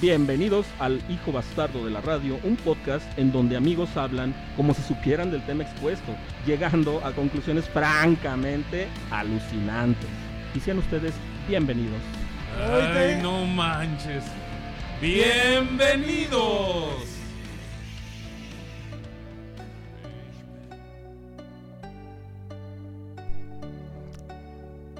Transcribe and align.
Bienvenidos 0.00 0.64
al 0.78 1.02
Hijo 1.10 1.32
Bastardo 1.32 1.84
de 1.84 1.90
la 1.90 2.00
Radio, 2.00 2.38
un 2.44 2.54
podcast 2.54 3.04
en 3.18 3.32
donde 3.32 3.56
amigos 3.56 3.96
hablan 3.96 4.32
como 4.56 4.72
si 4.72 4.80
supieran 4.82 5.32
del 5.32 5.44
tema 5.44 5.64
expuesto, 5.64 6.14
llegando 6.46 7.04
a 7.04 7.10
conclusiones 7.10 7.68
francamente 7.68 8.86
alucinantes. 9.10 10.08
Y 10.54 10.60
sean 10.60 10.78
ustedes 10.78 11.14
bienvenidos. 11.48 11.98
Ay, 12.56 13.18
no 13.20 13.44
manches. 13.44 14.22
Bienvenidos. 15.00 17.17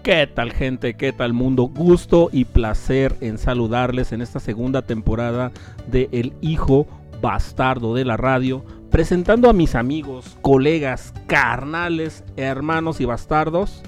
¿Qué 0.09 0.27
tal 0.27 0.55
gente? 0.55 0.95
¿Qué 0.95 1.13
tal 1.13 1.35
mundo? 1.35 1.65
Gusto 1.65 2.31
y 2.33 2.47
placer 2.47 3.15
en 3.21 3.37
saludarles 3.37 4.11
en 4.13 4.23
esta 4.23 4.41
segunda 4.41 4.81
temporada 4.81 5.53
de 5.87 6.09
El 6.13 6.33
Hijo 6.41 6.87
Bastardo 7.21 7.95
de 7.95 8.07
la 8.07 8.17
Radio, 8.17 8.65
presentando 8.91 9.51
a 9.51 9.53
mis 9.53 9.75
amigos, 9.75 10.39
colegas, 10.41 11.13
carnales, 11.27 12.25
hermanos 12.39 13.03
y 13.03 13.05
bastardos, 13.05 13.83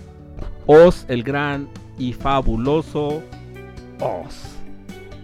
Os, 0.66 1.06
el 1.08 1.22
gran 1.22 1.70
y 1.96 2.12
fabuloso 2.12 3.22
Os. 3.98 4.58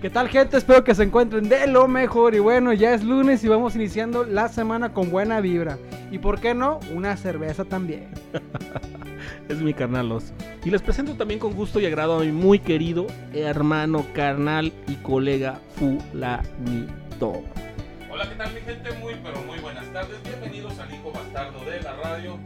¿Qué 0.00 0.08
tal 0.08 0.30
gente? 0.30 0.56
Espero 0.56 0.82
que 0.82 0.94
se 0.94 1.02
encuentren 1.02 1.50
de 1.50 1.66
lo 1.66 1.88
mejor 1.88 2.34
y 2.34 2.38
bueno, 2.38 2.72
ya 2.72 2.94
es 2.94 3.04
lunes 3.04 3.44
y 3.44 3.48
vamos 3.48 3.76
iniciando 3.76 4.24
la 4.24 4.48
semana 4.48 4.94
con 4.94 5.10
buena 5.10 5.42
vibra. 5.42 5.76
Y 6.10 6.16
por 6.20 6.40
qué 6.40 6.54
no, 6.54 6.80
una 6.94 7.18
cerveza 7.18 7.66
también. 7.66 8.08
es 9.48 9.58
mi 9.58 9.74
carnal 9.74 10.12
Os. 10.12 10.32
Y 10.64 10.70
les 10.70 10.82
presento 10.82 11.14
también 11.14 11.40
con 11.40 11.52
gusto 11.54 11.80
y 11.80 11.86
agrado 11.86 12.16
a 12.18 12.20
mi 12.20 12.32
muy 12.32 12.58
querido 12.58 13.06
hermano, 13.32 14.04
carnal 14.14 14.72
y 14.88 14.94
colega 14.96 15.60
Fulanito. 15.76 17.42
Hola, 18.10 18.28
¿qué 18.28 18.34
tal 18.36 18.52
mi 18.54 18.60
gente? 18.60 18.92
Muy, 19.00 19.14
pero 19.22 19.40
muy 19.42 19.58
buenas 19.58 19.84
tardes. 19.92 20.16
Bienvenidos 20.24 20.78
al 20.78 20.90
Hijo 20.94 21.12
Bastardo 21.12 21.64
de 21.70 21.80
la 21.82 21.96
Radio. 21.96 22.38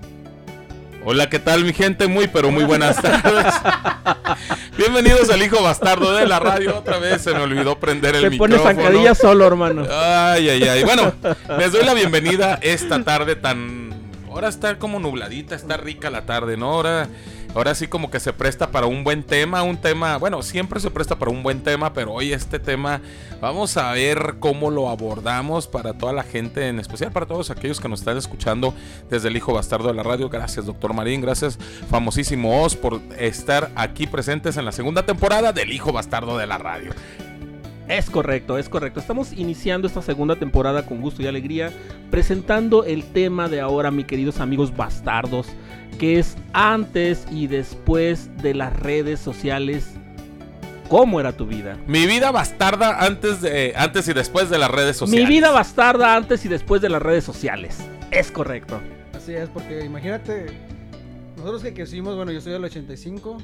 Hola, 1.03 1.31
¿qué 1.31 1.39
tal 1.39 1.65
mi 1.65 1.73
gente? 1.73 2.09
Muy, 2.09 2.27
pero 2.29 2.51
muy 2.51 2.65
buenas 2.65 3.01
tardes. 3.01 3.55
Bienvenidos 4.77 5.31
al 5.31 5.43
Hijo 5.43 5.63
Bastardo 5.63 6.13
de 6.15 6.27
la 6.27 6.39
Radio. 6.41 6.77
Otra 6.79 6.99
vez 6.99 7.23
se 7.23 7.33
me 7.33 7.41
olvidó 7.41 7.79
prender 7.79 8.17
el 8.17 8.23
Te 8.23 8.31
micrófono. 8.31 8.63
pones 8.63 8.77
zancadilla 8.77 9.15
solo, 9.15 9.47
hermano. 9.47 9.87
Ay, 9.91 10.51
ay, 10.51 10.63
ay. 10.65 10.85
Bueno, 10.85 11.13
les 11.59 11.73
doy 11.73 11.85
la 11.85 11.95
bienvenida 11.95 12.59
esta 12.61 13.03
tarde 13.03 13.35
tan... 13.37 13.90
Ahora 14.31 14.49
está 14.49 14.79
como 14.79 15.01
nubladita, 15.01 15.57
está 15.57 15.77
rica 15.77 16.09
la 16.09 16.25
tarde, 16.25 16.57
¿no? 16.57 16.71
Ahora, 16.71 17.09
ahora 17.53 17.75
sí 17.75 17.89
como 17.89 18.13
que 18.13 18.21
se 18.21 18.33
presta 18.33 18.71
para 18.71 18.87
un 18.87 19.03
buen 19.03 19.25
tema, 19.25 19.65
un 19.65 19.77
tema, 19.77 20.19
bueno, 20.19 20.41
siempre 20.43 20.79
se 20.79 20.91
presta 20.91 21.19
para 21.19 21.33
un 21.33 21.43
buen 21.43 21.63
tema, 21.63 21.93
pero 21.93 22.13
hoy 22.13 22.33
este 22.33 22.61
tema 22.61 23.01
vamos 23.41 23.77
a 23.77 23.91
ver 23.93 24.37
cómo 24.39 24.71
lo 24.71 24.89
abordamos 24.89 25.67
para 25.67 25.95
toda 25.95 26.13
la 26.13 26.23
gente, 26.23 26.69
en 26.69 26.79
especial 26.79 27.11
para 27.11 27.27
todos 27.27 27.51
aquellos 27.51 27.81
que 27.81 27.89
nos 27.89 28.01
están 28.01 28.17
escuchando 28.17 28.73
desde 29.11 29.29
el 29.29 29.37
Hijo 29.37 29.53
Bastardo 29.53 29.89
de 29.89 29.95
la 29.95 30.05
Radio. 30.05 30.29
Gracias, 30.29 30.65
doctor 30.65 30.95
Marín, 30.95 31.21
gracias, 31.21 31.59
famosísimo 31.91 32.63
Oz, 32.63 32.77
por 32.77 33.01
estar 33.19 33.73
aquí 33.75 34.07
presentes 34.07 34.57
en 34.57 34.65
la 34.65 34.73
segunda 34.73 35.05
temporada 35.05 35.53
del 35.53 35.73
Hijo 35.73 35.93
Bastardo 35.93 36.39
de 36.39 36.47
la 36.47 36.59
Radio. 36.59 36.93
Es 37.91 38.09
correcto, 38.09 38.57
es 38.57 38.69
correcto. 38.69 39.01
Estamos 39.01 39.33
iniciando 39.33 39.89
esta 39.89 40.01
segunda 40.01 40.37
temporada 40.37 40.87
con 40.87 41.01
gusto 41.01 41.23
y 41.23 41.27
alegría, 41.27 41.73
presentando 42.09 42.85
el 42.85 43.03
tema 43.03 43.49
de 43.49 43.61
ahora, 43.61 43.91
mis 43.91 44.07
queridos 44.07 44.39
amigos 44.39 44.77
bastardos, 44.77 45.49
que 45.99 46.21
es 46.21 46.37
antes 46.53 47.27
y 47.33 47.49
después 47.49 48.31
de 48.37 48.55
las 48.55 48.79
redes 48.79 49.19
sociales. 49.19 49.97
¿Cómo 50.89 51.19
era 51.19 51.33
tu 51.33 51.49
vida? 51.49 51.79
Mi 51.89 52.07
vida 52.07 52.31
bastarda 52.31 53.05
antes, 53.05 53.43
de, 53.43 53.73
antes 53.75 54.07
y 54.07 54.13
después 54.13 54.51
de 54.51 54.59
las 54.59 54.71
redes 54.71 54.97
sociales. 54.97 55.29
Mi 55.29 55.35
vida 55.35 55.51
bastarda 55.51 56.15
antes 56.15 56.45
y 56.45 56.49
después 56.49 56.81
de 56.81 56.91
las 56.91 57.03
redes 57.03 57.25
sociales. 57.25 57.79
Es 58.13 58.31
correcto. 58.31 58.81
Así 59.17 59.33
es, 59.33 59.49
porque 59.49 59.85
imagínate, 59.85 60.47
nosotros 61.37 61.61
que 61.65 61.75
crecimos, 61.75 62.15
bueno, 62.15 62.31
yo 62.31 62.41
soy 62.41 62.53
del 62.53 62.63
85. 62.63 63.39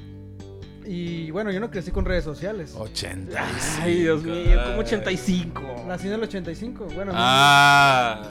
Y 0.86 1.30
bueno, 1.32 1.50
yo 1.50 1.58
no 1.60 1.70
crecí 1.70 1.90
con 1.90 2.04
redes 2.04 2.24
sociales. 2.24 2.74
80. 2.76 3.44
Ay, 3.82 4.00
Dios 4.02 4.22
mío, 4.22 4.60
como 4.66 4.78
85. 4.78 5.84
Nací 5.88 6.06
en 6.06 6.12
el 6.14 6.22
85. 6.22 6.88
Bueno, 6.94 7.12
Ah. 7.14 8.22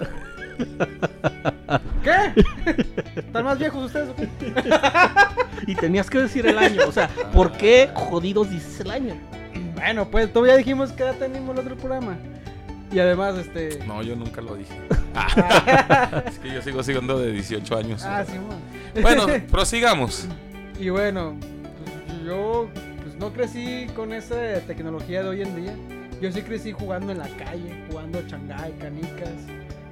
¿qué? 2.04 2.44
¿Están 3.18 3.44
más 3.46 3.60
viejos 3.60 3.86
ustedes 3.86 4.10
o 4.10 4.16
qué? 4.16 4.30
Y 5.68 5.76
tenías 5.76 6.10
que 6.10 6.20
decir 6.20 6.46
el 6.46 6.58
año. 6.58 6.82
O 6.88 6.92
sea, 6.92 7.10
¿por 7.34 7.52
qué 7.54 7.90
jodidos 7.94 8.50
dices 8.50 8.80
el 8.82 8.92
año? 8.92 9.16
Bueno, 9.76 10.08
pues 10.10 10.32
todavía 10.32 10.56
dijimos 10.58 10.92
que 10.92 11.04
ya 11.04 11.14
teníamos 11.14 11.56
el 11.56 11.62
otro 11.62 11.76
programa. 11.76 12.16
Y 12.92 13.00
además, 13.00 13.36
este. 13.38 13.80
No, 13.86 14.02
yo 14.04 14.16
nunca 14.16 14.42
lo 14.42 14.56
dije. 14.56 14.74
Ah. 15.18 16.24
es 16.28 16.40
que 16.40 16.54
yo 16.54 16.62
sigo 16.62 16.84
siendo 16.84 17.18
de 17.18 17.32
18 17.32 17.78
años. 17.78 18.04
Ah, 18.04 18.26
sí. 18.28 18.34
Bueno, 19.02 19.26
prosigamos. 19.50 20.28
Y 20.78 20.90
bueno, 20.90 21.38
yo 22.26 22.68
pues, 23.04 23.16
no 23.18 23.32
crecí 23.32 23.88
con 23.96 24.14
esa 24.14 24.36
tecnología 24.68 25.24
de 25.24 25.30
hoy 25.30 25.42
en 25.42 25.56
día. 25.56 25.76
Yo 26.22 26.32
sí 26.32 26.42
crecí 26.42 26.72
jugando 26.72 27.12
en 27.12 27.18
la 27.20 27.28
calle, 27.30 27.84
jugando 27.90 28.26
changay, 28.28 28.72
canicas. 28.80 29.32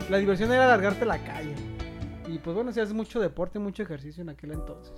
La 0.09 0.17
diversión 0.17 0.51
era 0.51 0.67
largarte 0.67 1.05
la 1.05 1.17
calle. 1.19 1.53
Y 2.27 2.37
pues 2.39 2.55
bueno, 2.55 2.71
si 2.71 2.79
haces 2.79 2.93
mucho 2.93 3.19
deporte, 3.19 3.59
mucho 3.59 3.83
ejercicio 3.83 4.21
en 4.21 4.29
aquel 4.29 4.53
entonces. 4.53 4.93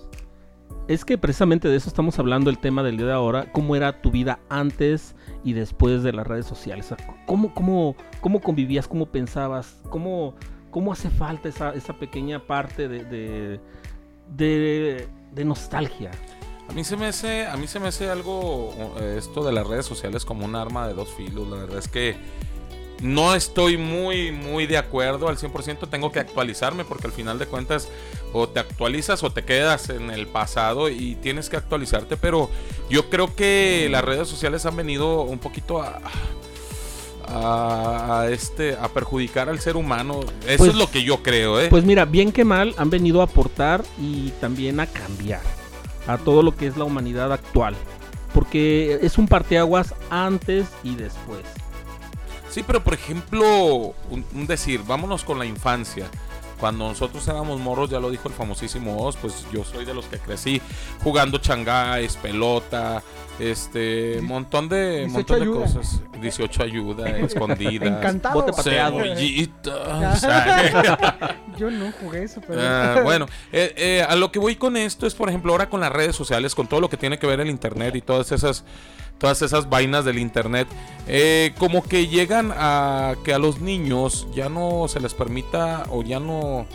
Es 0.87 1.03
que 1.03 1.17
precisamente 1.17 1.67
de 1.67 1.75
eso 1.75 1.89
estamos 1.89 2.17
hablando 2.19 2.49
el 2.51 2.59
tema 2.59 2.83
del 2.83 2.97
día 2.97 3.07
de 3.07 3.13
ahora. 3.13 3.51
¿Cómo 3.51 3.75
era 3.75 4.01
tu 4.01 4.11
vida 4.11 4.39
antes 4.49 5.15
y 5.43 5.53
después 5.53 6.03
de 6.03 6.13
las 6.13 6.27
redes 6.27 6.45
sociales? 6.45 6.93
¿Cómo, 7.25 7.53
cómo, 7.53 7.95
cómo 8.21 8.39
convivías? 8.39 8.87
¿Cómo 8.87 9.07
pensabas? 9.07 9.81
¿Cómo, 9.89 10.35
cómo 10.69 10.91
hace 10.93 11.09
falta 11.09 11.49
esa, 11.49 11.73
esa 11.73 11.93
pequeña 11.93 12.45
parte 12.45 12.87
de, 12.87 13.59
de- 14.35 15.07
de 15.33 15.45
nostalgia? 15.45 16.11
A 16.69 16.73
mí 16.73 16.83
se 16.83 16.97
me 16.97 17.05
hace, 17.05 17.45
a 17.45 17.55
mí 17.57 17.67
se 17.67 17.79
me 17.79 17.87
hace 17.87 18.09
algo 18.09 18.73
eh, 18.99 19.15
esto 19.17 19.43
de 19.43 19.51
las 19.53 19.65
redes 19.67 19.85
sociales 19.85 20.25
como 20.25 20.45
un 20.45 20.55
arma 20.55 20.87
de 20.87 20.93
dos 20.93 21.09
filos. 21.15 21.47
La 21.47 21.57
verdad 21.57 21.77
es 21.77 21.87
que 21.87 22.15
no 23.01 23.35
estoy 23.35 23.77
muy, 23.77 24.31
muy 24.31 24.65
de 24.67 24.77
acuerdo 24.77 25.27
al 25.29 25.37
100%. 25.37 25.87
Tengo 25.89 26.11
que 26.11 26.19
actualizarme 26.19 26.83
porque 26.83 27.07
al 27.07 27.13
final 27.13 27.37
de 27.39 27.45
cuentas 27.45 27.87
o 28.33 28.49
te 28.49 28.59
actualizas 28.59 29.23
o 29.23 29.31
te 29.31 29.43
quedas 29.45 29.89
en 29.89 30.09
el 30.09 30.27
pasado 30.27 30.89
y 30.89 31.15
tienes 31.15 31.49
que 31.49 31.55
actualizarte. 31.57 32.17
Pero 32.17 32.49
yo 32.89 33.09
creo 33.09 33.35
que 33.35 33.87
las 33.91 34.03
redes 34.03 34.27
sociales 34.27 34.65
han 34.65 34.75
venido 34.75 35.21
un 35.21 35.39
poquito 35.39 35.81
a... 35.81 36.01
A, 37.27 38.21
a 38.21 38.29
este 38.29 38.75
a 38.79 38.87
perjudicar 38.89 39.49
al 39.49 39.59
ser 39.59 39.77
humano 39.77 40.19
eso 40.45 40.57
Pues- 40.59 40.69
es 40.69 40.75
lo 40.75 40.91
que 40.91 41.01
yo 41.03 41.23
creo 41.23 41.59
¿eh? 41.59 41.69
Pues 41.71 41.83
mira, 41.83 42.05
bien 42.05 42.31
que 42.31 42.45
mal 42.45 42.75
han 42.77 42.91
venido 42.91 43.21
a 43.21 43.23
aportar 43.23 43.83
y 43.99 44.29
también 44.39 44.79
a 44.79 44.85
cambiar 44.85 45.41
a 46.07 46.17
todo 46.17 46.43
lo 46.43 46.55
que 46.55 46.67
es 46.67 46.77
la 46.77 46.83
humanidad 46.83 47.31
actual. 47.31 47.75
Porque 48.33 48.99
es 49.01 49.17
un 49.17 49.27
parteaguas 49.27 49.93
antes 50.09 50.67
y 50.83 50.95
después. 50.95 51.43
Sí, 52.49 52.63
pero 52.65 52.83
por 52.83 52.93
ejemplo, 52.93 53.93
un, 54.09 54.47
decir, 54.47 54.81
vámonos 54.85 55.23
con 55.23 55.39
la 55.39 55.45
infancia. 55.45 56.07
Cuando 56.59 56.87
nosotros 56.87 57.27
éramos 57.27 57.59
morros, 57.59 57.89
ya 57.89 57.99
lo 57.99 58.09
dijo 58.09 58.27
el 58.27 58.33
famosísimo 58.33 59.03
Oz, 59.03 59.17
pues 59.17 59.45
yo 59.51 59.63
soy 59.63 59.85
de 59.85 59.93
los 59.93 60.05
que 60.05 60.17
crecí 60.19 60.61
jugando 61.03 61.37
changáis, 61.37 62.15
pelota, 62.17 63.03
este, 63.39 64.19
montón 64.21 64.69
de, 64.69 65.07
18 65.07 65.13
montón 65.13 65.39
de 65.39 65.43
ayuda. 65.43 65.65
cosas. 65.65 66.01
18 66.21 66.63
ayuda, 66.63 67.09
escondidas. 67.19 67.87
Encantado. 67.87 68.35
Bote 68.35 68.53
pateado. 68.53 68.99
cebollitas. 68.99 70.21
Yo 71.57 71.71
no 71.71 71.91
jugué 71.99 72.23
eso, 72.23 72.41
pero. 72.45 72.61
Ah, 72.61 73.01
bueno, 73.03 73.27
eh, 73.51 73.73
eh, 73.77 74.05
a 74.07 74.15
lo 74.15 74.31
que 74.31 74.39
voy 74.39 74.55
con 74.55 74.77
esto 74.77 75.05
es, 75.07 75.13
por 75.13 75.29
ejemplo, 75.29 75.51
ahora 75.51 75.69
con 75.69 75.81
las 75.81 75.91
redes 75.91 76.15
sociales, 76.15 76.55
con 76.55 76.67
todo 76.67 76.79
lo 76.79 76.89
que 76.89 76.97
tiene 76.97 77.19
que 77.19 77.27
ver 77.27 77.39
el 77.39 77.49
internet 77.49 77.95
y 77.95 78.01
todas 78.01 78.31
esas, 78.31 78.63
todas 79.17 79.41
esas 79.41 79.69
vainas 79.69 80.05
del 80.05 80.19
internet, 80.19 80.67
eh, 81.07 81.53
como 81.57 81.83
que 81.83 82.07
llegan 82.07 82.51
a 82.55 83.15
que 83.23 83.33
a 83.33 83.39
los 83.39 83.61
niños 83.61 84.27
ya 84.33 84.49
no 84.49 84.87
se 84.87 84.99
les 84.99 85.13
permita 85.13 85.83
o 85.89 86.03
ya 86.03 86.19
no 86.19 86.65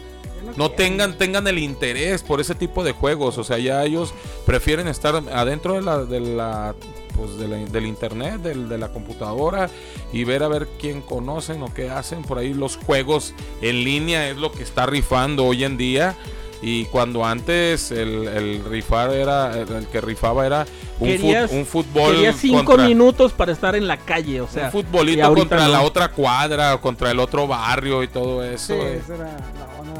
no 0.56 0.70
tengan 0.70 1.18
tengan 1.18 1.46
el 1.48 1.58
interés 1.58 2.22
por 2.22 2.40
ese 2.40 2.54
tipo 2.54 2.82
de 2.82 2.92
juegos, 2.92 3.36
o 3.36 3.44
sea, 3.44 3.58
ya 3.58 3.84
ellos 3.84 4.14
prefieren 4.46 4.88
estar 4.88 5.14
adentro 5.32 5.74
de 5.74 5.82
la, 5.82 6.04
de 6.04 6.20
la 6.20 6.74
pues, 7.14 7.36
de 7.36 7.46
la- 7.46 7.56
del 7.58 7.84
internet, 7.86 8.40
del- 8.40 8.68
de 8.70 8.78
la 8.78 8.88
computadora 8.88 9.68
y 10.14 10.24
ver 10.24 10.42
a 10.42 10.48
ver 10.48 10.66
quién 10.80 11.02
conocen 11.02 11.62
o 11.62 11.74
qué 11.74 11.90
hacen. 11.90 12.22
Por 12.22 12.38
ahí 12.38 12.54
los 12.54 12.76
juegos 12.78 13.34
en 13.60 13.84
línea 13.84 14.30
es 14.30 14.38
lo 14.38 14.50
que 14.50 14.62
está 14.62 14.86
rifando 14.86 15.44
hoy 15.44 15.64
en 15.64 15.76
día. 15.76 16.16
Y 16.62 16.84
cuando 16.86 17.24
antes 17.24 17.90
el, 17.90 18.28
el 18.28 18.64
rifar 18.64 19.10
era, 19.12 19.58
el, 19.58 19.86
que 19.86 20.00
rifaba 20.00 20.44
era 20.44 20.66
un, 20.98 21.08
fut- 21.08 21.16
Querías- 21.16 21.50
un 21.52 21.64
fútbol 21.64 22.12
Quería 22.16 22.32
cinco 22.34 22.64
contra- 22.64 22.86
minutos 22.86 23.32
para 23.32 23.52
estar 23.52 23.74
en 23.76 23.88
la 23.88 23.96
calle, 23.96 24.42
o 24.42 24.46
sea. 24.48 24.66
un 24.66 24.72
futbolito 24.72 25.34
contra 25.34 25.64
no. 25.64 25.68
la 25.72 25.80
otra 25.82 26.08
cuadra 26.08 26.76
contra 26.78 27.10
el 27.10 27.18
otro 27.18 27.46
barrio 27.46 28.02
y 28.02 28.08
todo 28.08 28.42
Sí, 28.42 28.54
eso. 28.54 28.74
eh. 28.74 29.00
esa 29.02 29.14
era 29.14 29.24
la. 29.24 29.30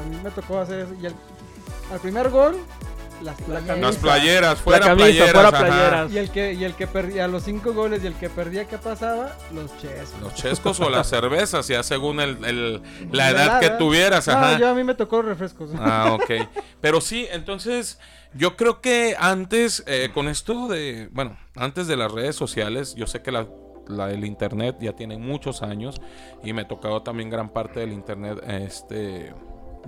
A 0.01 0.05
mí 0.05 0.17
me 0.23 0.31
tocó 0.31 0.59
hacer 0.61 0.81
eso. 0.81 0.93
Y 1.01 1.07
el, 1.07 1.15
al 1.93 1.99
primer 2.01 2.29
gol, 2.29 2.57
las 3.23 3.41
playeras. 3.41 3.79
Las 3.79 3.97
playeras, 3.97 4.51
la 4.59 4.63
fuera 4.63 4.87
camisa, 4.87 5.05
playeras. 5.07 5.31
fuera 5.33 5.49
ajá. 5.49 5.59
playeras. 5.67 6.13
Y 6.13 6.19
el 6.19 6.31
que, 6.31 6.53
y 6.55 6.65
el 6.65 6.75
que 6.75 6.87
perdía, 6.87 7.25
a 7.25 7.29
los 7.29 7.43
cinco 7.45 7.73
goles 7.73 8.03
y 8.03 8.07
el 8.07 8.15
que 8.15 8.31
perdía, 8.31 8.67
¿qué 8.67 8.79
pasaba? 8.79 9.37
Los 9.55 9.77
chescos. 9.79 10.21
Los 10.23 10.35
chescos 10.35 10.81
o 10.81 10.89
las 10.91 11.07
cervezas, 11.11 11.67
ya 11.69 11.83
según 11.83 12.21
el, 12.21 12.45
el- 12.45 12.83
la 13.13 13.25
La 13.25 13.31
edad 13.31 13.61
que 13.61 13.71
tuvieras. 13.71 14.27
No, 14.27 14.33
Ajá. 14.35 14.59
yo 14.59 14.69
a 14.69 14.75
mí 14.75 14.85
me 14.85 14.95
tocó 14.95 15.17
los 15.19 15.27
refrescos. 15.27 15.71
Ah, 15.79 16.13
ok. 16.13 16.47
Pero 16.81 17.01
sí, 17.01 17.27
entonces 17.31 17.99
yo 18.35 18.57
creo 18.57 18.81
que 18.81 19.17
antes, 19.19 19.83
eh, 19.87 20.11
con 20.15 20.29
esto 20.29 20.69
de, 20.69 21.09
bueno, 21.13 21.37
antes 21.57 21.87
de 21.89 21.97
las 21.97 22.11
redes 22.13 22.37
sociales, 22.37 22.95
yo 22.95 23.07
sé 23.07 23.23
que 23.23 23.33
la, 23.33 23.47
la- 23.89 24.11
el 24.11 24.25
internet 24.25 24.77
ya 24.81 24.93
tiene 24.95 25.19
muchos 25.19 25.63
años 25.63 26.01
y 26.45 26.53
me 26.53 26.65
tocaba 26.65 27.03
también 27.03 27.29
gran 27.29 27.49
parte 27.49 27.81
del 27.81 27.93
internet 27.93 28.39
este, 28.47 29.35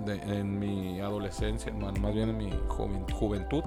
en 0.07 0.59
mi 0.59 0.99
adolescencia, 0.99 1.71
más 1.73 2.13
bien 2.13 2.29
en 2.29 2.37
mi 2.37 2.51
juventud. 3.11 3.63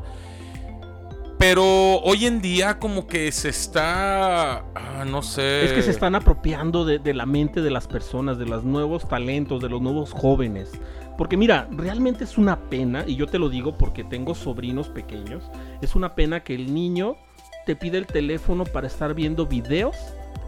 Pero 1.38 1.98
hoy 1.98 2.24
en 2.24 2.40
día 2.40 2.78
como 2.78 3.06
que 3.06 3.30
se 3.30 3.50
está, 3.50 4.64
ah, 4.74 5.04
no 5.06 5.20
sé. 5.22 5.66
Es 5.66 5.72
que 5.72 5.82
se 5.82 5.90
están 5.90 6.14
apropiando 6.14 6.86
de, 6.86 6.98
de 6.98 7.12
la 7.12 7.26
mente 7.26 7.60
de 7.60 7.70
las 7.70 7.86
personas, 7.86 8.38
de 8.38 8.46
los 8.46 8.64
nuevos 8.64 9.06
talentos, 9.06 9.60
de 9.60 9.68
los 9.68 9.82
nuevos 9.82 10.12
jóvenes. 10.12 10.72
Porque 11.18 11.36
mira, 11.36 11.68
realmente 11.70 12.24
es 12.24 12.38
una 12.38 12.68
pena, 12.68 13.04
y 13.06 13.16
yo 13.16 13.26
te 13.26 13.38
lo 13.38 13.48
digo 13.48 13.76
porque 13.76 14.04
tengo 14.04 14.34
sobrinos 14.34 14.88
pequeños, 14.88 15.44
es 15.80 15.94
una 15.94 16.14
pena 16.14 16.42
que 16.42 16.54
el 16.54 16.72
niño 16.72 17.16
te 17.64 17.74
pide 17.74 17.98
el 17.98 18.06
teléfono 18.06 18.64
para 18.64 18.86
estar 18.86 19.14
viendo 19.14 19.46
videos, 19.46 19.96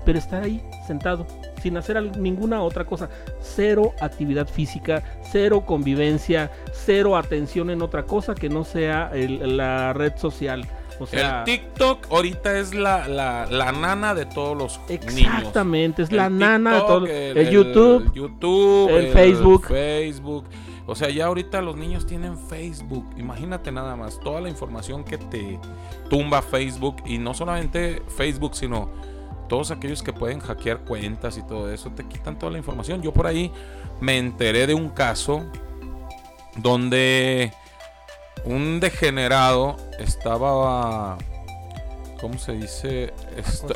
pero 0.09 0.19
estar 0.19 0.43
ahí 0.43 0.63
sentado, 0.87 1.27
sin 1.63 1.77
hacer 1.77 2.17
ninguna 2.17 2.63
otra 2.63 2.87
cosa. 2.87 3.11
Cero 3.43 3.93
actividad 4.01 4.49
física, 4.49 5.03
cero 5.31 5.65
convivencia, 5.67 6.51
cero 6.73 7.15
atención 7.15 7.69
en 7.69 7.83
otra 7.83 8.07
cosa 8.07 8.35
que 8.35 8.49
no 8.49 8.65
sea 8.65 9.11
el- 9.13 9.59
la 9.59 9.93
red 9.93 10.17
social. 10.17 10.67
O 10.99 11.05
sea, 11.05 11.41
el 11.41 11.45
TikTok 11.45 12.07
ahorita 12.11 12.59
es 12.59 12.73
la, 12.75 13.07
la, 13.07 13.45
la 13.51 13.71
nana 13.71 14.15
de 14.15 14.25
todos 14.25 14.57
los 14.57 14.81
niños. 14.89 15.35
Exactamente, 15.37 16.01
es 16.05 16.11
la 16.11 16.31
nana 16.31 16.71
de 16.71 16.79
TikTok, 16.79 16.89
todo. 16.89 17.07
El, 17.07 17.37
El, 17.37 17.51
YouTube, 17.51 18.03
el 18.07 18.13
YouTube, 18.13 18.89
el 18.97 19.13
Facebook. 19.13 19.67
Facebook. 19.67 20.45
O 20.87 20.95
sea, 20.95 21.11
ya 21.11 21.27
ahorita 21.27 21.61
los 21.61 21.77
niños 21.77 22.07
tienen 22.07 22.39
Facebook. 22.39 23.05
Imagínate 23.19 23.71
nada 23.71 23.95
más 23.95 24.19
toda 24.21 24.41
la 24.41 24.49
información 24.49 25.05
que 25.05 25.19
te 25.19 25.61
tumba 26.09 26.41
Facebook. 26.41 26.97
Y 27.05 27.19
no 27.19 27.35
solamente 27.35 28.01
Facebook, 28.17 28.57
sino 28.57 28.89
todos 29.49 29.71
aquellos 29.71 30.03
que 30.03 30.13
pueden 30.13 30.41
hackear 30.41 30.81
cuentas 30.81 31.37
y 31.39 31.43
todo 31.43 31.73
eso. 31.73 31.91
Te 31.91 32.05
quitan 32.05 32.39
toda 32.39 32.53
la 32.53 32.59
información. 32.59 33.03
Yo 33.03 33.13
por 33.13 33.27
ahí 33.27 33.51
me 34.01 34.19
enteré 34.19 34.67
de 34.67 34.75
un 34.75 34.91
caso 34.91 35.45
donde 36.57 37.53
un 38.45 38.81
degenerado 38.81 39.77
estaba, 39.99 41.19
¿cómo 42.21 42.39
se 42.39 42.53
dice? 42.53 43.13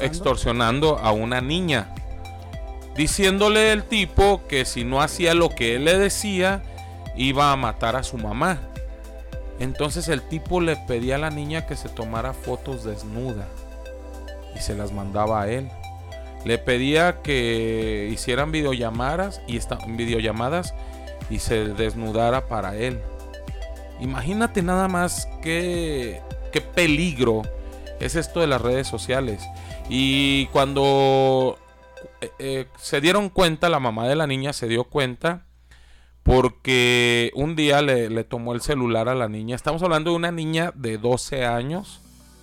Extorsionando 0.01 0.99
a 0.99 1.13
una 1.13 1.41
niña. 1.41 1.95
Diciéndole 2.97 3.73
el 3.73 3.85
tipo 3.85 4.43
que 4.47 4.65
si 4.65 4.85
no 4.85 5.01
hacía 5.01 5.35
lo 5.35 5.49
que 5.49 5.77
él 5.77 5.87
le 5.87 5.99
decía, 5.99 6.63
iba 7.17 7.51
a 7.51 7.57
matar 7.57 7.97
a 7.97 8.03
su 8.03 8.19
mamá. 8.19 8.59
Entonces 9.59 10.09
el 10.09 10.23
tipo 10.23 10.61
le 10.61 10.77
pedía 10.77 11.17
a 11.17 11.19
la 11.19 11.31
niña 11.31 11.67
que 11.67 11.77
se 11.77 11.89
tomara 11.89 12.33
fotos 12.33 12.85
desnuda 12.85 13.47
se 14.63 14.75
las 14.75 14.93
mandaba 14.93 15.43
a 15.43 15.49
él. 15.51 15.69
Le 16.45 16.59
pedía 16.59 17.21
que 17.23 18.09
hicieran 18.13 18.51
videollamadas 18.51 19.43
y 19.47 19.57
esta- 19.59 19.79
videollamadas 19.87 20.75
y 21.31 21.39
se 21.39 21.67
desnudara 21.69 22.49
para 22.49 22.75
él. 22.77 22.99
Imagínate 24.01 24.63
nada 24.63 24.89
más 24.89 25.29
qué, 25.43 26.21
qué 26.53 26.61
peligro 26.61 27.43
es 28.01 28.17
esto 28.17 28.41
de 28.41 28.49
las 28.49 28.61
redes 28.61 28.89
sociales. 28.89 29.43
Y 29.89 30.47
cuando 30.47 31.59
eh, 32.21 32.31
eh, 32.41 32.67
se 32.79 33.01
dieron 33.01 33.29
cuenta, 33.29 33.69
la 33.69 33.79
mamá 33.79 34.09
de 34.09 34.17
la 34.17 34.27
niña 34.27 34.53
se 34.53 34.67
dio 34.67 34.85
cuenta 34.85 35.45
porque 36.25 37.31
un 37.35 37.57
día 37.57 37.83
le, 37.83 38.11
le 38.11 38.25
tomó 38.25 38.53
el 38.53 38.61
celular 38.61 39.09
a 39.09 39.15
la 39.15 39.29
niña. 39.29 39.57
Estamos 39.57 39.83
hablando 39.83 40.11
de 40.11 40.17
una 40.17 40.33
niña 40.33 40.73
de 40.75 40.99
12 40.99 41.45
años. 41.45 42.01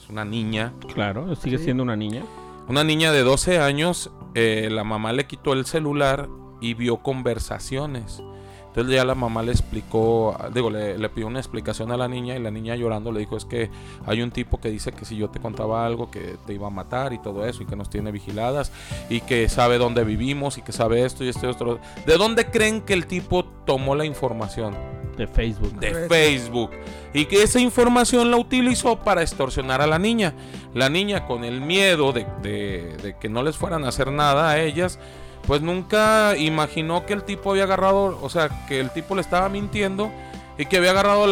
Una 0.09 0.25
niña. 0.25 0.73
Claro, 0.94 1.35
sigue 1.35 1.57
Sí. 1.57 1.65
siendo 1.65 1.83
una 1.83 1.95
niña. 1.95 2.23
Una 2.67 2.83
niña 2.83 3.11
de 3.11 3.23
12 3.23 3.59
años, 3.59 4.11
eh, 4.35 4.69
la 4.71 4.83
mamá 4.83 5.11
le 5.13 5.25
quitó 5.25 5.53
el 5.53 5.65
celular 5.65 6.29
y 6.61 6.73
vio 6.73 6.97
conversaciones. 6.97 8.21
Entonces 8.67 8.94
ya 8.94 9.03
la 9.03 9.15
mamá 9.15 9.41
le 9.41 9.51
explicó, 9.51 10.38
digo, 10.53 10.69
le, 10.69 10.95
le 11.00 11.09
pidió 11.09 11.25
una 11.25 11.39
explicación 11.39 11.91
a 11.91 11.97
la 11.97 12.07
niña 12.07 12.35
y 12.35 12.39
la 12.39 12.51
niña 12.51 12.75
llorando 12.75 13.11
le 13.11 13.19
dijo 13.21 13.35
es 13.35 13.44
que 13.45 13.71
hay 14.06 14.21
un 14.21 14.29
tipo 14.29 14.59
que 14.61 14.69
dice 14.69 14.91
que 14.91 15.06
si 15.06 15.17
yo 15.17 15.29
te 15.29 15.39
contaba 15.39 15.88
algo 15.88 16.11
que 16.11 16.38
te 16.45 16.53
iba 16.53 16.67
a 16.67 16.69
matar 16.69 17.11
y 17.11 17.17
todo 17.17 17.45
eso 17.47 17.63
y 17.63 17.65
que 17.65 17.75
nos 17.75 17.89
tiene 17.89 18.11
vigiladas 18.11 18.71
y 19.09 19.21
que 19.21 19.50
sabe 19.50 19.79
dónde 19.79 20.03
vivimos 20.03 20.59
y 20.59 20.61
que 20.61 20.71
sabe 20.71 21.03
esto 21.03 21.23
y 21.23 21.29
esto 21.29 21.47
y 21.47 21.50
esto. 21.50 21.79
¿De 22.06 22.17
dónde 22.17 22.51
creen 22.51 22.81
que 22.81 22.94
el 22.94 23.07
tipo 23.07 23.44
tomó 23.65 23.95
la 23.95 24.06
información? 24.06 24.75
De 25.19 25.27
Facebook. 25.27 25.80
de. 25.80 26.07
Facebook 26.07 26.71
y 27.13 27.25
que 27.25 27.44
esa 27.44 27.60
información 27.60 28.30
la 28.31 28.38
utilizó 28.38 29.00
para 29.00 29.21
extorsionar 29.21 29.81
a 29.81 29.88
la 29.88 30.00
niña. 30.00 30.33
La 30.74 30.89
niña 30.89 31.25
con 31.25 31.44
el 31.44 31.62
miedo 31.62 32.13
de, 32.13 33.16
que 33.19 33.30
no 33.30 33.44
les 33.44 33.57
fueran 33.57 33.86
a 33.86 33.89
hacer 33.89 34.12
nada 34.12 34.51
a 34.51 34.60
ellas, 34.62 35.00
pues 35.48 35.62
nunca 35.62 36.38
imaginó 36.38 37.06
que 37.06 37.13
el 37.13 37.24
tipo 37.24 37.51
había 37.51 37.63
agarrado, 37.63 38.19
o 38.21 38.30
sea, 38.30 38.66
que 38.68 38.80
el 38.80 38.92
tipo 38.92 39.16
le 39.16 39.21
estaba 39.21 39.50
mintiendo 39.50 40.12
y 40.57 40.66
que 40.66 40.77
había 40.77 40.92
agarrado 40.92 41.25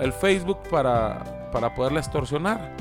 el 0.00 0.12
Facebook 0.12 0.58
para, 0.70 1.50
para 1.52 1.74
poderla 1.74 2.00
extorsionar. 2.00 2.74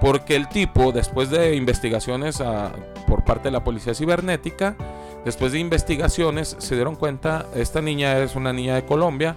Porque 0.00 0.34
el 0.36 0.48
tipo, 0.48 0.92
después 0.92 1.30
de 1.30 1.54
investigaciones 1.54 2.40
ah, 2.40 2.72
por 3.06 3.24
parte 3.24 3.44
de 3.44 3.52
la 3.52 3.62
policía 3.62 3.94
cibernética, 3.94 4.76
después 5.24 5.52
de 5.52 5.58
investigaciones 5.58 6.56
se 6.58 6.74
dieron 6.74 6.96
cuenta, 6.96 7.46
esta 7.54 7.80
niña 7.80 8.18
es 8.18 8.36
una 8.36 8.52
niña 8.52 8.74
de 8.74 8.84
Colombia 8.84 9.36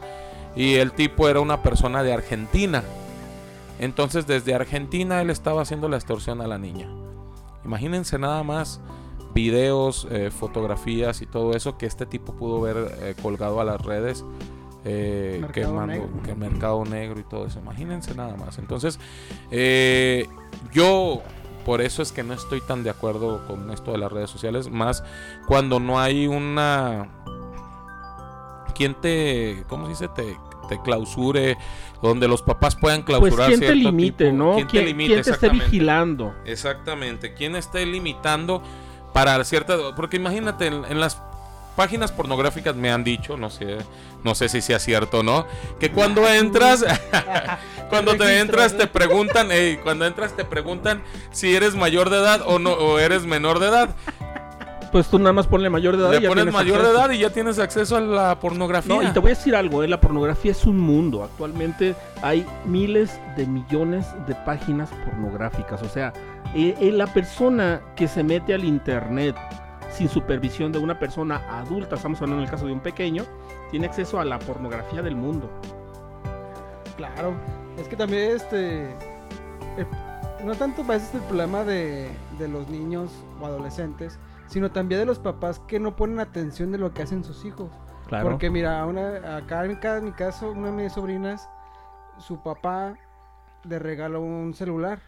y 0.56 0.76
el 0.76 0.92
tipo 0.92 1.30
era 1.30 1.40
una 1.40 1.62
persona 1.64 2.04
de 2.04 2.14
Argentina. 2.14 2.84
Entonces 3.80 4.26
desde 4.26 4.56
Argentina 4.56 5.22
él 5.22 5.30
estaba 5.30 5.62
haciendo 5.62 5.88
la 5.90 5.98
extorsión 5.98 6.42
a 6.42 6.48
la 6.48 6.58
niña. 6.58 6.88
Imagínense 7.64 8.18
nada 8.18 8.44
más 8.44 8.80
videos, 9.34 10.08
eh, 10.10 10.32
fotografías 10.32 11.22
y 11.22 11.28
todo 11.28 11.54
eso 11.54 11.78
que 11.78 11.86
este 11.86 12.06
tipo 12.06 12.34
pudo 12.34 12.60
ver 12.62 12.98
eh, 13.02 13.16
colgado 13.22 13.62
a 13.62 13.66
las 13.66 13.82
redes. 13.82 14.26
eh, 14.86 15.42
negro. 15.86 16.10
que 16.24 16.34
mercado 16.34 16.86
negro 16.86 17.20
y 17.20 17.24
todo 17.24 17.46
eso. 17.46 17.60
Imagínense 17.60 18.16
nada 18.16 18.36
más. 18.38 18.58
Entonces, 18.58 19.00
eh, 19.52 20.28
yo 20.72 21.22
por 21.68 21.82
eso 21.82 22.02
es 22.02 22.14
que 22.14 22.24
no 22.24 22.34
estoy 22.34 22.62
tan 22.62 22.82
de 22.86 22.90
acuerdo 22.90 23.46
con 23.46 23.70
esto 23.72 23.92
de 23.92 23.98
las 23.98 24.10
redes 24.10 24.30
sociales. 24.30 24.70
Más 24.72 25.04
cuando 25.48 25.82
no 25.82 26.00
hay 26.00 26.26
una. 26.26 27.10
¿Quién 28.74 28.96
te. 28.96 29.66
¿Cómo 29.68 29.86
se 29.86 29.90
dice? 29.92 30.08
Te, 30.08 30.38
te 30.70 30.82
clausure. 30.82 31.58
Donde 32.02 32.28
los 32.30 32.42
papás 32.42 32.76
puedan 32.76 33.04
Pues 33.04 33.20
clausurar. 33.20 33.48
quién 33.50 33.60
te 33.60 33.76
limite, 33.76 34.26
tipo- 34.26 34.38
¿no? 34.38 34.54
¿Quién, 34.56 34.68
¿Quién, 34.68 34.84
te 34.84 34.88
limite? 34.90 35.14
quién 35.14 35.24
te 35.26 35.32
esté 35.32 35.50
vigilando? 35.50 36.34
Exactamente. 36.46 37.34
¿Quién 37.34 37.56
esté 37.56 37.86
limitando 37.86 38.62
para 39.14 39.44
cierta... 39.44 39.76
Porque 39.96 40.18
imagínate, 40.18 40.68
en, 40.68 40.86
en 40.86 41.00
las 41.00 41.22
páginas 41.78 42.12
pornográficas 42.12 42.76
me 42.76 42.92
han 42.92 43.04
dicho, 43.04 43.38
no 43.38 43.52
sé, 43.52 43.78
no 44.24 44.34
sé 44.34 44.50
si 44.50 44.62
sea 44.62 44.80
cierto 44.80 45.20
o 45.20 45.24
no, 45.24 45.46
que 45.80 45.92
cuando 45.92 46.28
entras, 46.28 46.84
cuando 47.90 48.18
te 48.18 48.40
entras 48.40 48.76
te 48.76 48.88
preguntan, 48.88 49.52
ey, 49.52 49.78
cuando 49.78 50.08
entras 50.08 50.36
te 50.36 50.44
preguntan 50.44 51.04
si 51.32 51.56
eres 51.56 51.76
mayor 51.76 52.10
de 52.10 52.18
edad 52.18 52.42
o 52.48 52.58
no, 52.58 52.72
o 52.72 52.98
eres 52.98 53.26
menor 53.26 53.60
de 53.60 53.68
edad. 53.68 53.90
Pues 54.92 55.08
tú 55.08 55.20
nada 55.20 55.34
más 55.34 55.46
ponle 55.46 55.70
mayor 55.70 55.98
de 55.98 56.04
edad. 56.04 56.14
y 56.14 56.16
Le 56.16 56.22
ya 56.24 56.30
pones 56.30 56.46
tienes 56.46 56.54
mayor 56.56 56.82
de 56.82 56.90
edad 56.90 57.12
y 57.12 57.20
ya 57.20 57.30
tienes 57.30 57.60
acceso 57.60 57.98
a 57.98 58.02
la 58.02 58.40
pornografía. 58.40 58.96
No, 58.96 59.04
y 59.04 59.12
te 59.12 59.20
voy 59.20 59.32
a 59.32 59.36
decir 59.36 59.56
algo, 59.56 59.84
¿eh? 59.84 59.88
la 59.88 60.02
pornografía 60.02 60.52
es 60.52 60.66
un 60.66 60.80
mundo. 60.80 61.24
Actualmente 61.24 61.94
hay 62.24 62.44
miles 62.66 63.20
de 63.36 63.46
millones 63.46 64.08
de 64.26 64.34
páginas 64.34 64.90
pornográficas. 65.06 65.84
O 65.84 65.90
sea, 65.90 66.14
eh, 66.56 66.74
eh, 66.80 66.92
la 66.92 67.06
persona 67.08 67.82
que 67.96 68.08
se 68.08 68.24
mete 68.24 68.54
al 68.54 68.64
internet 68.64 69.36
sin 69.98 70.10
supervisión 70.10 70.72
de 70.72 70.78
una 70.78 71.00
persona 71.00 71.42
adulta, 71.60 71.96
estamos 71.96 72.22
hablando 72.22 72.44
en 72.44 72.46
el 72.46 72.52
caso 72.52 72.68
de 72.68 72.74
un 72.74 72.82
pequeño, 72.82 73.24
tiene 73.72 73.88
acceso 73.88 74.20
a 74.20 74.26
la 74.26 74.38
pornografía 74.38 75.02
del 75.02 75.16
mundo. 75.16 75.50
Claro. 76.98 77.34
Es 77.80 77.88
que 77.88 77.96
también 77.96 78.36
este. 78.36 78.92
eh, 78.92 79.88
no 80.44 80.54
tanto 80.54 80.84
veces 80.84 81.16
el 81.16 81.22
problema 81.22 81.64
de, 81.64 82.12
de 82.38 82.48
los 82.48 82.70
niños 82.70 83.12
o 83.42 83.46
adolescentes, 83.48 84.20
sino 84.46 84.70
también 84.70 85.00
de 85.02 85.06
los 85.08 85.18
papás 85.18 85.60
que 85.68 85.80
no 85.80 85.96
ponen 85.96 86.20
atención 86.20 86.72
de 86.72 86.78
lo 86.78 86.94
que 86.94 87.02
hacen 87.02 87.24
sus 87.24 87.44
hijos. 87.44 87.72
Claro. 88.06 88.30
Porque 88.30 88.52
mira, 88.52 88.86
una, 88.86 89.38
acá 89.38 89.66
en, 89.66 89.78
ca- 89.78 89.98
en 89.98 90.06
mi 90.06 90.12
caso, 90.12 90.52
una 90.52 90.68
de 90.68 90.84
mis 90.84 90.94
sobrinas, 90.94 91.50
su 92.20 92.42
papá 92.44 92.94
le 93.64 93.80
regaló 93.80 94.22
un 94.22 94.54
celular. 94.54 95.00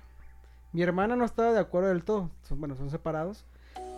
Mi 0.74 0.82
hermana 0.82 1.16
no 1.16 1.26
estaba 1.26 1.52
de 1.52 1.60
acuerdo 1.60 1.90
del 1.90 2.04
todo, 2.04 2.32
son, 2.42 2.60
bueno, 2.60 2.76
son 2.76 2.90
separados. 2.90 3.46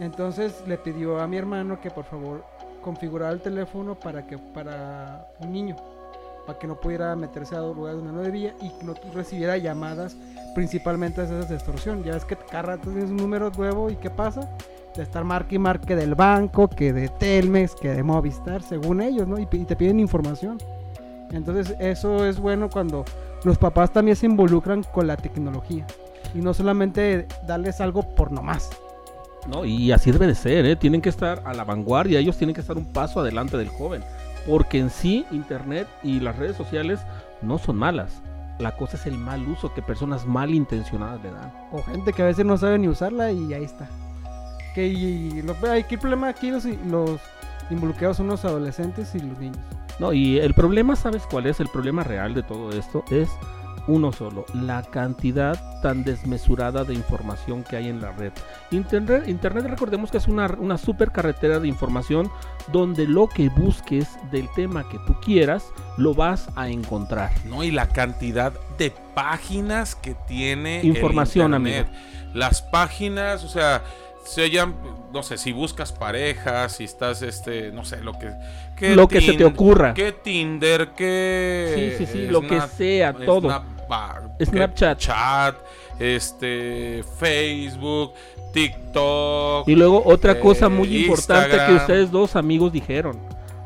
Entonces 0.02 0.64
le 0.68 0.80
pidió 0.80 1.22
a 1.22 1.28
mi 1.28 1.38
hermano 1.38 1.80
que 1.80 1.92
por 1.92 2.06
favor 2.06 2.44
configurara 2.82 3.32
el 3.32 3.40
teléfono 3.40 3.94
para 3.94 4.26
que 4.26 4.36
para 4.40 5.28
un 5.40 5.54
niño, 5.54 5.76
para 6.48 6.58
que 6.58 6.66
no 6.66 6.76
pudiera 6.76 7.16
meterse 7.16 7.56
a 7.56 7.60
lugares 7.60 7.98
donde 7.98 8.12
no 8.12 8.22
debía 8.22 8.56
y 8.62 8.72
no 8.84 8.96
recibiera 9.14 9.58
llamadas, 9.58 10.18
principalmente 10.56 11.24
esas 11.24 11.48
de 11.48 11.56
extorsión. 11.56 12.04
Ya 12.04 12.14
ves 12.14 12.26
que 12.26 12.36
cada 12.36 12.64
rato 12.64 12.90
tienes 12.90 13.12
un 13.12 13.18
número 13.18 13.52
nuevo 13.52 13.92
y 13.92 13.96
qué 13.96 14.10
pasa, 14.10 14.50
de 14.96 15.04
estar 15.04 15.24
marque 15.24 15.56
y 15.56 15.60
marque 15.60 15.96
del 15.96 16.16
banco, 16.16 16.68
que 16.68 16.92
de 16.94 17.08
Telmex, 17.08 17.76
que 17.76 17.90
de 17.90 18.02
Movistar, 18.02 18.64
según 18.64 19.02
ellos, 19.02 19.28
¿no? 19.28 19.38
Y, 19.38 19.48
y 19.52 19.66
te 19.66 19.76
piden 19.76 20.00
información. 20.00 20.58
Entonces 21.30 21.76
eso 21.80 22.26
es 22.26 22.40
bueno 22.40 22.72
cuando 22.72 23.06
los 23.44 23.60
papás 23.60 23.94
también 23.94 24.18
se 24.18 24.26
involucran 24.26 24.82
con 24.82 25.06
la 25.06 25.16
tecnología. 25.16 25.86
Y 26.34 26.40
no 26.40 26.56
solamente 26.56 27.28
darles 27.46 27.80
algo 27.82 28.02
por 28.02 28.32
nomás. 28.32 28.72
No, 29.48 29.66
y 29.66 29.92
así 29.92 30.12
debe 30.12 30.28
de 30.28 30.36
ser, 30.36 30.66
¿eh? 30.66 30.76
Tienen 30.76 31.02
que 31.02 31.10
estar 31.10 31.42
a 31.46 31.54
la 31.54 31.64
vanguardia, 31.64 32.20
ellos 32.20 32.38
tienen 32.38 32.54
que 32.54 32.62
estar 32.62 32.78
un 32.78 32.86
paso 32.86 33.20
adelante 33.20 33.58
del 33.58 33.70
joven. 33.70 34.04
Porque 34.48 34.80
en 34.80 34.90
sí, 34.90 35.26
Internet 35.32 35.88
y 36.04 36.20
las 36.20 36.36
redes 36.36 36.56
sociales 36.56 37.00
no 37.42 37.58
son 37.58 37.78
malas. 37.78 38.22
La 38.60 38.76
cosa 38.76 38.98
es 38.98 39.06
el 39.08 39.18
mal 39.18 39.48
uso 39.48 39.74
que 39.74 39.82
personas 39.82 40.26
malintencionadas 40.26 41.22
le 41.24 41.32
dan. 41.32 41.52
O 41.72 41.82
gente 41.82 42.14
que 42.14 42.22
a 42.22 42.26
veces 42.26 42.46
no 42.46 42.58
sabe 42.58 42.78
ni 42.78 42.88
usarla 42.88 43.32
y 43.32 43.54
ahí 43.54 43.64
está. 43.64 43.88
Que 44.76 44.88
y, 44.88 45.42
lo, 45.42 45.54
aquí 45.72 45.96
el 45.96 46.00
problema 46.00 46.30
aquí 46.30 46.52
los, 46.52 46.66
los 46.66 47.20
involucrados 47.70 48.18
son 48.18 48.28
los 48.28 48.46
adolescentes 48.46 49.14
y 49.16 49.20
los 49.20 49.38
niños. 49.40 49.60
No, 50.00 50.14
y 50.14 50.40
el 50.40 50.54
problema, 50.54 50.96
¿sabes 50.96 51.24
cuál 51.30 51.48
es? 51.48 51.60
El 51.60 51.68
problema 51.68 52.04
real 52.04 52.34
de 52.34 52.44
todo 52.44 52.72
esto 52.72 53.04
es 53.12 53.30
uno 53.88 54.12
solo, 54.12 54.46
la 54.54 54.84
cantidad 54.84 55.82
tan 55.82 56.04
desmesurada 56.04 56.84
de 56.84 56.94
información 56.94 57.64
que 57.64 57.78
hay 57.78 57.88
en 57.88 58.02
la 58.02 58.12
red. 58.12 58.32
Internet, 58.72 59.28
Internet 59.28 59.66
recordemos 59.68 60.12
que 60.12 60.18
es 60.18 60.28
una, 60.28 60.48
una 60.60 60.78
super 60.78 61.12
carretera 61.12 61.60
de 61.60 61.68
información 61.68 62.32
donde 62.72 63.08
lo 63.08 63.28
que 63.28 63.50
busques 63.50 64.08
del 64.32 64.50
tema 64.54 64.88
que 64.88 65.00
tú 65.00 65.16
quieras, 65.22 65.72
lo 65.98 66.14
vas 66.14 66.50
a 66.56 66.70
encontrar. 66.70 67.32
No, 67.46 67.64
y 67.64 67.72
la 67.72 67.88
cantidad 67.90 68.54
de 68.78 68.94
páginas 69.14 69.96
que 69.96 70.16
tiene 70.28 70.82
el 70.82 70.88
Información, 70.88 71.54
internet. 71.54 71.88
Las 72.34 72.62
páginas, 72.62 73.44
o 73.44 73.50
sea, 73.50 73.84
se 74.24 74.50
llaman, 74.50 74.76
no 75.14 75.24
sé, 75.24 75.38
si 75.38 75.52
buscas 75.52 75.92
parejas, 75.92 76.74
si 76.74 76.84
estás, 76.84 77.22
este, 77.22 77.72
no 77.72 77.86
sé, 77.86 78.02
lo 78.02 78.14
que... 78.14 78.32
Lo 78.96 79.08
que 79.08 79.22
se 79.22 79.34
te 79.34 79.46
ocurra. 79.46 79.94
Que 79.94 80.12
Tinder, 80.12 80.90
que... 80.90 81.96
Sí, 81.98 82.06
sí, 82.06 82.12
sí, 82.12 82.28
lo 82.28 82.42
que 82.42 82.60
sea, 82.62 83.14
todo. 83.14 83.50
Snapchat, 83.50 84.38
que 84.38 84.46
Snapchat. 84.46 84.98
Chat, 84.98 85.56
este, 86.00 87.04
Facebook, 87.20 88.14
TikTok. 88.54 89.68
Y 89.68 89.76
luego 89.76 90.02
otra 90.06 90.34
eh, 90.34 90.40
cosa 90.40 90.70
muy 90.70 91.06
importante 91.06 91.58
que 91.68 91.74
ustedes 91.74 92.12
dos 92.12 92.36
amigos 92.36 92.72
dijeron. 92.72 93.20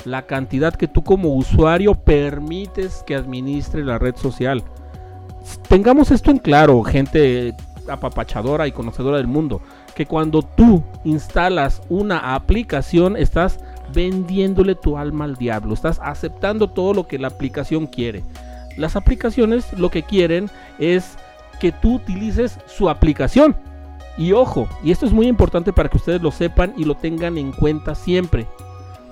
La 0.03 0.23
cantidad 0.23 0.73
que 0.73 0.87
tú 0.87 1.03
como 1.03 1.29
usuario 1.29 1.95
permites 1.95 3.03
que 3.07 3.15
administre 3.15 3.83
la 3.83 3.97
red 3.97 4.15
social. 4.15 4.63
Tengamos 5.67 6.11
esto 6.11 6.29
en 6.29 6.37
claro, 6.37 6.83
gente 6.83 7.55
apapachadora 7.87 8.67
y 8.67 8.71
conocedora 8.71 9.17
del 9.17 9.27
mundo, 9.27 9.61
que 9.95 10.05
cuando 10.05 10.41
tú 10.41 10.83
instalas 11.03 11.81
una 11.89 12.35
aplicación 12.35 13.15
estás 13.15 13.59
vendiéndole 13.93 14.75
tu 14.75 14.97
alma 14.97 15.25
al 15.25 15.35
diablo, 15.35 15.73
estás 15.73 15.99
aceptando 16.03 16.69
todo 16.69 16.93
lo 16.93 17.07
que 17.07 17.17
la 17.17 17.29
aplicación 17.29 17.87
quiere. 17.87 18.23
Las 18.77 18.95
aplicaciones 18.95 19.71
lo 19.73 19.89
que 19.89 20.03
quieren 20.03 20.49
es 20.79 21.17
que 21.59 21.71
tú 21.71 21.95
utilices 21.95 22.59
su 22.67 22.89
aplicación. 22.89 23.55
Y 24.17 24.33
ojo, 24.33 24.67
y 24.83 24.91
esto 24.91 25.05
es 25.05 25.11
muy 25.11 25.27
importante 25.27 25.73
para 25.73 25.89
que 25.89 25.97
ustedes 25.97 26.21
lo 26.21 26.31
sepan 26.31 26.73
y 26.77 26.83
lo 26.83 26.95
tengan 26.95 27.37
en 27.37 27.51
cuenta 27.51 27.95
siempre. 27.95 28.47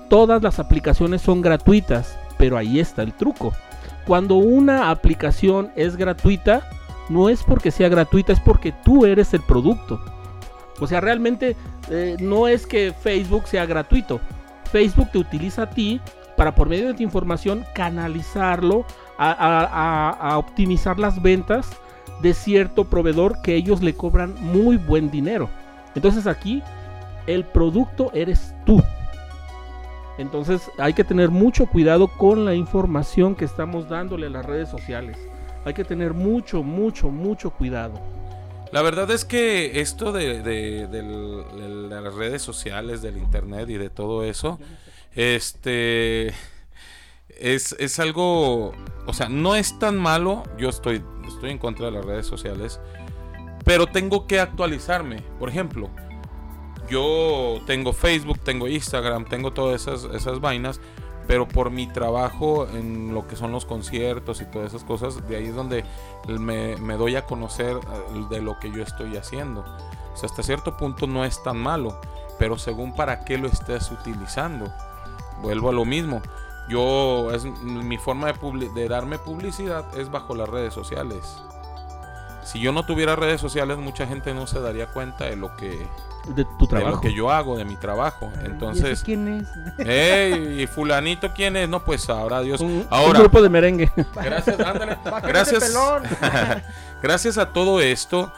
Todas 0.08 0.42
las 0.42 0.58
aplicaciones 0.58 1.22
son 1.22 1.40
gratuitas, 1.40 2.18
pero 2.38 2.56
ahí 2.56 2.78
está 2.78 3.02
el 3.02 3.12
truco. 3.14 3.52
Cuando 4.06 4.36
una 4.36 4.90
aplicación 4.90 5.70
es 5.76 5.96
gratuita, 5.96 6.62
no 7.08 7.28
es 7.28 7.42
porque 7.42 7.70
sea 7.70 7.88
gratuita, 7.88 8.32
es 8.32 8.40
porque 8.40 8.72
tú 8.84 9.06
eres 9.06 9.32
el 9.34 9.40
producto. 9.40 10.00
O 10.80 10.86
sea, 10.86 11.00
realmente 11.00 11.56
eh, 11.90 12.16
no 12.20 12.48
es 12.48 12.66
que 12.66 12.92
Facebook 12.92 13.46
sea 13.46 13.66
gratuito. 13.66 14.20
Facebook 14.70 15.10
te 15.12 15.18
utiliza 15.18 15.62
a 15.62 15.70
ti 15.70 16.00
para 16.36 16.54
por 16.54 16.68
medio 16.68 16.88
de 16.88 16.94
tu 16.94 17.02
información 17.02 17.64
canalizarlo 17.74 18.84
a, 19.18 20.34
optimizar 20.36 20.98
las 20.98 21.22
ventas 21.22 21.70
de 22.20 22.34
cierto 22.34 22.84
proveedor 22.84 23.40
que 23.42 23.54
ellos 23.54 23.82
le 23.82 23.94
cobran 23.94 24.34
muy 24.40 24.76
buen 24.76 25.10
dinero. 25.10 25.48
Entonces 25.94 26.26
aquí 26.26 26.62
el 27.26 27.44
producto 27.44 28.10
eres 28.14 28.54
tú. 28.66 28.82
Entonces 30.18 30.70
hay 30.78 30.92
que 30.92 31.04
tener 31.04 31.30
mucho 31.30 31.66
cuidado 31.66 32.08
con 32.08 32.44
la 32.44 32.54
información 32.54 33.34
que 33.34 33.44
estamos 33.44 33.88
dándole 33.88 34.26
a 34.26 34.30
las 34.30 34.46
redes 34.46 34.68
sociales. 34.68 35.18
Hay 35.64 35.74
que 35.74 35.84
tener 35.84 36.14
mucho, 36.14 36.62
mucho, 36.62 37.10
mucho 37.10 37.50
cuidado. 37.50 37.94
La 38.74 38.82
verdad 38.82 39.08
es 39.12 39.24
que 39.24 39.78
esto 39.80 40.10
de, 40.10 40.88
las 41.88 42.14
redes 42.14 42.42
sociales, 42.42 43.02
del 43.02 43.18
internet 43.18 43.70
y 43.70 43.74
de 43.74 43.88
todo 43.88 44.24
eso, 44.24 44.58
este 45.14 46.34
es, 47.28 47.76
es 47.78 48.00
algo, 48.00 48.72
o 49.06 49.12
sea, 49.12 49.28
no 49.28 49.54
es 49.54 49.78
tan 49.78 49.96
malo. 49.96 50.42
Yo 50.58 50.70
estoy, 50.70 51.04
estoy 51.28 51.52
en 51.52 51.58
contra 51.58 51.86
de 51.86 51.92
las 51.92 52.04
redes 52.04 52.26
sociales, 52.26 52.80
pero 53.64 53.86
tengo 53.86 54.26
que 54.26 54.40
actualizarme. 54.40 55.22
Por 55.38 55.50
ejemplo, 55.50 55.88
yo 56.90 57.60
tengo 57.68 57.92
Facebook, 57.92 58.40
tengo 58.40 58.66
Instagram, 58.66 59.26
tengo 59.26 59.52
todas 59.52 59.82
esas, 59.82 60.02
esas 60.12 60.40
vainas, 60.40 60.80
pero 61.28 61.46
por 61.46 61.70
mi 61.70 61.86
trabajo 61.86 62.66
en 62.66 63.14
lo 63.14 63.28
que 63.28 63.36
son 63.36 63.52
los 63.52 63.66
conciertos 63.66 64.40
y 64.40 64.46
todas 64.46 64.74
esas 64.74 64.82
cosas, 64.82 65.28
de 65.28 65.36
ahí 65.36 65.46
es 65.46 65.54
donde 65.54 65.84
me, 66.26 66.76
me 66.76 66.96
doy 66.96 67.16
a 67.16 67.26
conocer 67.26 67.76
eh, 67.76 68.26
de 68.30 68.40
lo 68.40 68.58
que 68.58 68.70
yo 68.70 68.82
estoy 68.82 69.16
haciendo. 69.16 69.64
O 70.12 70.16
sea, 70.16 70.28
hasta 70.28 70.42
cierto 70.42 70.76
punto 70.76 71.06
no 71.06 71.24
es 71.24 71.42
tan 71.42 71.58
malo, 71.58 72.00
pero 72.38 72.58
según 72.58 72.94
para 72.94 73.24
qué 73.24 73.38
lo 73.38 73.48
estés 73.48 73.90
utilizando. 73.90 74.72
Vuelvo 75.42 75.70
a 75.70 75.72
lo 75.72 75.84
mismo. 75.84 76.22
Yo, 76.68 77.30
es 77.32 77.44
mi 77.44 77.98
forma 77.98 78.32
de, 78.32 78.68
de 78.70 78.88
darme 78.88 79.18
publicidad 79.18 79.84
es 79.98 80.10
bajo 80.10 80.34
las 80.34 80.48
redes 80.48 80.72
sociales. 80.72 81.42
Si 82.44 82.60
yo 82.60 82.72
no 82.72 82.84
tuviera 82.84 83.16
redes 83.16 83.40
sociales, 83.40 83.78
mucha 83.78 84.06
gente 84.06 84.32
no 84.34 84.46
se 84.46 84.60
daría 84.60 84.86
cuenta 84.86 85.24
de 85.24 85.36
lo 85.36 85.56
que, 85.56 85.70
De 86.28 86.44
tu 86.44 86.50
de 86.50 86.58
lo 86.60 86.66
trabajo. 86.68 87.00
que 87.00 87.14
yo 87.14 87.30
hago, 87.30 87.56
de 87.56 87.64
mi 87.64 87.76
trabajo. 87.76 88.30
¿Y 88.34 88.38
ese 88.38 88.46
Entonces, 88.46 89.02
quién 89.02 89.28
es? 89.28 89.48
hey, 89.78 90.58
¿y 90.60 90.66
fulanito 90.66 91.32
quién 91.34 91.56
es? 91.56 91.68
No, 91.68 91.84
pues 91.84 92.02
sabrá 92.02 92.40
Dios. 92.42 92.60
Un, 92.60 92.70
un 92.70 92.86
Ahora, 92.90 93.20
grupo 93.20 93.40
de 93.42 93.48
merengue. 93.48 93.90
gracias, 94.14 94.60
ándale. 94.60 94.98
Gracias, 95.22 95.74
gracias 97.02 97.38
a 97.38 97.52
todo 97.52 97.80
esto, 97.80 98.32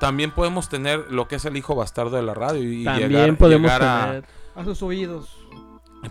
también 0.00 0.30
podemos 0.30 0.68
tener 0.68 1.06
lo 1.10 1.28
que 1.28 1.36
es 1.36 1.44
el 1.44 1.56
hijo 1.56 1.74
bastardo 1.74 2.16
de 2.16 2.22
la 2.22 2.34
radio 2.34 2.62
y 2.70 2.84
También 2.84 3.10
llegar, 3.10 3.36
podemos 3.36 3.70
llegar 3.72 3.82
a- 3.82 4.06
tener. 4.06 4.24
A 4.54 4.64
sus 4.64 4.82
oídos. 4.82 5.28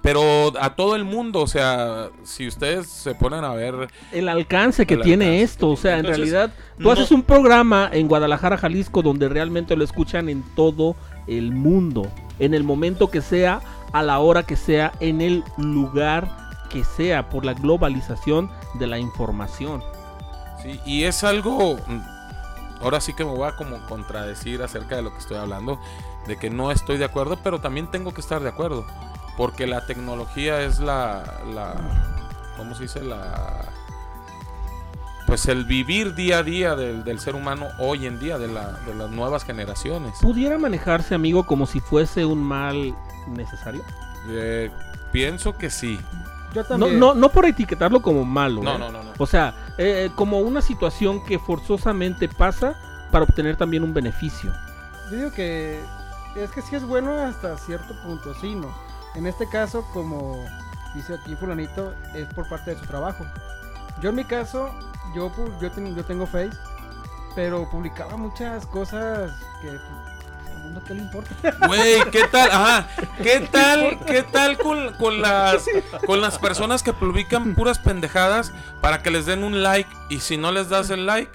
Pero 0.02 0.52
a 0.60 0.76
todo 0.76 0.96
el 0.96 1.06
mundo, 1.06 1.42
o 1.42 1.48
sea, 1.48 2.10
si 2.24 2.48
ustedes 2.48 2.88
se 2.88 3.16
ponen 3.16 3.44
a 3.44 3.54
ver, 3.54 3.88
el 4.12 4.28
alcance 4.28 4.86
que 4.86 4.96
El 4.96 5.02
tiene 5.02 5.26
alcance 5.26 5.44
esto. 5.44 5.70
O 5.70 5.78
sea, 5.78 5.98
en 6.00 6.06
realidad, 6.06 6.52
tú 6.78 6.84
no- 6.84 6.92
haces 6.92 7.12
un 7.12 7.24
programa 7.24 7.90
en 7.94 8.08
Guadalajara, 8.08 8.58
Jalisco, 8.58 9.02
donde 9.02 9.30
realmente 9.30 9.76
lo 9.76 9.84
escuchan 9.84 10.28
en 10.30 10.44
todo 10.56 10.96
el 11.28 11.52
mundo. 11.54 12.08
En 12.40 12.54
el 12.54 12.64
momento 12.64 13.10
que 13.10 13.22
sea, 13.22 13.62
a 13.94 14.04
la 14.04 14.20
hora 14.20 14.44
que 14.44 14.58
sea, 14.58 14.92
en 15.00 15.22
el 15.22 15.44
lugar 15.58 16.30
que 16.70 16.84
sea, 16.84 17.30
por 17.30 17.46
la 17.46 17.54
globalización 17.54 18.52
de 18.74 18.88
la 18.88 19.00
información. 19.00 19.82
sí, 20.62 20.80
y 20.86 21.04
es 21.04 21.24
algo, 21.24 21.76
mm, 21.88 22.82
ahora 22.82 23.00
sí 23.00 23.14
que 23.14 23.24
me 23.24 23.32
voy 23.32 23.48
a 23.48 23.56
como 23.56 23.78
contradecir 23.88 24.62
acerca 24.64 24.96
de 24.98 25.04
lo 25.04 25.12
que 25.12 25.20
estoy 25.20 25.38
hablando, 25.38 25.80
de 26.28 26.38
que 26.38 26.50
no 26.50 26.72
estoy 26.72 26.98
de 26.98 27.06
acuerdo, 27.06 27.38
pero 27.44 27.62
también 27.62 27.88
tengo 27.92 28.14
que 28.14 28.20
estar 28.22 28.42
de 28.42 28.50
acuerdo, 28.50 28.86
porque 29.38 29.68
la 29.68 29.86
tecnología 29.86 30.62
es 30.62 30.80
la, 30.80 31.24
la 31.54 31.76
¿cómo 32.58 32.76
se 32.76 32.84
dice? 32.84 33.04
La 33.04 33.66
pues 35.28 35.48
el 35.48 35.66
vivir 35.66 36.14
día 36.14 36.38
a 36.40 36.44
día 36.44 36.76
del, 36.76 37.04
del 37.04 37.20
ser 37.20 37.34
humano 37.36 37.68
hoy 37.80 38.06
en 38.06 38.20
día, 38.20 38.38
de, 38.38 38.48
la, 38.48 38.74
de 38.86 38.94
las 38.94 39.10
nuevas 39.10 39.44
generaciones. 39.44 40.20
¿Pudiera 40.22 40.60
manejarse, 40.60 41.16
amigo, 41.16 41.48
como 41.48 41.66
si 41.66 41.80
fuese 41.80 42.26
un 42.26 42.44
mal 42.44 42.96
necesario? 43.28 43.82
Eh, 44.30 44.70
pienso 45.12 45.58
que 45.58 45.72
sí. 45.72 46.00
Yo 46.54 46.62
No, 46.62 46.68
también. 46.68 47.00
no, 47.00 47.16
no 47.16 47.30
por 47.30 47.46
etiquetarlo 47.46 48.04
como 48.04 48.24
malo. 48.24 48.62
No, 48.62 48.76
¿eh? 48.76 48.78
no, 48.78 48.92
no, 48.92 49.02
no. 49.04 49.12
O 49.18 49.26
sea, 49.26 49.56
eh, 49.80 50.12
como 50.16 50.40
una 50.42 50.62
situación 50.62 51.26
que 51.26 51.40
forzosamente 51.40 52.30
pasa 52.30 52.76
para 53.12 53.26
obtener 53.26 53.58
también 53.58 53.84
un 53.84 53.96
beneficio. 53.96 54.54
Yo 55.10 55.18
digo 55.18 55.32
que 55.32 55.82
es 56.36 56.52
que 56.52 56.62
sí 56.62 56.76
es 56.76 56.84
bueno 56.86 57.18
hasta 57.18 57.58
cierto 57.58 57.96
punto, 58.04 58.34
sí, 58.40 58.54
no. 58.54 58.68
En 59.16 59.28
este 59.28 59.48
caso, 59.48 59.86
como 59.94 60.44
dice 60.94 61.14
aquí 61.16 61.36
fulanito, 61.36 61.94
es 62.14 62.28
por 62.34 62.48
parte 62.50 62.72
de 62.76 62.80
su 62.80 62.86
trabajo. 62.86 63.26
Yo 64.02 64.10
en 64.10 64.16
mi 64.16 64.26
caso, 64.26 64.70
yo, 65.16 65.32
pu- 65.32 65.58
yo, 65.62 65.72
ten- 65.72 65.96
yo 65.96 66.04
tengo 66.04 66.26
Face, 66.28 66.52
pero 67.36 67.70
publicaba 67.70 68.18
muchas 68.18 68.66
cosas 68.68 69.32
que 69.62 69.70
pues, 69.70 69.82
al 70.52 70.64
mundo 70.64 70.82
qué 70.86 70.94
le 70.96 71.02
importa. 71.02 71.30
Güey, 71.68 72.10
¿qué 72.12 72.28
tal? 72.28 72.52
Ajá. 72.52 72.88
¿Qué 73.24 73.40
tal? 73.52 74.00
¿Qué 74.06 74.24
tal 74.24 74.58
con, 74.58 74.94
con 74.96 75.22
las 75.22 75.66
con 76.06 76.20
las 76.22 76.38
personas 76.38 76.84
que 76.84 76.92
publican 76.94 77.56
puras 77.56 77.80
pendejadas 77.80 78.52
para 78.82 79.02
que 79.02 79.12
les 79.12 79.26
den 79.26 79.44
un 79.44 79.64
like 79.64 79.90
y 80.10 80.20
si 80.20 80.36
no 80.38 80.52
les 80.52 80.68
das 80.70 80.90
el 80.90 81.06
like 81.06 81.32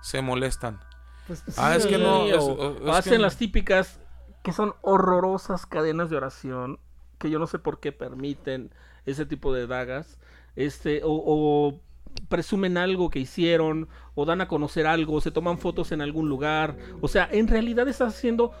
se 0.00 0.22
molestan? 0.22 0.80
Pues, 1.26 1.42
Ah, 1.56 1.72
sí, 1.72 1.78
es 1.78 1.86
que 1.86 1.98
no, 1.98 2.24
es- 2.26 2.36
o, 2.38 2.76
es 2.88 2.94
hacen 2.96 3.14
que- 3.14 3.18
las 3.18 3.36
típicas 3.36 3.98
que 4.44 4.52
son 4.52 4.74
horrorosas 4.82 5.66
cadenas 5.66 6.08
de 6.08 6.16
oración 6.16 6.78
que 7.18 7.30
yo 7.30 7.38
no 7.38 7.46
sé 7.46 7.58
por 7.58 7.80
qué 7.80 7.92
permiten 7.92 8.70
ese 9.04 9.26
tipo 9.26 9.52
de 9.52 9.66
dagas 9.66 10.18
este 10.54 11.02
o, 11.04 11.10
o 11.10 11.80
presumen 12.28 12.78
algo 12.78 13.10
que 13.10 13.18
hicieron 13.18 13.88
o 14.14 14.24
dan 14.24 14.40
a 14.40 14.48
conocer 14.48 14.86
algo 14.86 15.20
se 15.20 15.30
toman 15.30 15.58
fotos 15.58 15.92
en 15.92 16.00
algún 16.00 16.28
lugar 16.28 16.76
o 17.00 17.08
sea 17.08 17.28
en 17.30 17.48
realidad 17.48 17.88
estás 17.88 18.14
haciendo 18.14 18.52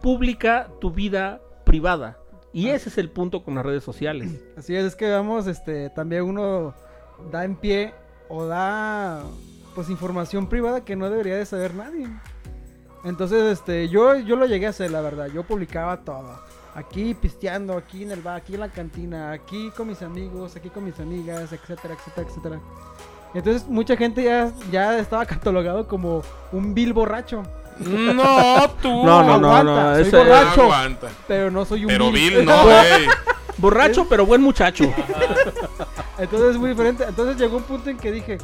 pública 0.00 0.70
tu 0.80 0.90
vida 0.90 1.40
privada 1.64 2.18
y 2.52 2.68
ese 2.68 2.88
es 2.88 2.98
el 2.98 3.10
punto 3.10 3.42
con 3.42 3.56
las 3.56 3.66
redes 3.66 3.84
sociales 3.84 4.40
Así 4.56 4.76
es, 4.76 4.84
es 4.84 4.96
que 4.96 5.10
vamos, 5.10 5.46
este, 5.46 5.90
también 5.90 6.22
uno 6.22 6.74
da 7.30 7.44
en 7.44 7.56
pie 7.56 7.94
o 8.28 8.46
da 8.46 9.22
pues 9.74 9.90
información 9.90 10.48
privada 10.48 10.84
que 10.84 10.96
no 10.96 11.10
debería 11.10 11.36
de 11.36 11.46
saber 11.46 11.74
nadie. 11.74 12.08
Entonces, 13.04 13.58
este, 13.58 13.88
yo, 13.88 14.16
yo 14.16 14.36
lo 14.36 14.46
llegué 14.46 14.66
a 14.66 14.70
hacer, 14.70 14.90
la 14.90 15.00
verdad. 15.00 15.26
Yo 15.26 15.42
publicaba 15.42 16.04
todo. 16.04 16.40
Aquí 16.74 17.14
pisteando, 17.14 17.76
aquí 17.76 18.02
en 18.02 18.10
el 18.10 18.20
bar, 18.20 18.36
aquí 18.36 18.54
en 18.54 18.60
la 18.60 18.68
cantina, 18.68 19.30
aquí 19.30 19.70
con 19.76 19.86
mis 19.88 20.02
amigos, 20.02 20.56
aquí 20.56 20.70
con 20.70 20.84
mis 20.84 20.98
amigas, 20.98 21.52
etcétera, 21.52 21.94
etcétera, 21.94 22.26
etcétera. 22.28 22.60
Entonces, 23.32 23.66
mucha 23.68 23.96
gente 23.96 24.24
ya, 24.24 24.50
ya 24.72 24.98
estaba 24.98 25.24
catalogado 25.26 25.86
como 25.86 26.22
un 26.52 26.74
vil 26.74 26.92
borracho. 26.92 27.42
No, 27.78 28.70
tú. 28.82 28.88
no 29.04 29.22
no 29.22 29.38
no 29.38 29.48
aguanta, 29.54 29.72
no 29.90 29.94
soy 29.94 30.02
ese- 30.02 30.16
borracho. 30.16 30.62
Aguanta. 30.62 31.08
Pero 31.28 31.50
no 31.50 31.64
soy 31.64 31.84
un 31.84 31.88
Pero 31.88 32.10
vil. 32.10 32.34
Bill 32.34 32.44
no, 32.44 32.62
güey. 32.64 33.06
borracho 33.58 34.06
pero 34.08 34.26
buen 34.26 34.40
muchacho 34.42 34.84
Entonces 36.18 36.50
es 36.50 36.56
muy 36.56 36.70
diferente. 36.70 37.04
Entonces 37.08 37.36
llegó 37.36 37.56
un 37.56 37.62
punto 37.64 37.90
en 37.90 37.96
que 37.98 38.10
dije, 38.12 38.38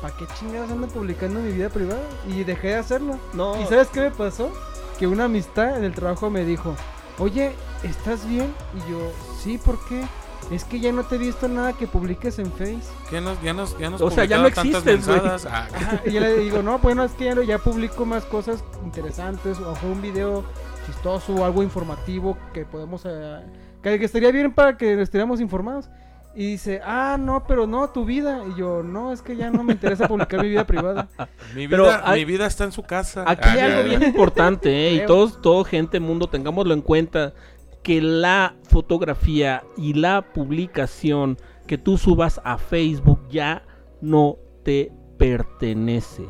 ¿para 0.00 0.14
qué 0.16 0.24
chingados 0.38 0.70
ando 0.70 0.86
publicando 0.88 1.40
mi 1.40 1.52
vida 1.52 1.68
privada? 1.68 2.00
Y 2.28 2.44
dejé 2.44 2.68
de 2.68 2.76
hacerlo. 2.76 3.18
no 3.34 3.60
¿Y 3.60 3.64
sabes 3.66 3.88
qué 3.88 4.00
me 4.00 4.10
pasó? 4.10 4.50
Que 4.98 5.06
una 5.06 5.24
amistad 5.24 5.76
en 5.78 5.84
el 5.84 5.92
trabajo 5.94 6.30
me 6.30 6.44
dijo, 6.44 6.74
oye, 7.18 7.52
¿estás 7.82 8.26
bien? 8.28 8.52
Y 8.74 8.90
yo, 8.90 9.12
sí, 9.42 9.58
¿por 9.58 9.78
qué? 9.86 10.02
Es 10.50 10.64
que 10.64 10.80
ya 10.80 10.92
no 10.92 11.04
te 11.04 11.14
he 11.14 11.18
visto 11.18 11.46
nada 11.48 11.72
que 11.72 11.86
publiques 11.86 12.38
en 12.38 12.50
Face. 12.52 12.80
¿Qué 13.08 13.20
nos, 13.20 13.40
ya 13.42 13.52
nos, 13.54 13.78
ya 13.78 13.88
nos 13.90 14.00
O 14.02 14.10
sea, 14.10 14.24
ya 14.24 14.38
no 14.38 14.46
existes, 14.48 15.06
güey. 15.06 15.20
Ah, 15.48 15.68
y 16.04 16.10
yo 16.12 16.20
le 16.20 16.36
digo, 16.38 16.62
no, 16.62 16.78
bueno, 16.78 17.04
es 17.04 17.12
que 17.12 17.24
ya, 17.26 17.34
no- 17.34 17.42
ya 17.42 17.58
publico 17.58 18.04
más 18.04 18.24
cosas 18.24 18.62
interesantes, 18.84 19.58
o 19.60 19.74
un 19.86 20.02
video 20.02 20.44
chistoso, 20.86 21.34
o 21.34 21.44
algo 21.44 21.62
informativo 21.62 22.36
que 22.52 22.64
podemos... 22.64 23.02
eh, 23.06 23.40
que, 23.82 23.98
que 23.98 24.04
estaría 24.04 24.30
bien 24.32 24.52
para 24.52 24.76
que 24.76 25.00
estuviéramos 25.00 25.40
informados. 25.40 25.88
Y 26.34 26.46
dice, 26.52 26.80
ah, 26.84 27.18
no, 27.20 27.44
pero 27.46 27.66
no, 27.66 27.90
tu 27.90 28.04
vida. 28.06 28.42
Y 28.50 28.58
yo, 28.58 28.82
no, 28.82 29.12
es 29.12 29.20
que 29.20 29.36
ya 29.36 29.50
no 29.50 29.62
me 29.64 29.74
interesa 29.74 30.08
publicar 30.08 30.40
mi 30.42 30.48
vida 30.48 30.66
privada. 30.66 31.08
mi, 31.54 31.68
Pero 31.68 31.84
vida, 31.84 32.02
hay- 32.04 32.20
mi 32.20 32.24
vida 32.32 32.46
está 32.46 32.64
en 32.64 32.72
su 32.72 32.82
casa. 32.82 33.24
Aquí 33.26 33.42
Ah, 33.48 33.52
hay 33.52 33.58
algo 33.60 33.82
ya, 33.82 33.88
bien 33.88 34.02
importante, 34.02 34.88
¿eh? 34.88 34.94
y 34.94 35.00
todos, 35.06 35.42
todo 35.42 35.62
gente, 35.64 36.00
mundo, 36.00 36.28
tengámoslo 36.28 36.72
en 36.72 36.80
cuenta, 36.80 37.34
que 37.82 38.00
la 38.00 38.54
fotografía 38.62 39.62
y 39.76 39.94
la 39.94 40.22
publicación 40.32 41.36
que 41.66 41.76
tú 41.78 41.98
subas 41.98 42.40
a 42.44 42.56
Facebook 42.56 43.20
ya 43.28 43.64
no 44.00 44.36
te 44.64 44.90
pertenece. 45.18 46.24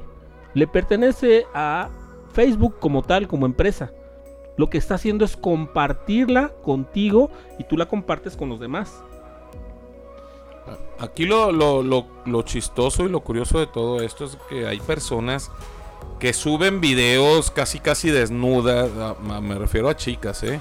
Le 0.55 0.67
pertenece 0.67 1.47
a 1.55 1.91
Facebook 2.33 2.79
como 2.81 3.03
tal, 3.03 3.29
como 3.29 3.47
empresa. 3.47 3.93
Lo 4.57 4.69
que 4.69 4.79
está 4.79 4.97
haciendo 4.97 5.25
es 5.25 5.37
compartirla 5.37 6.53
contigo 6.63 7.31
y 7.59 7.65
tú 7.65 7.77
la 7.77 7.87
compartes 7.87 8.37
con 8.37 8.49
los 8.49 8.61
demás. 8.61 9.03
Aquí 10.99 11.25
lo, 11.27 11.51
lo, 11.53 11.83
lo, 11.83 12.07
lo 12.27 12.43
chistoso 12.43 13.05
y 13.05 13.09
lo 13.09 13.21
curioso 13.21 13.59
de 13.59 13.67
todo 13.67 14.01
esto 14.01 14.25
es 14.25 14.39
que 14.49 14.67
hay 14.67 14.79
personas 14.81 15.51
que 16.21 16.33
suben 16.33 16.81
videos 16.81 17.51
casi 17.51 17.81
casi 17.81 18.11
desnudas, 18.11 18.89
a- 18.97 19.17
a- 19.37 19.41
me 19.41 19.57
refiero 19.57 19.89
a 19.89 19.97
chicas, 19.97 20.43
¿eh? 20.45 20.61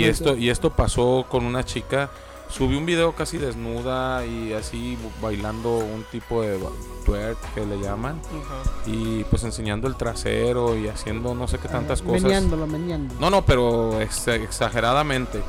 Y 0.00 0.04
esto, 0.10 0.36
y 0.36 0.50
esto 0.50 0.70
pasó 0.70 1.24
con 1.28 1.44
una 1.44 1.64
chica, 1.64 2.10
subió 2.48 2.76
un 2.78 2.86
video 2.86 3.12
casi 3.12 3.38
desnuda 3.38 4.26
y 4.26 4.52
así 4.52 4.98
bailando 5.22 5.76
un 5.78 6.04
tipo 6.10 6.42
de 6.42 6.58
twerk 7.04 7.38
que 7.54 7.64
le 7.66 7.78
llaman 7.80 8.20
y 8.86 9.22
pues 9.24 9.44
enseñando 9.44 9.86
el 9.86 9.94
trasero 9.96 10.76
y 10.76 10.88
haciendo 10.88 11.34
no 11.36 11.46
sé 11.46 11.58
qué 11.58 11.68
tantas 11.68 12.00
Ah, 12.00 12.04
cosas. 12.04 12.22
Meneándolo, 12.22 12.66
meneando. 12.66 13.14
No, 13.20 13.30
no, 13.30 13.44
pero 13.44 14.00
ex- 14.00 14.26
exageradamente. 14.28 15.40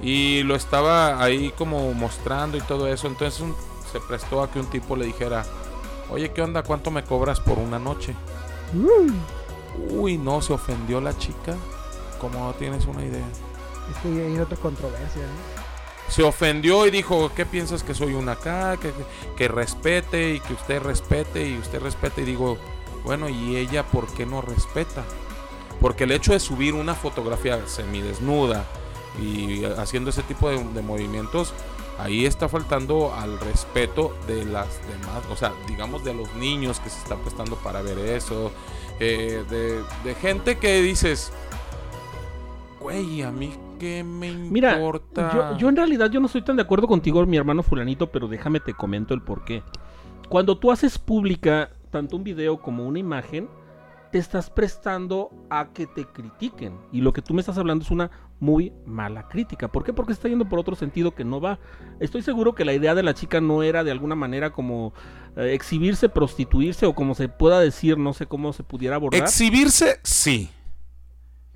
Y 0.00 0.42
lo 0.44 0.54
estaba 0.54 1.22
ahí 1.22 1.52
como 1.58 1.92
mostrando 1.94 2.56
y 2.56 2.60
todo 2.60 2.86
eso. 2.88 3.06
Entonces 3.08 3.40
un- 3.40 3.56
se 3.92 4.00
prestó 4.00 4.42
a 4.42 4.50
que 4.50 4.60
un 4.60 4.66
tipo 4.66 4.96
le 4.96 5.06
dijera, 5.06 5.44
oye, 6.10 6.30
¿qué 6.32 6.42
onda? 6.42 6.62
¿Cuánto 6.62 6.90
me 6.90 7.02
cobras 7.04 7.40
por 7.40 7.58
una 7.58 7.78
noche? 7.78 8.14
Uy, 8.74 9.12
Uy, 9.90 10.18
no, 10.18 10.42
se 10.42 10.52
ofendió 10.52 11.00
la 11.00 11.16
chica. 11.16 11.54
Como 12.20 12.38
no 12.44 12.52
tienes 12.54 12.84
una 12.86 13.04
idea. 13.04 13.24
es 13.90 13.96
que 14.02 14.08
hay 14.26 14.38
otra 14.38 14.56
controversia. 14.56 15.22
¿eh? 15.22 15.58
Se 16.08 16.22
ofendió 16.22 16.86
y 16.86 16.90
dijo, 16.90 17.30
¿qué 17.34 17.46
piensas 17.46 17.82
que 17.82 17.94
soy 17.94 18.14
una 18.14 18.32
acá? 18.32 18.76
Que, 18.76 18.88
que- 18.90 19.04
que 19.36 19.48
respete 19.48 20.34
y 20.34 20.40
que 20.40 20.52
usted 20.54 20.82
respete 20.82 21.46
y 21.48 21.58
usted 21.58 21.80
respete. 21.80 22.22
Y 22.22 22.24
digo, 22.24 22.58
bueno, 23.04 23.28
¿y 23.28 23.56
ella 23.56 23.84
por 23.84 24.06
qué 24.14 24.26
no 24.26 24.40
respeta? 24.42 25.04
Porque 25.80 26.04
el 26.04 26.10
hecho 26.12 26.32
de 26.32 26.40
subir 26.40 26.74
una 26.74 26.94
fotografía 26.94 27.60
semidesnuda 27.68 28.64
y 29.20 29.64
haciendo 29.64 30.10
ese 30.10 30.22
tipo 30.22 30.48
de, 30.48 30.62
de 30.62 30.82
movimientos, 30.82 31.52
ahí 31.98 32.26
está 32.26 32.48
faltando 32.48 33.12
al 33.14 33.38
respeto 33.40 34.14
de 34.26 34.44
las 34.44 34.80
demás, 34.88 35.22
o 35.30 35.36
sea, 35.36 35.52
digamos 35.66 36.04
de 36.04 36.14
los 36.14 36.32
niños 36.34 36.78
que 36.80 36.90
se 36.90 36.98
están 36.98 37.18
prestando 37.20 37.56
para 37.56 37.82
ver 37.82 37.98
eso, 37.98 38.52
eh, 39.00 39.44
de, 39.50 39.82
de 40.04 40.14
gente 40.14 40.58
que 40.58 40.80
dices, 40.82 41.32
güey, 42.80 43.22
a 43.22 43.30
mí 43.30 43.52
qué 43.78 44.04
me 44.04 44.32
Mira, 44.32 44.74
importa. 44.74 45.30
yo, 45.32 45.56
yo 45.58 45.68
en 45.68 45.76
realidad 45.76 46.10
yo 46.10 46.20
no 46.20 46.26
estoy 46.26 46.42
tan 46.42 46.56
de 46.56 46.62
acuerdo 46.62 46.86
contigo, 46.86 47.24
mi 47.26 47.36
hermano 47.36 47.62
fulanito, 47.62 48.08
pero 48.10 48.28
déjame 48.28 48.60
te 48.60 48.74
comento 48.74 49.14
el 49.14 49.22
por 49.22 49.44
qué. 49.44 49.62
Cuando 50.28 50.58
tú 50.58 50.70
haces 50.70 50.98
pública 50.98 51.70
tanto 51.90 52.16
un 52.16 52.24
video 52.24 52.60
como 52.60 52.86
una 52.86 52.98
imagen, 52.98 53.48
te 54.10 54.18
estás 54.18 54.50
prestando 54.50 55.30
a 55.50 55.68
que 55.72 55.86
te 55.86 56.04
critiquen. 56.04 56.78
Y 56.92 57.00
lo 57.00 57.12
que 57.12 57.22
tú 57.22 57.34
me 57.34 57.40
estás 57.40 57.58
hablando 57.58 57.84
es 57.84 57.90
una 57.90 58.10
muy 58.40 58.72
mala 58.86 59.28
crítica. 59.28 59.68
¿Por 59.68 59.84
qué? 59.84 59.92
Porque 59.92 60.12
está 60.12 60.28
yendo 60.28 60.48
por 60.48 60.58
otro 60.58 60.76
sentido 60.76 61.14
que 61.14 61.24
no 61.24 61.40
va. 61.40 61.58
Estoy 62.00 62.22
seguro 62.22 62.54
que 62.54 62.64
la 62.64 62.72
idea 62.72 62.94
de 62.94 63.02
la 63.02 63.14
chica 63.14 63.40
no 63.40 63.62
era 63.62 63.84
de 63.84 63.90
alguna 63.90 64.14
manera 64.14 64.50
como 64.50 64.92
eh, 65.36 65.52
exhibirse, 65.54 66.08
prostituirse 66.08 66.86
o 66.86 66.94
como 66.94 67.14
se 67.14 67.28
pueda 67.28 67.60
decir, 67.60 67.98
no 67.98 68.12
sé 68.12 68.26
cómo 68.26 68.52
se 68.52 68.62
pudiera 68.62 68.96
abordar. 68.96 69.22
Exhibirse, 69.22 70.00
sí. 70.02 70.50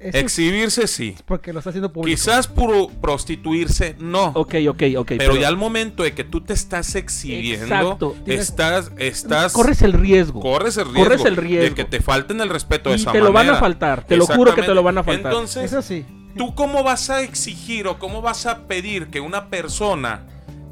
Eso 0.03 0.19
Exhibirse, 0.19 0.89
sí. 0.89 1.15
porque 1.27 1.53
lo 1.53 1.61
está 1.61 1.71
haciendo 1.71 1.93
público. 1.93 2.15
Quizás 2.17 2.49
puro 2.49 2.89
prostituirse, 3.01 3.95
no. 4.01 4.27
ok, 4.35 4.55
ok, 4.69 4.83
ok. 4.99 5.13
pero, 5.17 5.37
ya 5.37 5.47
al 5.49 5.57
momento 5.57 6.03
de 6.03 6.13
que 6.13 6.25
tú 6.25 6.41
te 6.41 6.53
estás 6.53 6.95
exhibiendo, 6.97 7.65
Exacto. 7.67 8.17
Tienes- 8.25 8.41
estás, 8.49 8.91
estás, 8.99 9.53
corres 9.53 9.81
el 9.83 9.93
riesgo. 9.93 10.41
corres 10.41 10.77
el 10.77 10.87
riesgo, 10.87 11.05
corres 11.05 11.25
el 11.25 11.37
riesgo. 11.37 11.69
de 11.69 11.75
que 11.75 11.85
te 11.85 12.01
falten 12.01 12.41
el 12.41 12.49
respeto 12.49 12.91
de 12.91 12.97
esa 12.97 13.13
te 13.13 13.21
lo 13.21 13.33
van 13.33 13.49
a 13.49 13.57
faltar, 13.57 14.05
te 14.05 14.17
lo 14.17 14.27
juro 14.27 14.55
que 14.55 14.63
te 14.63 14.75
lo 14.75 14.83
van 14.83 14.99
a 14.99 15.05
faltar. 15.05 15.33
Entonces, 15.33 15.65
Eso 15.73 15.83
sí. 15.83 16.05
¿tú 16.37 16.55
cómo 16.55 16.83
vas 16.83 17.09
a 17.11 17.23
exigir 17.23 17.87
o 17.87 17.99
cómo 17.99 18.23
vas 18.23 18.47
a 18.47 18.67
pedir 18.67 19.07
que 19.07 19.21
una 19.21 19.49
persona 19.51 20.27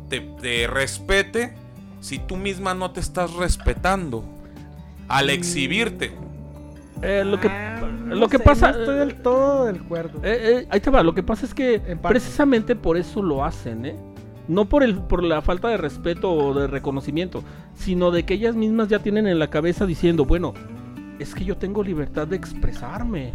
te, 0.09 0.21
te 0.21 0.66
respete 0.66 1.55
si 2.01 2.19
tú 2.19 2.37
misma 2.37 2.75
no 2.75 2.90
te 2.90 2.99
estás 3.01 3.33
respetando 3.35 4.25
al 5.09 5.31
exhibirte? 5.31 6.12
Eh, 7.03 7.25
lo 7.25 7.41
que, 7.41 7.49
Ah, 7.49 7.81
no 8.05 8.15
lo 8.15 8.29
que 8.29 8.39
sé, 8.39 8.45
pasa... 8.45 8.73
No 8.73 8.79
estoy 8.79 8.99
del 8.99 9.15
todo 9.23 9.65
del 9.67 9.77
acuerdo. 9.77 10.19
eh, 10.23 10.61
eh, 10.63 10.67
ahí 10.71 10.81
te 10.81 10.91
va, 10.91 11.03
lo 11.03 11.15
que 11.15 11.23
pasa 11.23 11.47
es 11.47 11.55
que 11.55 11.81
precisamente 12.03 12.77
por 12.77 12.97
eso 12.97 13.23
lo 13.23 13.45
hacen, 13.45 13.87
¿eh? 13.87 13.97
No 14.49 14.69
por, 14.69 14.83
el, 14.83 14.97
por 14.97 15.23
la 15.23 15.41
falta 15.43 15.69
de 15.69 15.77
respeto 15.77 16.33
o 16.33 16.53
de 16.53 16.67
reconocimiento, 16.67 17.43
sino 17.75 18.11
de 18.11 18.25
que 18.25 18.35
ellas 18.35 18.57
mismas 18.57 18.89
ya 18.89 18.99
tienen 18.99 19.27
en 19.29 19.39
la 19.39 19.49
cabeza 19.49 19.87
diciendo, 19.87 20.25
bueno, 20.25 20.55
es 21.21 21.35
que 21.35 21.45
yo 21.45 21.57
tengo 21.57 21.83
libertad 21.85 22.27
de 22.27 22.37
expresarme. 22.37 23.33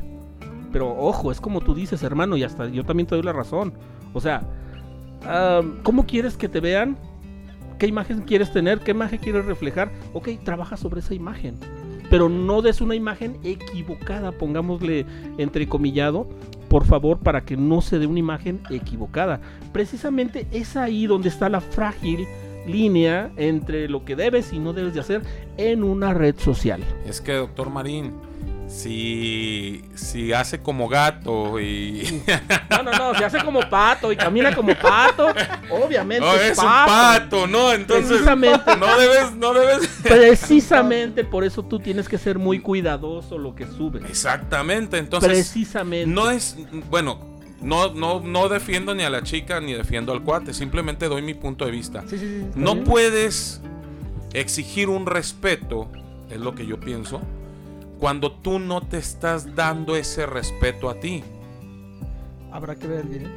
Pero 0.74 0.90
ojo, 0.96 1.32
es 1.32 1.40
como 1.40 1.62
tú 1.62 1.74
dices, 1.74 2.04
hermano, 2.04 2.36
y 2.36 2.44
hasta 2.44 2.68
yo 2.68 2.84
también 2.84 3.08
te 3.08 3.16
doy 3.16 3.24
la 3.24 3.32
razón. 3.32 3.74
O 4.14 4.20
sea, 4.20 4.42
am, 5.26 5.78
¿cómo 5.84 6.06
quieres 6.06 6.36
que 6.36 6.50
te 6.50 6.60
vean? 6.60 6.98
¿Qué 7.80 7.88
imagen 7.88 8.22
quieres 8.24 8.52
tener? 8.52 8.80
¿Qué 8.80 8.92
imagen 8.92 9.20
quieres 9.20 9.46
reflejar? 9.46 9.92
Ok, 10.14 10.30
trabaja 10.44 10.76
sobre 10.76 11.00
esa 11.00 11.14
imagen. 11.14 11.56
Pero 12.16 12.30
no 12.30 12.62
des 12.62 12.80
una 12.80 12.96
imagen 12.96 13.38
equivocada, 13.44 14.32
pongámosle 14.32 15.06
entrecomillado, 15.38 16.30
por 16.70 16.86
favor, 16.86 17.20
para 17.20 17.42
que 17.42 17.58
no 17.58 17.82
se 17.82 18.00
dé 18.00 18.08
una 18.08 18.20
imagen 18.20 18.62
equivocada. 18.70 19.42
Precisamente 19.74 20.48
es 20.54 20.78
ahí 20.78 21.08
donde 21.08 21.28
está 21.28 21.50
la 21.50 21.60
frágil 21.60 22.26
línea 22.66 23.32
entre 23.36 23.90
lo 23.90 24.06
que 24.06 24.16
debes 24.16 24.54
y 24.54 24.60
no 24.60 24.72
debes 24.72 24.94
de 24.94 25.02
hacer 25.02 25.24
en 25.58 25.84
una 25.84 26.14
red 26.14 26.40
social. 26.40 26.82
Es 27.06 27.20
que, 27.20 27.34
doctor 27.34 27.70
Marín, 27.70 28.14
si, 28.68 29.84
si 29.96 30.32
hace 30.32 30.62
como 30.62 30.88
gato 30.88 31.60
y... 31.60 32.24
No, 32.70 32.84
no, 32.84 32.92
no, 32.92 33.16
se 33.16 33.26
hace 33.26 33.40
como 33.40 33.62
pato 33.70 34.12
y 34.12 34.16
camina 34.16 34.56
como 34.56 34.74
pato, 34.76 35.34
obviamente 35.70 36.26
No, 36.26 36.34
es, 36.36 36.52
es 36.52 36.58
un 36.60 36.66
pato. 36.66 37.48
¿no? 37.48 37.74
Entonces, 37.74 38.08
Precisamente. 38.08 38.76
no 38.78 38.98
debes, 38.98 39.32
no 39.34 39.54
debes... 39.54 39.95
Precisamente 40.10 41.24
por 41.24 41.44
eso 41.44 41.64
tú 41.64 41.80
tienes 41.80 42.08
que 42.08 42.18
ser 42.18 42.40
muy 42.40 42.60
cuidadoso 42.60 43.38
lo 43.38 43.56
que 43.56 43.66
subes. 43.66 44.04
Exactamente, 44.06 44.98
entonces... 44.98 45.30
Precisamente. 45.30 46.08
No 46.08 46.30
es, 46.30 46.58
bueno, 46.90 47.20
no, 47.62 47.94
no, 47.94 48.20
no 48.20 48.50
defiendo 48.50 48.94
ni 48.96 49.04
a 49.04 49.10
la 49.10 49.24
chica 49.24 49.60
ni 49.60 49.74
defiendo 49.74 50.14
al 50.14 50.24
cuate, 50.24 50.54
simplemente 50.54 51.08
doy 51.08 51.22
mi 51.22 51.34
punto 51.34 51.66
de 51.66 51.72
vista. 51.72 52.04
Sí, 52.08 52.18
sí, 52.18 52.42
sí. 52.42 52.48
No 52.56 52.74
bien. 52.74 52.86
puedes 52.86 53.62
exigir 54.34 54.90
un 54.90 55.06
respeto, 55.06 55.88
es 56.30 56.40
lo 56.40 56.54
que 56.56 56.66
yo 56.66 56.80
pienso, 56.80 57.22
cuando 58.00 58.32
tú 58.32 58.60
no 58.60 58.82
te 58.82 58.98
estás 58.98 59.56
dando 59.56 59.96
ese 59.96 60.26
respeto 60.26 60.90
a 60.90 61.00
ti. 61.00 61.24
Habrá 62.52 62.76
que 62.76 62.88
ver 62.88 63.00
el 63.00 63.08
video. 63.08 63.32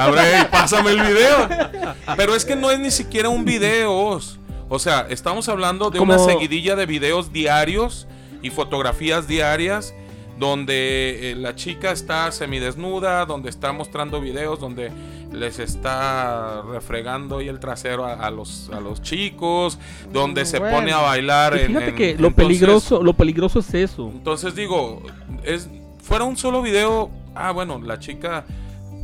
Abre, 0.00 0.22
pásame 0.50 0.90
el 0.90 1.00
video. 1.00 1.48
Pero 2.16 2.36
es 2.36 2.44
que 2.44 2.54
no 2.54 2.70
es 2.70 2.78
ni 2.78 2.92
siquiera 2.92 3.28
un 3.28 3.44
video. 3.44 4.20
O 4.74 4.78
sea, 4.78 5.06
estamos 5.10 5.50
hablando 5.50 5.90
de 5.90 6.00
una 6.00 6.18
seguidilla 6.18 6.76
de 6.76 6.86
videos 6.86 7.30
diarios 7.30 8.06
y 8.40 8.48
fotografías 8.48 9.28
diarias 9.28 9.92
donde 10.38 11.32
eh, 11.32 11.34
la 11.36 11.54
chica 11.54 11.92
está 11.92 12.32
semidesnuda, 12.32 13.26
donde 13.26 13.50
está 13.50 13.70
mostrando 13.72 14.18
videos, 14.18 14.58
donde 14.58 14.90
les 15.30 15.58
está 15.58 16.62
refregando 16.62 17.42
y 17.42 17.48
el 17.48 17.60
trasero 17.60 18.06
a, 18.06 18.14
a 18.14 18.30
los, 18.30 18.70
a 18.72 18.80
los 18.80 19.02
chicos, 19.02 19.78
donde 20.10 20.42
Mm, 20.44 20.46
se 20.46 20.60
pone 20.60 20.92
a 20.92 21.00
bailar. 21.00 21.54
En- 21.58 21.66
fíjate 21.66 21.88
en- 21.90 21.94
que 21.94 22.06
lo 22.18 22.28
entonces- 22.28 22.34
peligroso, 22.34 23.02
lo 23.02 23.12
peligroso 23.12 23.58
es 23.58 23.74
eso. 23.74 24.08
entonces 24.10 24.54
digo, 24.54 25.02
es 25.44 25.68
fuera 26.02 26.24
un 26.24 26.36
solo 26.38 26.62
video, 26.62 27.10
ah 27.34 27.50
bueno, 27.52 27.78
la 27.84 27.98
chica 27.98 28.44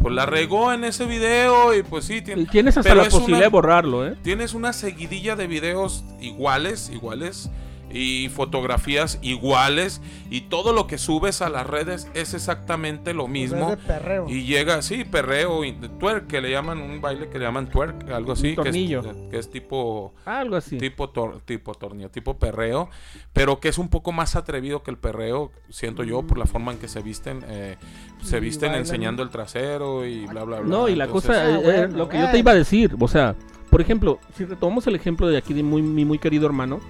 pues 0.01 0.15
la 0.15 0.27
regó 0.27 0.73
en 0.73 0.85
ese 0.85 1.07
video 1.07 1.75
y 1.75 1.83
pues 1.83 2.05
sí 2.05 2.23
tiene 2.23 2.47
Tienes 2.47 2.77
hasta 2.79 2.95
la 2.95 3.05
posibilidad 3.05 3.39
una- 3.39 3.45
de 3.47 3.49
borrarlo, 3.49 4.07
¿eh? 4.07 4.17
tienes 4.23 4.55
una 4.55 4.73
seguidilla 4.73 5.35
de 5.37 5.47
videos 5.47 6.05
iguales, 6.21 6.91
iguales 6.93 7.51
y 7.90 8.29
fotografías 8.29 9.18
iguales 9.22 10.01
y 10.31 10.42
todo 10.42 10.72
lo 10.72 10.87
que 10.87 10.98
subes 10.98 11.40
a 11.42 11.48
las 11.48 11.66
redes 11.66 12.09
es 12.14 12.35
exactamente 12.35 13.14
lo 13.14 13.22
Pues 13.24 13.33
mismo. 13.33 13.70
es 13.72 13.79
de 13.79 13.85
perreo. 13.87 14.29
Y 14.29 14.44
llega, 14.44 14.83
sí, 14.83 15.05
perreo, 15.05 15.64
y 15.64 15.72
twerk, 15.72 16.27
que 16.27 16.40
le 16.40 16.51
llaman 16.51 16.79
un 16.81 17.01
baile 17.01 17.29
que 17.29 17.38
le 17.38 17.44
llaman 17.46 17.68
twerk, 17.68 18.11
algo 18.11 18.33
así, 18.33 18.42
que 18.48 18.51
es, 18.51 18.57
tornillo. 18.57 19.03
que 19.31 19.38
es 19.38 19.51
tipo 19.51 20.14
Algo 20.24 20.57
así. 20.57 20.77
tipo 20.79 21.11
tor- 21.11 21.40
tipo 21.44 21.74
torneo, 21.74 22.11
tipo 22.11 22.38
perreo, 22.38 22.90
pero 23.33 23.61
que 23.61 23.68
es 23.68 23.79
un 23.79 23.88
poco 23.88 24.12
más 24.12 24.37
atrevido 24.37 24.83
que 24.83 24.90
el 24.90 24.98
perreo, 24.98 25.51
siento 25.70 26.05
yo, 26.05 26.22
por 26.22 26.38
la 26.38 26.46
forma 26.46 26.72
en 26.72 26.79
que 26.79 26.88
se 26.88 27.01
visten, 27.01 27.44
eh, 27.48 27.77
se 28.22 28.37
Y 28.38 28.40
visten 28.40 28.68
bailan. 28.68 28.81
enseñando 28.81 29.22
el 29.22 29.31
trasero 29.31 30.05
y 30.05 30.27
bla 30.27 30.44
bla 30.44 30.61
bla. 30.61 30.68
No, 30.68 30.88
y 30.88 30.94
la 30.94 31.05
Entonces, 31.05 31.31
cosa, 31.31 31.42
Ah, 31.44 31.51
eh, 31.51 31.55
eh, 31.55 31.62
bueno, 31.62 31.96
lo 31.96 32.09
que 32.09 32.16
yo 32.16 32.22
bueno. 32.24 32.33
te 32.33 32.38
iba 32.38 32.53
a 32.53 32.55
decir, 32.55 32.96
o 32.98 33.09
sea, 33.09 33.35
por 33.70 33.81
ejemplo, 33.81 34.18
si 34.37 34.44
retomamos 34.44 34.87
el 34.87 34.94
ejemplo 34.96 35.27
de 35.29 35.37
aquí 35.38 35.55
de 35.55 35.62
muy, 35.62 35.83
mi 35.83 36.05
muy 36.05 36.18
querido 36.18 36.46
hermano, 36.46 36.81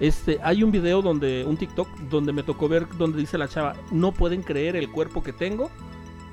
este, 0.00 0.38
hay 0.42 0.62
un 0.62 0.70
video 0.70 1.02
donde, 1.02 1.44
un 1.46 1.56
TikTok, 1.56 1.88
donde 2.10 2.32
me 2.32 2.42
tocó 2.42 2.68
ver, 2.68 2.86
donde 2.96 3.18
dice 3.18 3.36
la 3.38 3.48
chava, 3.48 3.74
no 3.90 4.12
pueden 4.12 4.42
creer 4.42 4.76
el 4.76 4.90
cuerpo 4.90 5.22
que 5.22 5.32
tengo, 5.32 5.70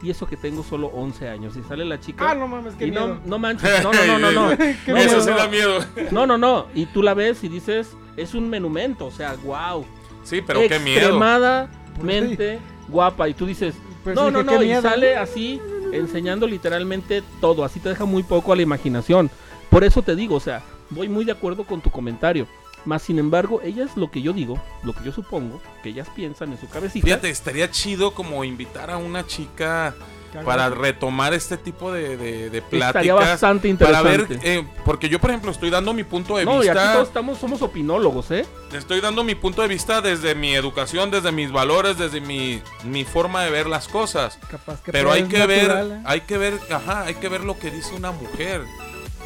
y 0.04 0.10
eso 0.12 0.28
que 0.28 0.38
tengo 0.38 0.62
solo 0.64 0.88
11 0.88 1.30
años, 1.30 1.56
y 1.58 1.64
sale 1.64 1.84
la 1.86 2.00
chica, 2.00 2.30
Ah, 2.32 2.36
no 2.36 2.48
mames, 2.48 2.76
qué 2.76 2.88
y 2.88 2.92
no, 2.92 3.08
miedo. 3.08 3.22
no 3.26 3.40
manches, 3.40 3.84
no, 3.84 3.92
no, 3.94 4.06
no, 4.06 4.20
no, 4.20 4.32
no, 4.32 4.50
no, 4.88 4.98
Eso 4.98 5.18
no, 5.18 5.24
sí 5.24 5.30
no. 5.32 5.38
da 5.38 5.48
miedo. 5.48 5.80
no, 6.12 6.28
no, 6.28 6.38
no, 6.38 6.68
y 6.76 6.86
tú 6.88 7.02
la 7.02 7.14
ves 7.14 7.44
y 7.44 7.48
dices, 7.50 7.96
es 8.18 8.34
un 8.36 8.50
menumento, 8.50 9.06
o 9.08 9.12
sea, 9.12 9.36
wow, 9.44 9.86
Sí, 10.24 10.42
pero 10.46 10.62
qué 10.68 10.80
miedo. 10.80 11.00
extremadamente 11.00 12.60
guapa, 12.88 13.28
y 13.30 13.34
tú 13.34 13.46
dices, 13.46 13.76
Pues 14.04 14.16
no, 14.16 14.28
sí, 14.28 14.32
no, 14.34 14.44
no, 14.44 14.62
y 14.64 14.74
sale 14.82 15.16
así 15.18 15.60
enseñando 15.92 16.46
literalmente 16.48 17.24
todo, 17.42 17.64
así 17.64 17.80
te 17.80 17.90
deja 17.90 18.06
muy 18.06 18.24
poco 18.24 18.52
a 18.54 18.56
la 18.56 18.62
imaginación. 18.62 19.30
Por 19.70 19.84
eso 19.84 20.02
te 20.02 20.16
digo, 20.16 20.36
o 20.36 20.40
sea, 20.40 20.62
voy 20.90 21.08
muy 21.10 21.26
de 21.26 21.32
acuerdo 21.32 21.64
con 21.64 21.82
tu 21.82 21.90
comentario. 21.90 22.48
Más 22.86 23.02
sin 23.02 23.18
embargo, 23.20 23.62
ellas 23.64 23.92
lo 23.96 24.12
que 24.12 24.22
yo 24.22 24.32
digo, 24.34 24.62
lo 24.84 24.94
que 24.94 25.04
yo 25.04 25.12
supongo, 25.12 25.60
que 25.84 25.90
ellas 25.90 26.08
piensan 26.16 26.52
en 26.52 26.60
su 26.60 26.68
cabecita. 26.70 27.06
Fíjate, 27.06 27.30
estaría 27.30 27.70
chido 27.72 28.14
como 28.14 28.44
invitar 28.44 28.92
a 28.92 28.98
una 28.98 29.26
chica 29.26 29.96
para 30.44 30.70
retomar 30.70 31.34
este 31.34 31.56
tipo 31.56 31.94
de, 31.94 32.18
de, 32.18 32.50
de 32.50 32.58
estaría 32.58 32.92
pláticas. 32.92 33.16
bastante 33.16 33.74
Para 33.76 34.00
interesante. 34.02 34.34
ver, 34.36 34.60
eh, 34.60 34.68
porque 34.84 35.08
yo 35.08 35.18
por 35.22 35.30
ejemplo 35.30 35.50
estoy 35.50 35.70
dando 35.70 35.94
mi 35.94 36.04
punto 36.04 36.36
de 36.36 36.44
no, 36.44 36.56
y 36.62 36.68
aquí 36.68 36.78
vista. 36.78 36.94
todos 36.94 37.08
estamos, 37.08 37.38
somos 37.38 37.62
opinólogos, 37.62 38.30
¿eh? 38.32 38.46
Estoy 38.74 39.00
dando 39.00 39.24
mi 39.24 39.34
punto 39.36 39.62
de 39.62 39.70
vista 39.70 40.02
desde 40.02 40.36
mi 40.36 40.54
educación, 40.54 41.10
desde 41.10 41.32
mis 41.32 41.54
valores, 41.54 41.98
desde 41.98 42.20
mi, 42.20 42.62
mi 42.84 43.06
forma 43.06 43.44
de 43.46 43.50
ver 43.52 43.68
las 43.68 43.88
cosas. 43.88 44.38
Capaz 44.52 44.82
que 44.84 44.92
Pero 44.92 45.10
hay 45.12 45.24
que 45.24 45.46
ver, 45.48 45.72
¿eh? 45.72 46.02
hay 46.04 46.22
que 46.22 46.38
ver, 46.38 46.60
ajá, 46.70 47.04
hay 47.04 47.16
que 47.16 47.30
ver 47.30 47.42
lo 47.46 47.58
que 47.58 47.72
dice 47.72 47.96
una 47.96 48.12
mujer. 48.12 48.62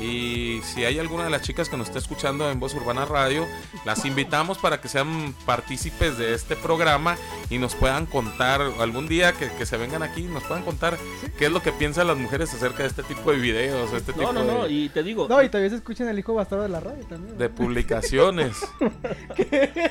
Y 0.02 0.62
si 0.64 0.86
hay 0.86 1.00
alguna 1.00 1.26
de 1.26 1.30
las 1.30 1.42
chicas 1.42 1.70
que 1.70 1.78
nos 1.78 1.88
está 1.88 2.00
escuchando 2.00 2.50
en 2.50 2.60
Voz 2.60 2.74
Urbana 2.74 3.06
Radio, 3.06 3.46
las 3.86 4.06
invitamos 4.06 4.58
para 4.58 4.80
que 4.80 4.88
sean 4.88 5.34
partícipes 5.46 6.18
de 6.18 6.34
este 6.34 6.56
programa 6.56 7.18
y 7.50 7.58
nos 7.58 7.76
puedan 7.76 8.06
contar 8.06 8.62
algún 8.80 9.08
día 9.08 9.34
que, 9.34 9.50
que 9.52 9.66
se 9.66 9.78
vengan 9.78 10.04
aquí, 10.04 10.24
nos 10.24 10.44
puedan 10.44 10.64
contar 10.64 10.98
qué 11.38 11.46
es 11.46 11.52
lo 11.52 11.62
que 11.62 11.72
piensan 11.72 12.08
las 12.08 12.18
mujeres 12.18 12.54
acerca 12.54 12.84
de 12.84 12.90
este 12.90 13.04
tipo 13.04 13.32
de 13.32 13.38
videos, 13.38 13.92
este 13.94 14.14
tipo 14.14 14.32
No, 14.32 14.44
no, 14.44 14.44
no, 14.44 14.64
de, 14.64 14.72
y 14.72 14.90
te 14.90 15.04
digo. 15.04 15.28
No, 15.28 15.42
y 15.44 15.50
todavía 15.50 15.70
se 15.70 15.76
escuchan 15.78 16.08
el 16.08 16.18
hijo 16.18 16.34
bastardo 16.34 16.64
de 16.64 16.70
la 16.70 16.80
radio 16.80 17.04
también. 17.06 17.38
de 17.38 17.50
publicaciones. 17.50 18.56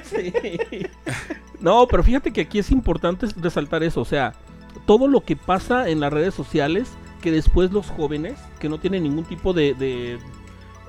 Sí. 0.05 0.33
No, 1.61 1.87
pero 1.87 2.03
fíjate 2.03 2.33
que 2.33 2.43
aquí 2.43 2.59
es 2.59 2.71
importante 2.71 3.27
resaltar 3.37 3.83
eso, 3.83 4.01
o 4.01 4.05
sea, 4.05 4.35
todo 4.87 5.09
lo 5.09 5.23
que 5.23 5.37
pasa 5.37 5.89
en 5.89 6.01
las 6.01 6.13
redes 6.13 6.35
sociales, 6.35 6.89
que 7.21 7.31
después 7.33 7.73
los 7.73 7.89
jóvenes, 7.91 8.39
que 8.59 8.69
no 8.69 8.79
tienen 8.79 9.03
ningún 9.03 9.25
tipo 9.25 9.53
de, 9.53 9.75
de 9.75 10.19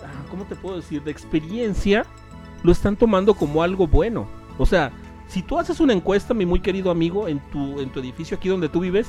ah, 0.03 0.25
¿cómo 0.29 0.45
te 0.45 0.55
puedo 0.55 0.75
decir?, 0.77 1.03
de 1.03 1.11
experiencia, 1.11 2.05
lo 2.63 2.71
están 2.71 2.95
tomando 2.95 3.33
como 3.33 3.63
algo 3.63 3.87
bueno. 3.87 4.27
O 4.57 4.65
sea, 4.65 4.91
si 5.27 5.41
tú 5.41 5.57
haces 5.59 5.79
una 5.79 5.93
encuesta, 5.93 6.33
mi 6.33 6.45
muy 6.45 6.59
querido 6.59 6.91
amigo, 6.91 7.27
en 7.27 7.39
tu, 7.51 7.79
en 7.79 7.89
tu 7.89 7.99
edificio 7.99 8.37
aquí 8.37 8.49
donde 8.49 8.69
tú 8.69 8.79
vives, 8.81 9.07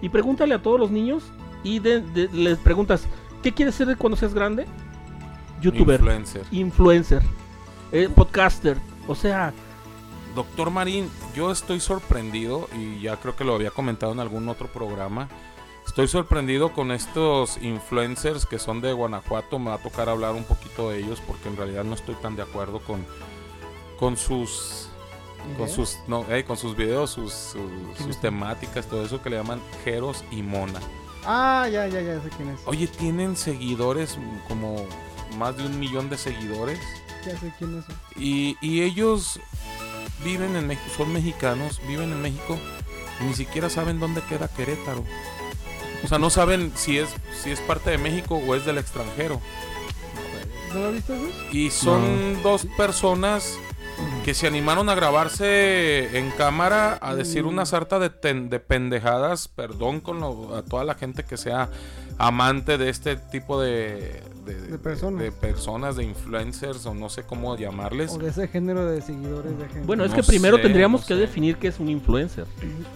y 0.00 0.08
pregúntale 0.08 0.54
a 0.54 0.62
todos 0.62 0.78
los 0.78 0.90
niños 0.90 1.24
y 1.62 1.78
de- 1.78 2.00
de- 2.02 2.28
les 2.32 2.58
preguntas, 2.58 3.06
¿qué 3.42 3.52
quieres 3.52 3.74
ser 3.74 3.96
cuando 3.96 4.16
seas 4.16 4.34
grande? 4.34 4.66
Youtuber 5.62 5.98
Influencer. 6.00 6.42
influencer, 6.50 7.22
eh, 7.92 8.08
podcaster, 8.14 8.76
o 9.08 9.14
sea, 9.14 9.52
Doctor 10.34 10.70
Marín, 10.70 11.08
yo 11.36 11.52
estoy 11.52 11.78
sorprendido 11.80 12.68
y 12.76 13.00
ya 13.00 13.16
creo 13.16 13.36
que 13.36 13.44
lo 13.44 13.54
había 13.54 13.70
comentado 13.70 14.12
en 14.12 14.18
algún 14.20 14.48
otro 14.48 14.66
programa. 14.66 15.28
Estoy 15.86 16.08
sorprendido 16.08 16.72
con 16.72 16.90
estos 16.90 17.58
influencers 17.62 18.46
que 18.46 18.58
son 18.58 18.80
de 18.80 18.92
Guanajuato. 18.92 19.58
Me 19.58 19.70
va 19.70 19.76
a 19.76 19.82
tocar 19.82 20.08
hablar 20.08 20.32
un 20.34 20.44
poquito 20.44 20.90
de 20.90 20.98
ellos 20.98 21.22
porque 21.26 21.48
en 21.48 21.56
realidad 21.56 21.84
no 21.84 21.94
estoy 21.94 22.14
tan 22.16 22.36
de 22.36 22.42
acuerdo 22.42 22.80
con, 22.80 23.06
con 23.98 24.16
sus 24.16 24.88
con 25.58 25.68
sus 25.68 25.98
no, 26.08 26.24
eh, 26.30 26.44
con 26.44 26.56
sus 26.56 26.74
videos, 26.74 27.10
sus, 27.10 27.32
sus, 27.32 27.70
sus 27.98 28.18
temáticas, 28.18 28.86
todo 28.86 29.04
eso 29.04 29.22
que 29.22 29.28
le 29.30 29.36
llaman 29.36 29.60
Jeros 29.84 30.24
y 30.30 30.42
Mona. 30.42 30.80
Ah, 31.26 31.68
ya, 31.70 31.86
ya, 31.86 32.00
ya 32.00 32.20
sé 32.20 32.30
quién 32.36 32.48
es. 32.50 32.60
Oye, 32.66 32.86
tienen 32.86 33.36
seguidores 33.36 34.18
como 34.48 34.76
más 35.38 35.56
de 35.56 35.66
un 35.66 35.78
millón 35.78 36.08
de 36.08 36.18
seguidores. 36.18 36.80
Ya 37.26 37.38
sé 37.38 37.52
quién 37.58 37.78
es. 37.78 37.84
Y, 38.16 38.56
y 38.60 38.82
ellos 38.82 39.38
viven 40.24 40.56
en 40.56 40.66
México, 40.66 40.88
son 40.96 41.12
mexicanos, 41.12 41.80
viven 41.86 42.12
en 42.12 42.22
México 42.22 42.58
y 43.20 43.24
ni 43.24 43.34
siquiera 43.34 43.70
saben 43.70 44.00
dónde 44.00 44.22
queda 44.22 44.48
Querétaro. 44.48 45.04
O 46.04 46.08
sea, 46.08 46.18
no 46.18 46.28
saben 46.30 46.72
si 46.76 46.98
es, 46.98 47.08
si 47.42 47.50
es 47.50 47.60
parte 47.60 47.90
de 47.90 47.98
México 47.98 48.36
o 48.46 48.54
es 48.54 48.64
del 48.66 48.78
extranjero. 48.78 49.40
¿No 50.74 50.80
lo 50.80 50.92
viste? 50.92 51.14
Y 51.52 51.70
son 51.70 52.42
dos 52.42 52.66
personas 52.76 53.56
que 54.24 54.34
se 54.34 54.46
animaron 54.46 54.88
a 54.88 54.94
grabarse 54.94 56.18
en 56.18 56.30
cámara 56.32 56.98
a 57.00 57.14
decir 57.14 57.44
una 57.44 57.64
sarta 57.64 57.98
de, 57.98 58.10
ten- 58.10 58.50
de 58.50 58.58
pendejadas. 58.60 59.48
Perdón 59.48 60.00
con 60.00 60.20
lo- 60.20 60.56
a 60.56 60.62
toda 60.62 60.84
la 60.84 60.94
gente 60.94 61.24
que 61.24 61.36
sea 61.36 61.70
amante 62.18 62.76
de 62.76 62.90
este 62.90 63.16
tipo 63.16 63.60
de, 63.60 64.20
de, 64.44 64.54
De 64.60 64.78
personas. 64.78 65.22
de 65.22 65.32
personas, 65.32 65.96
de 65.96 66.04
influencers 66.04 66.84
o 66.86 66.94
no 66.94 67.08
sé 67.08 67.22
cómo 67.24 67.56
llamarles. 67.56 68.10
O 68.12 68.18
de 68.18 68.28
ese 68.28 68.46
género 68.48 68.84
de 68.86 69.00
seguidores 69.02 69.56
de 69.58 69.64
gente. 69.68 69.86
bueno, 69.86 70.04
es 70.04 70.10
No 70.10 70.16
que 70.16 70.22
primero 70.22 70.56
sé, 70.56 70.62
tendríamos 70.62 71.00
no 71.02 71.06
que 71.06 71.14
sé. 71.14 71.20
definir 71.20 71.56
qué 71.56 71.68
es 71.68 71.80
un 71.80 71.88
influencer. 71.88 72.46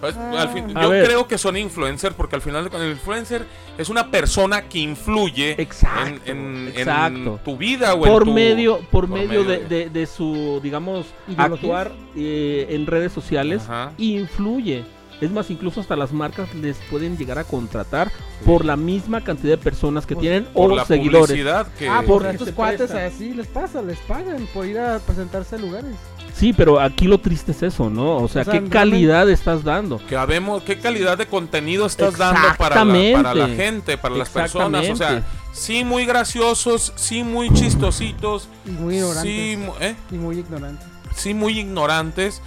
Pues, 0.00 0.14
Ah. 0.16 0.42
al 0.42 0.48
fin- 0.50 0.76
A 0.76 0.82
yo 0.82 0.90
ver. 0.90 1.04
creo 1.06 1.26
que 1.28 1.38
son 1.38 1.56
influencers 1.56 2.14
porque 2.14 2.36
al 2.36 2.42
final 2.42 2.68
el 2.72 2.90
influencer 2.90 3.44
es 3.78 3.88
una 3.88 4.10
persona 4.10 4.68
que 4.68 4.78
influye 4.78 5.60
Exacto, 5.60 6.20
en, 6.26 6.36
en- 6.38 6.68
en 6.68 6.78
exacto. 6.78 7.40
tu 7.44 7.56
vida 7.56 7.94
o 7.94 8.06
en 8.06 8.12
Por 8.12 8.24
tu- 8.24 8.32
medio, 8.32 8.78
por 8.90 9.06
por 9.06 9.08
medio, 9.08 9.28
medio 9.28 9.44
de, 9.44 9.58
de- 9.58 9.68
de- 9.84 9.90
de 9.90 10.06
su, 10.06 10.60
digamos, 10.62 11.06
actuar 11.36 11.92
eh, 12.16 12.66
en 12.70 12.86
redes 12.86 13.12
sociales 13.12 13.62
Ajá. 13.64 13.92
influye. 13.98 14.84
Es 15.20 15.30
más, 15.30 15.50
incluso 15.50 15.80
hasta 15.80 15.96
las 15.96 16.12
marcas 16.12 16.54
les 16.54 16.76
pueden 16.90 17.16
llegar 17.18 17.38
a 17.38 17.44
contratar 17.44 18.10
por 18.46 18.64
la 18.64 18.76
misma 18.76 19.22
cantidad 19.24 19.52
de 19.56 19.58
personas 19.62 20.06
que 20.06 20.14
Pues, 20.14 20.22
tienen 20.22 20.44
Por 20.46 20.72
o 20.72 20.76
la 20.76 20.84
seguidores. 20.84 21.26
publicidad 21.28 21.66
que... 21.78 21.88
Ah, 21.88 22.02
Porque 22.06 22.24
por 22.24 22.26
estos 22.26 22.50
cuates 22.52 22.90
presta. 22.90 23.06
así 23.06 23.34
les 23.34 23.46
pasa, 23.48 23.82
les 23.82 23.98
pagan 24.00 24.46
por 24.54 24.64
ir 24.66 24.78
a 24.78 24.98
presentarse 25.00 25.56
a 25.56 25.58
lugares. 25.58 25.94
Sí, 26.34 26.52
pero 26.52 26.78
aquí 26.78 27.06
lo 27.08 27.18
triste 27.18 27.50
es 27.50 27.64
eso, 27.64 27.90
¿no? 27.90 28.18
O 28.18 28.28
sea, 28.28 28.42
O 28.42 28.44
sea, 28.44 28.52
¿qué 28.60 28.68
calidad 28.68 29.28
estás 29.28 29.64
dando? 29.64 30.00
Que 30.06 30.16
habemos, 30.16 30.62
qué 30.62 30.78
calidad 30.78 31.18
de 31.18 31.26
contenido 31.26 31.84
estás 31.84 32.16
dando 32.16 32.40
para 32.56 32.84
la, 32.84 33.12
para 33.22 33.34
la 33.34 33.48
gente, 33.48 33.98
para 33.98 34.14
las 34.14 34.28
personas. 34.28 34.88
O 34.88 34.94
sea, 34.94 35.24
sí 35.52 35.82
muy 35.82 36.04
graciosos, 36.06 36.92
sí 36.94 37.24
muy 37.24 37.52
chistositos, 37.52 38.48
Y 38.64 38.70
muy 38.70 38.94
ignorantes. 38.98 39.22
sí, 39.32 39.58
¿eh? 39.80 39.96
Y 40.12 40.14
muy 40.14 40.38
ignorantes, 40.38 40.86
sí 41.18 41.34
muy 41.34 41.58
ignorantes, 41.58 42.40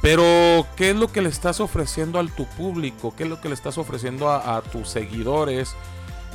pero 0.00 0.66
¿qué 0.76 0.90
es 0.90 0.96
lo 0.96 1.08
que 1.10 1.22
le 1.22 1.28
estás 1.28 1.60
ofreciendo 1.60 2.18
al 2.18 2.30
tu 2.32 2.46
público? 2.46 3.14
¿Qué 3.16 3.24
es 3.24 3.28
lo 3.28 3.40
que 3.40 3.48
le 3.48 3.54
estás 3.54 3.78
ofreciendo 3.78 4.28
a, 4.30 4.56
a 4.56 4.62
tus 4.62 4.88
seguidores? 4.88 5.74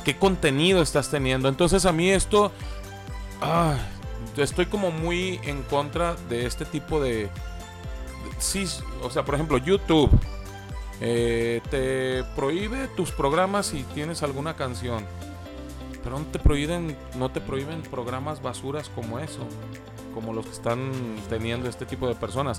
¿Qué 0.04 0.16
contenido 0.16 0.82
estás 0.82 1.10
teniendo? 1.10 1.48
Entonces 1.48 1.84
a 1.86 1.92
mí 1.92 2.10
esto, 2.10 2.52
ah, 3.40 3.76
estoy 4.36 4.66
como 4.66 4.90
muy 4.90 5.40
en 5.44 5.62
contra 5.62 6.14
de 6.28 6.46
este 6.46 6.64
tipo 6.64 7.00
de, 7.00 7.10
de- 7.24 7.30
sí, 8.38 8.66
o 9.02 9.10
sea, 9.10 9.24
por 9.24 9.34
ejemplo, 9.34 9.58
YouTube 9.58 10.10
eh, 11.00 11.60
te 11.70 12.24
prohíbe 12.34 12.88
tus 12.96 13.10
programas 13.12 13.66
si 13.66 13.82
tienes 13.94 14.22
alguna 14.22 14.54
canción. 14.56 15.04
Pero 16.02 16.20
no 16.20 16.24
te 16.26 16.38
prohíben, 16.38 16.96
no 17.16 17.28
te 17.30 17.40
prohíben 17.40 17.82
programas 17.82 18.40
basuras 18.40 18.88
como 18.94 19.18
eso, 19.18 19.40
como 20.20 20.32
los 20.32 20.44
que 20.46 20.52
están 20.52 20.90
teniendo 21.28 21.68
este 21.68 21.86
tipo 21.86 22.08
de 22.08 22.14
personas. 22.14 22.58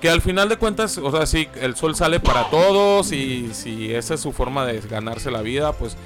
Que 0.00 0.08
al 0.10 0.20
final 0.20 0.48
de 0.48 0.56
cuentas, 0.56 0.98
o 0.98 1.10
sea, 1.10 1.26
sí, 1.26 1.48
el 1.60 1.76
sol 1.76 1.94
sale 1.96 2.20
para 2.20 2.48
todos 2.50 3.12
y 3.12 3.52
si 3.54 3.92
esa 3.94 4.14
es 4.14 4.20
su 4.20 4.32
forma 4.32 4.64
de 4.66 4.80
ganarse 4.80 5.30
la 5.30 5.42
vida, 5.42 5.72
pues 5.72 5.96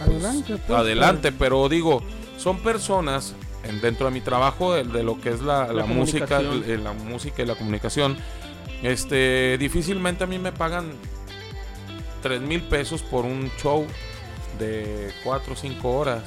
Adelante, 0.00 0.56
pues, 0.66 0.78
adelante, 0.78 1.32
pero 1.32 1.68
digo, 1.68 2.02
son 2.38 2.58
personas 2.58 3.34
en- 3.64 3.80
dentro 3.80 4.06
de 4.06 4.12
mi 4.12 4.20
trabajo 4.20 4.74
de, 4.74 4.84
de 4.84 5.02
lo 5.02 5.20
que 5.20 5.30
es 5.30 5.40
la, 5.42 5.66
La 5.68 5.72
la 5.72 5.84
música, 5.86 6.26
comunicación. 6.38 6.80
eh, 6.80 6.82
la 6.82 6.92
música 6.92 7.42
y 7.42 7.46
la 7.46 7.54
comunicación. 7.54 8.16
Este, 8.82 9.56
difícilmente 9.58 10.24
a 10.24 10.26
mí 10.26 10.38
me 10.38 10.50
pagan 10.50 10.90
3 12.22 12.40
mil 12.40 12.62
pesos 12.62 13.02
por 13.02 13.24
un 13.24 13.50
show 13.62 13.86
de 14.58 15.12
4 15.24 15.52
o 15.52 15.56
5 15.56 15.88
horas 15.90 16.22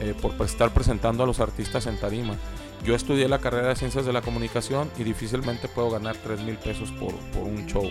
eh, 0.00 0.14
por 0.20 0.34
estar 0.44 0.72
presentando 0.72 1.22
a 1.22 1.26
los 1.26 1.38
artistas 1.40 1.86
en 1.86 1.98
tarima. 1.98 2.34
Yo 2.84 2.94
estudié 2.94 3.28
la 3.28 3.38
carrera 3.38 3.68
de 3.68 3.76
ciencias 3.76 4.04
de 4.04 4.12
la 4.12 4.20
comunicación 4.22 4.90
y 4.98 5.04
difícilmente 5.04 5.68
puedo 5.68 5.90
ganar 5.90 6.16
3 6.22 6.40
mil 6.40 6.56
pesos 6.58 6.90
por, 6.92 7.14
por 7.32 7.42
un 7.44 7.66
show. 7.66 7.90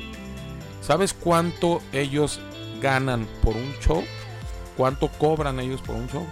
¿Sabes 0.81 1.13
cuánto 1.13 1.81
ellos 1.91 2.39
ganan 2.81 3.25
por 3.41 3.55
un 3.55 3.73
show? 3.81 4.03
¿Cuánto 4.77 5.07
cobran 5.07 5.59
ellos 5.59 5.81
por 5.81 5.95
un 5.95 6.07
show? 6.09 6.25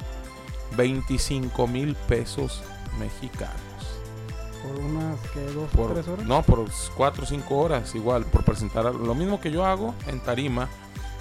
25 0.77 1.67
mil 1.67 1.95
pesos 1.95 2.61
mexicanos. 2.99 3.55
Por 4.63 4.79
unas, 4.79 5.19
que 5.31 5.39
¿Dos 5.41 5.69
Por, 5.71 5.93
tres 5.93 6.07
horas? 6.07 6.25
no, 6.25 6.43
por 6.43 6.65
4 6.95 7.23
o 7.23 7.25
5 7.25 7.57
horas, 7.57 7.95
igual, 7.95 8.25
por 8.25 8.43
presentar 8.43 8.93
lo 8.93 9.15
mismo 9.15 9.41
que 9.41 9.51
yo 9.51 9.65
hago 9.65 9.95
en 10.07 10.19
tarima. 10.19 10.69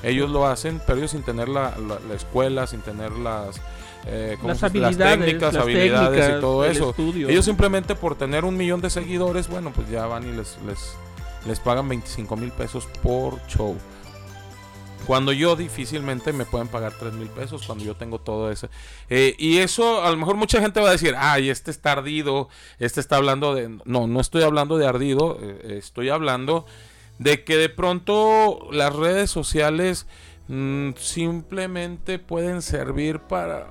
Ellos 0.03 0.31
lo 0.31 0.47
hacen, 0.47 0.81
pero 0.87 0.99
ellos 0.99 1.11
sin 1.11 1.23
tener 1.23 1.49
la, 1.49 1.77
la- 1.79 2.01
la 2.07 2.15
escuela, 2.15 2.67
sin 2.67 2.81
tener 2.81 3.13
las, 3.13 3.61
eh, 4.07 4.37
¿cómo 4.41 4.49
Las 4.49 4.63
habilidades, 4.63 5.19
técnicas, 5.19 5.55
las 5.55 5.63
habilidades 5.63 6.11
técnicas, 6.11 6.39
y 6.39 6.41
todo 6.41 6.65
eso. 6.65 6.91
estudio. 6.91 7.29
Ellos 7.29 7.45
simplemente 7.45 7.95
por 7.95 8.17
tener 8.17 8.45
un 8.45 8.57
millón 8.57 8.81
de 8.81 8.91
seguidores, 8.91 9.49
bueno, 9.49 9.73
pues 9.75 9.89
ya 9.91 10.07
van 10.07 10.29
y 10.29 10.33
les, 10.33 10.59
les, 10.67 10.95
les 11.47 11.61
pagan 11.61 11.89
25 11.89 12.37
mil 12.37 12.51
pesos 12.53 12.89
por 13.03 13.41
show. 13.47 13.77
Cuando 15.07 15.33
yo 15.33 15.57
difícilmente 15.57 16.33
me 16.33 16.45
pueden 16.45 16.69
pagar 16.69 16.93
3 16.99 17.15
mil 17.15 17.29
pesos 17.29 17.67
cuando 17.67 17.85
yo 17.85 17.97
tengo 17.97 18.21
todo 18.21 18.51
eso. 18.51 18.69
Eh, 19.09 19.35
y 19.39 19.59
eso 19.59 20.05
a 20.05 20.11
lo 20.11 20.17
mejor 20.17 20.37
mucha 20.37 20.61
gente 20.61 20.81
va 20.81 20.89
a 20.89 20.93
decir, 20.93 21.15
ay, 21.19 21.51
este 21.51 21.71
está 21.71 21.93
ardido, 21.93 22.49
este 22.79 23.01
está 23.01 23.17
hablando 23.17 23.55
de... 23.55 23.79
No, 23.85 24.07
no 24.07 24.21
estoy 24.21 24.43
hablando 24.43 24.79
de 24.79 24.87
ardido, 24.87 25.39
eh, 25.41 25.79
estoy 25.79 26.11
hablando 26.11 26.67
de 27.19 27.45
que 27.45 27.57
de 27.57 27.69
pronto 27.69 28.69
las 28.73 28.95
redes 28.95 29.31
sociales 29.31 30.07
simplemente 30.99 32.19
pueden 32.19 32.63
servir 32.63 33.19
para... 33.21 33.67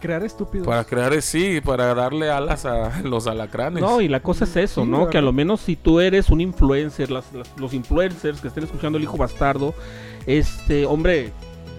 Crear 0.00 0.22
estúpidos. 0.22 0.66
Para 0.66 0.84
crear, 0.84 1.22
sí, 1.22 1.62
para 1.64 1.94
darle 1.94 2.30
alas 2.30 2.66
a 2.66 3.00
los 3.04 3.26
alacranes. 3.26 3.82
No, 3.82 4.02
y 4.02 4.08
la 4.08 4.20
cosa 4.20 4.44
es 4.44 4.54
eso, 4.56 4.84
Sí, 4.84 4.90
¿no? 4.90 5.08
Que 5.08 5.16
a 5.16 5.22
lo 5.22 5.32
menos 5.32 5.60
si 5.62 5.76
tú 5.76 5.98
eres 6.00 6.28
un 6.28 6.42
influencer, 6.42 7.10
las- 7.10 7.32
las- 7.32 7.50
los 7.58 7.72
influencers 7.72 8.40
que 8.42 8.48
estén 8.48 8.64
escuchando 8.64 8.98
el 8.98 9.04
hijo 9.04 9.16
bastardo, 9.16 9.72
este, 10.26 10.84
hombre, 10.84 11.32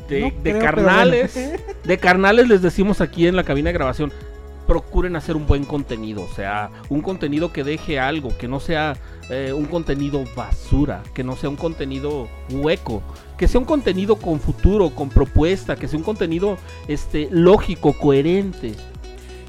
de, 0.10 0.21
No 0.21 0.28
de 0.28 0.32
creo, 0.34 0.41
pero 0.43 0.60
carnales, 0.60 1.34
bueno. 1.36 1.63
de 1.84 1.97
carnales 1.99 2.47
les 2.47 2.62
decimos 2.63 2.99
aquí 2.99 3.28
en 3.28 3.36
la 3.36 3.43
cabina 3.43 3.69
de 3.69 3.73
grabación, 3.73 4.12
procuren 4.65 5.15
hacer 5.15 5.36
un 5.36 5.45
buen 5.45 5.63
contenido, 5.63 6.23
o 6.23 6.34
sea, 6.34 6.71
un 6.89 7.01
contenido 7.04 7.54
que 7.54 7.63
deje 7.63 7.99
algo, 7.99 8.36
que 8.39 8.47
no 8.47 8.60
sea 8.60 8.97
eh, 9.30 9.54
un 9.56 9.65
contenido 9.65 10.23
basura, 10.36 11.04
que 11.13 11.23
no 11.23 11.36
sea 11.36 11.49
un 11.51 11.56
contenido 11.58 12.28
hueco, 12.49 13.04
que 13.38 13.48
sea 13.48 13.60
un 13.60 13.65
contenido 13.65 14.15
con 14.15 14.39
futuro, 14.39 14.89
con 14.91 15.10
propuesta, 15.10 15.76
que 15.76 15.88
sea 15.88 15.98
un 15.98 16.04
contenido 16.06 16.58
este 16.88 17.28
lógico, 17.32 17.93
coherente. 17.93 18.74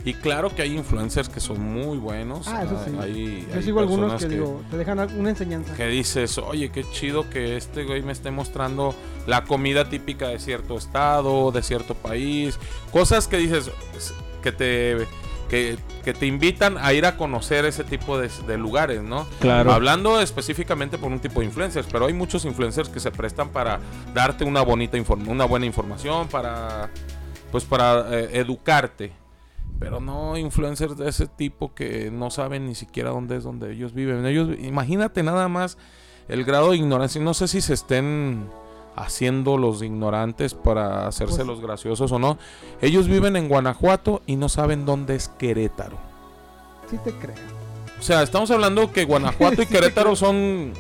Y 0.05 0.15
claro 0.15 0.55
que 0.55 0.63
hay 0.63 0.77
influencers 0.77 1.29
que 1.29 1.41
son 1.41 1.61
muy 1.61 1.99
buenos. 1.99 2.47
Ah, 2.47 2.63
eso 2.65 2.81
sí. 2.85 2.93
Hay, 3.01 3.45
Yo 3.51 3.57
hay 3.57 3.63
sigo 3.65 3.81
algunos 3.81 4.13
personas 4.13 4.23
que, 4.23 4.29
digo, 4.39 4.61
te 4.71 4.77
dejan 4.77 5.01
una 5.19 5.31
enseñanza. 5.31 5.75
que 5.75 5.87
dices, 5.89 6.39
oye, 6.39 6.71
qué 6.71 6.85
chido 6.93 7.29
que 7.29 7.57
este 7.57 7.83
güey 7.83 8.03
me 8.03 8.13
esté 8.13 8.31
mostrando 8.31 8.95
la 9.27 9.43
comida 9.45 9.89
típica 9.89 10.29
de 10.29 10.39
cierto 10.39 10.79
estado, 10.79 11.51
de 11.51 11.61
cierto 11.61 11.95
país. 11.95 12.57
Cosas 12.93 13.27
que 13.27 13.39
dices, 13.39 13.69
es- 13.97 14.15
que 14.45 14.53
te, 14.53 14.97
que, 15.49 15.79
que 16.05 16.13
te 16.13 16.27
invitan 16.27 16.77
a 16.79 16.93
ir 16.93 17.07
a 17.07 17.17
conocer 17.17 17.65
ese 17.65 17.85
tipo 17.85 18.19
de, 18.19 18.31
de 18.47 18.59
lugares, 18.59 19.03
¿no? 19.03 19.27
Claro. 19.41 19.73
Hablando 19.73 20.21
específicamente 20.21 20.99
por 20.99 21.11
un 21.13 21.21
tipo 21.21 21.41
de 21.41 21.47
influencers, 21.47 21.87
pero 21.91 22.07
hay 22.07 22.13
muchos 22.13 22.45
influencers 22.45 22.89
que 22.89 23.01
se 23.01 23.11
prestan 23.11 23.51
para 23.51 23.81
darte 24.15 24.45
una 24.45 24.63
bonita 24.63 24.97
una 25.27 25.45
buena 25.45 25.67
información, 25.67 26.29
para 26.29 26.91
pues 27.51 27.65
para 27.65 28.07
eh, 28.11 28.31
educarte. 28.35 29.13
Pero 29.79 30.01
no 30.01 30.39
influencers 30.39 30.97
de 30.97 31.09
ese 31.09 31.27
tipo 31.27 31.75
que 31.75 32.11
no 32.11 32.31
saben 32.31 32.67
ni 32.67 32.75
siquiera 32.75 33.11
dónde 33.11 33.37
es 33.37 33.45
donde 33.45 33.73
ellos 33.73 33.93
viven. 33.93 34.25
Ellos 34.25 34.49
imagínate 34.59 35.23
nada 35.23 35.49
más 35.49 35.77
el 36.29 36.45
grado 36.45 36.71
de 36.71 36.79
ignorancia, 36.79 37.21
no 37.21 37.35
sé 37.35 37.47
si 37.47 37.61
se 37.61 37.75
estén 37.75 38.49
haciendo 38.97 39.59
los 39.59 39.83
ignorantes 39.83 40.55
para 40.55 41.07
hacerse 41.07 41.37
Pues- 41.37 41.47
los 41.47 41.61
graciosos 41.61 42.11
o 42.13 42.19
no. 42.19 42.39
Ellos 42.81 43.07
viven 43.09 43.37
en 43.37 43.49
Guanajuato 43.49 44.23
y 44.27 44.37
no 44.37 44.49
saben 44.49 44.85
dónde 44.87 45.15
es 45.15 45.29
Querétaro. 45.29 45.99
Sí 46.91 46.97
te 47.05 47.13
creo. 47.13 47.35
O 47.99 48.03
sea, 48.03 48.23
estamos 48.23 48.51
hablando 48.51 48.93
que 48.93 49.05
Guanajuato 49.05 49.63
y 49.63 49.67
Sí 49.67 49.73
Querétaro 49.73 50.17
son 50.17 50.73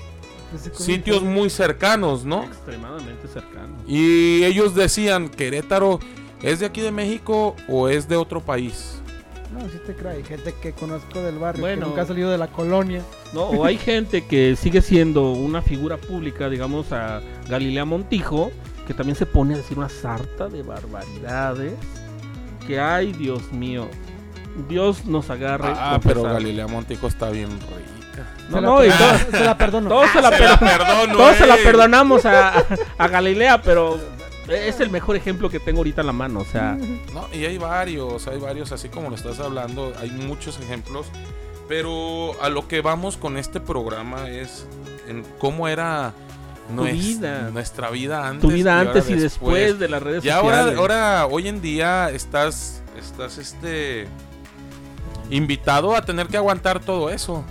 cosa 0.52 0.70
sitios 0.74 1.22
muy 1.22 1.50
cercanos, 1.50 2.24
¿no? 2.24 2.44
Extremadamente 2.44 3.28
cercano. 3.28 3.74
Y 3.86 4.44
ellos 4.44 4.74
decían, 4.74 5.28
Querétaro, 5.28 5.98
¿es 6.42 6.60
de 6.60 6.66
aquí 6.66 6.80
de 6.80 6.92
México 6.92 7.54
o 7.68 7.88
es 7.88 8.08
de 8.08 8.16
otro 8.16 8.40
país? 8.40 9.00
No, 9.52 9.60
sí 9.70 9.78
te 9.86 9.94
creo. 9.94 10.10
Hay 10.12 10.22
gente 10.24 10.54
que 10.60 10.72
conozco 10.72 11.20
del 11.20 11.38
barrio 11.38 11.60
Bueno. 11.62 11.82
que 11.82 11.88
nunca 11.88 12.02
ha 12.02 12.06
salido 12.06 12.30
de 12.30 12.38
la 12.38 12.48
colonia. 12.48 13.02
No, 13.32 13.42
o 13.44 13.64
hay 13.64 13.78
gente 13.78 14.26
que 14.26 14.56
sigue 14.56 14.82
siendo 14.82 15.32
una 15.32 15.62
figura 15.62 15.96
pública, 15.96 16.48
digamos 16.48 16.92
a 16.92 17.20
Galilea 17.48 17.84
Montijo, 17.84 18.50
que 18.86 18.94
también 18.94 19.16
se 19.16 19.26
pone 19.26 19.54
a 19.54 19.56
decir 19.58 19.78
una 19.78 19.88
sarta 19.88 20.48
de 20.48 20.62
barbaridades. 20.62 21.72
Que 22.66 22.80
ay, 22.80 23.12
Dios 23.12 23.52
mío, 23.52 23.88
Dios 24.68 25.04
nos 25.06 25.30
agarre. 25.30 25.68
Ah, 25.76 26.00
pero 26.02 26.22
pesar. 26.22 26.34
Galilea 26.34 26.66
Montijo 26.66 27.06
está 27.06 27.30
bien 27.30 27.48
rica. 27.50 28.26
No, 28.50 28.60
no, 28.60 28.84
y 28.84 28.88
todos, 28.90 29.20
se 29.30 29.44
la 29.44 29.56
perdono. 29.58 29.88
todos 29.88 30.10
se 30.10 30.22
la, 30.22 30.30
Se 30.30 30.36
per- 30.38 30.48
la 30.50 30.58
perdono, 30.58 31.16
todos 31.16 31.36
se 31.36 31.46
la 31.46 31.54
eh. 31.56 31.60
perdonamos 31.62 32.24
a, 32.26 32.64
a 32.98 33.08
Galilea, 33.08 33.60
pero 33.62 33.98
es 34.48 34.80
el 34.80 34.90
mejor 34.90 35.16
ejemplo 35.16 35.48
que 35.50 35.58
tengo 35.60 35.78
ahorita 35.78 36.00
en 36.02 36.06
la 36.06 36.12
mano. 36.12 36.40
O 36.40 36.44
sea, 36.44 36.76
No, 37.14 37.26
y 37.32 37.44
hay 37.44 37.58
varios, 37.58 38.26
hay 38.28 38.38
varios, 38.38 38.72
así 38.72 38.88
como 38.88 39.08
lo 39.10 39.16
estás 39.16 39.40
hablando, 39.40 39.92
hay 40.00 40.10
muchos 40.10 40.58
ejemplos. 40.60 41.06
Pero 41.68 42.40
a 42.42 42.48
lo 42.48 42.68
que 42.68 42.80
vamos 42.80 43.16
con 43.16 43.36
este 43.36 43.58
programa 43.60 44.30
es 44.30 44.66
en 45.08 45.24
cómo 45.38 45.66
era 45.66 46.12
nues- 46.72 46.92
vida. 46.92 47.50
nuestra 47.52 47.90
vida 47.90 48.28
antes. 48.28 48.42
tu 48.42 48.54
vida 48.54 48.78
ahora 48.78 48.90
antes 48.92 49.10
y 49.10 49.14
después 49.14 49.78
de 49.78 49.88
las 49.88 50.00
redes 50.02 50.24
Y 50.24 50.30
ahora, 50.30 50.58
sociales. 50.58 50.78
ahora, 50.78 51.26
hoy 51.26 51.48
en 51.48 51.60
día 51.60 52.10
estás, 52.10 52.82
estás 52.96 53.38
este 53.38 54.06
invitado 55.30 55.94
a 55.96 56.02
tener 56.04 56.28
que 56.28 56.36
aguantar 56.36 56.80
todo 56.80 57.10
eso. 57.10 57.44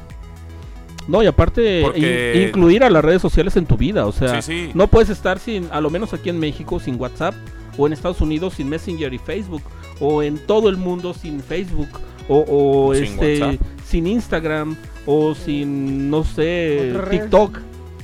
No, 1.08 1.22
y 1.22 1.28
aparte 1.28 1.82
Porque- 1.84 2.34
in- 2.36 2.48
incluir 2.50 2.84
a 2.84 2.89
las 2.89 3.04
redes 3.06 3.22
sociales 3.22 3.56
en 3.58 3.65
tu 3.65 3.78
vida, 3.78 4.06
o 4.08 4.12
sea, 4.12 4.41
Sí, 4.41 4.52
sí. 4.68 4.72
no 4.74 4.88
puedes 4.88 5.10
estar 5.10 5.38
sin, 5.39 5.68
a 5.72 5.80
lo 5.82 5.89
menos 5.89 6.13
aquí 6.13 6.30
en 6.30 6.39
México, 6.39 6.80
sin 6.80 7.00
WhatsApp 7.00 7.36
o 7.78 7.86
en 7.88 7.94
Estados 7.94 8.22
Unidos 8.22 8.54
sin 8.56 8.70
Messenger 8.70 9.13
y 9.13 9.18
Facebook. 9.20 9.62
o 10.02 10.22
en 10.24 10.38
todo 10.39 10.68
el 10.68 10.76
mundo 10.76 11.13
sin 11.13 11.39
Facebook 11.41 11.88
o, 12.28 12.44
o 12.89 12.94
Sin 12.94 13.04
este 13.06 13.39
WhatsApp. 13.41 13.62
sin 13.86 14.08
Instagram 14.08 14.76
o 15.06 15.34
sin 15.36 16.10
no 16.10 16.26
sé. 16.26 16.94
TikTok. 17.10 17.60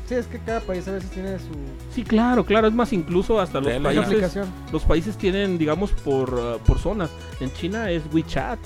Sí, 0.08 0.16
es 0.16 0.26
que 0.28 0.40
cada 0.40 0.62
país 0.62 0.88
a 0.88 0.92
veces 0.94 1.10
tiene 1.10 1.38
su, 1.40 1.48
Sí, 1.94 2.04
claro, 2.04 2.46
claro, 2.46 2.68
es 2.68 2.74
más 2.74 2.94
incluso 2.94 3.42
hasta 3.42 3.60
los 3.60 3.74
países 3.82 4.06
aplicación. 4.06 4.46
los 4.72 4.84
países 4.84 5.18
tienen, 5.18 5.58
digamos, 5.58 5.92
por, 5.92 6.34
uh, 6.34 6.60
por 6.66 6.80
zonas. 6.80 7.10
En 7.42 7.52
China 7.52 7.90
es 7.92 8.04
WeChat, 8.14 8.60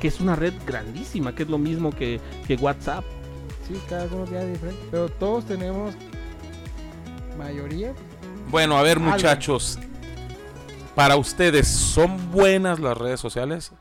que 0.00 0.08
es 0.08 0.20
una 0.20 0.34
red 0.34 0.52
grandísima, 0.66 1.34
que 1.36 1.44
es 1.44 1.48
lo 1.48 1.58
mismo 1.58 1.90
que, 1.92 2.18
que 2.48 2.56
WhatsApp. 2.56 3.04
Sí, 3.72 3.80
cada 3.88 4.04
uno 4.14 4.24
tiene 4.24 4.46
diferente. 4.48 4.82
Pero 4.90 5.08
todos 5.08 5.46
tenemos, 5.46 5.94
mayoría, 7.38 7.94
Bueno, 8.50 8.76
a 8.76 8.82
ver, 8.82 8.98
Algo. 8.98 9.10
muchachos. 9.10 9.78
Para 10.94 11.16
ustedes, 11.16 11.66
¿son 11.68 12.30
buenas 12.30 12.78
las 12.80 12.98
redes 12.98 13.18
sociales? 13.18 13.72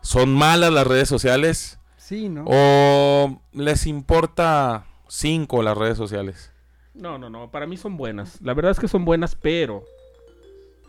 ¿Son 0.00 0.34
malas 0.34 0.72
las 0.72 0.86
redes 0.86 1.08
sociales? 1.08 1.78
sí, 1.96 2.28
¿no? 2.28 2.44
¿O 2.48 3.40
les 3.52 3.86
importa 3.86 4.86
cinco 5.06 5.62
las 5.62 5.78
redes 5.78 5.96
sociales? 5.96 6.50
No, 6.94 7.16
no, 7.16 7.30
no, 7.30 7.50
para 7.52 7.66
mí 7.68 7.76
son 7.76 7.96
buenas. 7.96 8.40
La 8.42 8.54
verdad 8.54 8.72
es 8.72 8.80
que 8.80 8.88
son 8.88 9.04
buenas, 9.04 9.36
pero 9.36 9.84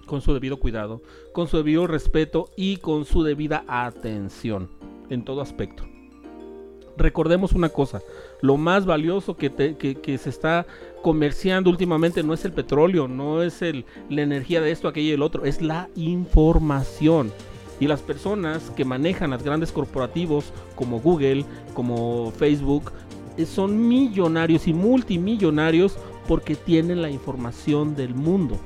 con 0.07 0.21
su 0.21 0.33
debido 0.33 0.57
cuidado, 0.57 1.01
con 1.33 1.47
su 1.47 1.57
debido 1.57 1.85
respeto 1.85 2.49
y 2.57 2.77
con 2.77 3.05
su 3.05 3.23
debida 3.23 3.63
atención 3.67 4.71
en 5.11 5.23
todo 5.23 5.41
aspecto. 5.41 5.85
Recordemos 6.95 7.53
una 7.53 7.69
cosa, 7.69 8.01
lo 8.41 8.55
más 8.57 8.85
valioso 8.85 9.35
que, 9.35 9.49
te- 9.49 9.75
que- 9.75 10.17
se 10.19 10.29
está 10.29 10.65
comerciando 11.01 11.69
últimamente 11.71 12.21
no 12.23 12.33
es 12.33 12.45
el 12.45 12.51
petróleo, 12.53 13.07
no 13.07 13.41
es 13.41 13.61
el, 13.63 13.85
la 14.09 14.21
energía 14.21 14.61
de 14.61 14.71
esto, 14.71 14.87
aquello 14.87 15.09
y 15.09 15.13
el 15.13 15.23
otro, 15.23 15.43
es 15.45 15.61
la 15.61 15.89
información. 15.95 17.31
Y 17.79 17.87
las 17.87 18.01
personas 18.01 18.69
que 18.75 18.85
manejan 18.85 19.31
las 19.31 19.43
grandes 19.43 19.71
corporativos 19.71 20.53
como 20.75 20.99
Google, 20.99 21.45
como 21.73 22.31
Facebook, 22.37 22.91
eh, 23.37 23.45
son 23.47 23.87
millonarios 23.87 24.67
y 24.67 24.73
multimillonarios 24.73 25.97
porque 26.27 26.55
tienen 26.55 27.01
la 27.01 27.09
información 27.09 27.95
del 27.95 28.13
mundo. 28.13 28.59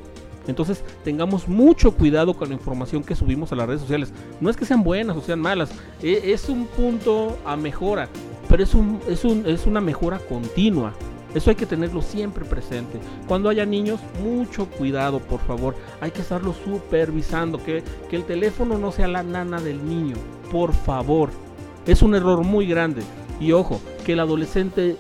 Entonces 0.47 0.83
tengamos 1.03 1.47
mucho 1.47 1.91
cuidado 1.91 2.33
con 2.33 2.49
la 2.49 2.55
información 2.55 3.03
que 3.03 3.15
subimos 3.15 3.51
a 3.51 3.55
las 3.55 3.67
redes 3.67 3.81
sociales. 3.81 4.11
No 4.39 4.49
es 4.49 4.57
que 4.57 4.65
sean 4.65 4.83
buenas 4.83 5.17
o 5.17 5.21
sean 5.21 5.39
malas, 5.39 5.69
e- 6.01 6.31
es 6.31 6.49
un 6.49 6.65
punto 6.67 7.37
a 7.45 7.55
mejora, 7.55 8.07
pero 8.49 8.63
es, 8.63 8.73
un, 8.73 8.99
es, 9.07 9.23
un, 9.25 9.45
es 9.45 9.65
una 9.65 9.81
mejora 9.81 10.19
continua. 10.19 10.93
Eso 11.35 11.49
hay 11.49 11.55
que 11.57 11.65
tenerlo 11.65 12.01
siempre 12.01 12.45
presente. 12.45 12.99
Cuando 13.27 13.49
haya 13.49 13.65
niños, 13.65 13.99
mucho 14.23 14.65
cuidado, 14.67 15.19
por 15.19 15.39
favor. 15.41 15.75
Hay 15.99 16.09
que 16.11 16.21
estarlo 16.21 16.53
supervisando, 16.53 17.61
que, 17.63 17.83
que 18.09 18.15
el 18.15 18.23
teléfono 18.23 18.77
no 18.77 18.91
sea 18.91 19.07
la 19.07 19.23
nana 19.23 19.59
del 19.61 19.87
niño, 19.87 20.15
por 20.51 20.73
favor. 20.73 21.29
Es 21.85 22.01
un 22.01 22.15
error 22.15 22.43
muy 22.43 22.65
grande. 22.65 23.03
Y 23.39 23.51
ojo, 23.51 23.81
que 24.05 24.13
el 24.13 24.19
adolescente 24.21 24.97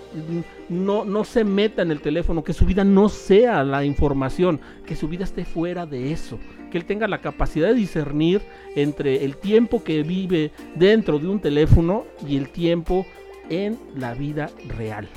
no, 0.69 1.05
no 1.05 1.23
se 1.23 1.43
meta 1.43 1.81
en 1.81 1.91
el 1.91 2.01
teléfono, 2.01 2.43
que 2.43 2.53
su 2.53 2.65
vida 2.65 2.83
no 2.83 3.09
sea 3.09 3.63
la 3.63 3.85
información, 3.85 4.59
que 4.85 4.95
su 4.95 5.07
vida 5.07 5.23
esté 5.23 5.45
fuera 5.45 5.85
de 5.85 6.11
eso, 6.11 6.37
que 6.71 6.77
él 6.77 6.85
tenga 6.85 7.07
la 7.07 7.21
capacidad 7.21 7.69
de 7.69 7.73
discernir 7.73 8.41
entre 8.75 9.23
el 9.23 9.37
tiempo 9.37 9.83
que 9.83 10.03
vive 10.03 10.51
dentro 10.75 11.19
de 11.19 11.27
un 11.27 11.39
teléfono 11.39 12.05
y 12.27 12.37
el 12.37 12.49
tiempo 12.49 13.05
en 13.49 13.79
la 13.95 14.13
vida 14.13 14.49
real. 14.67 15.07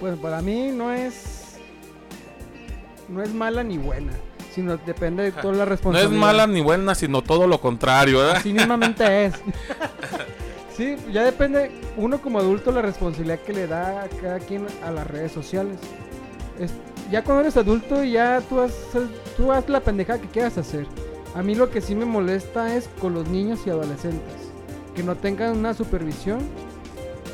Pues 0.00 0.18
para 0.18 0.42
mí 0.42 0.70
no 0.72 0.92
es, 0.92 1.58
no 3.08 3.22
es 3.22 3.32
mala 3.32 3.62
ni 3.62 3.78
buena, 3.78 4.12
sino 4.52 4.76
depende 4.78 5.22
de 5.22 5.32
toda 5.32 5.52
la 5.52 5.58
No 5.58 5.62
es 5.64 5.68
responsabilidad. 5.70 6.20
mala 6.20 6.46
ni 6.46 6.60
buena, 6.60 6.94
sino 6.94 7.22
todo 7.22 7.46
lo 7.46 7.60
contrario, 7.60 8.18
¿verdad? 8.18 8.36
Así 8.36 8.52
mismamente 8.52 9.26
es. 9.26 9.34
Sí, 10.76 10.96
ya 11.12 11.24
depende 11.24 11.70
uno 11.96 12.20
como 12.20 12.38
adulto 12.38 12.70
la 12.70 12.82
responsabilidad 12.82 13.38
que 13.40 13.52
le 13.54 13.66
da 13.66 14.02
a 14.02 14.08
cada 14.08 14.38
quien 14.40 14.66
a 14.84 14.90
las 14.90 15.06
redes 15.06 15.32
sociales. 15.32 15.78
Es- 16.60 16.74
ya 17.10 17.22
cuando 17.24 17.42
eres 17.42 17.56
adulto 17.56 18.02
ya 18.04 18.42
tú 18.48 18.60
haz, 18.60 18.72
tú 19.36 19.52
haz 19.52 19.68
la 19.68 19.80
pendejada 19.80 20.20
que 20.20 20.28
quieras 20.28 20.58
hacer. 20.58 20.86
A 21.34 21.42
mí 21.42 21.54
lo 21.54 21.70
que 21.70 21.80
sí 21.80 21.94
me 21.94 22.04
molesta 22.04 22.76
es 22.76 22.88
con 23.00 23.14
los 23.14 23.28
niños 23.28 23.60
y 23.66 23.70
adolescentes. 23.70 24.34
Que 24.94 25.02
no 25.02 25.16
tengan 25.16 25.56
una 25.56 25.72
supervisión 25.74 26.40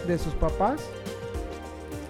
de 0.07 0.19
sus 0.19 0.35
papás 0.35 0.81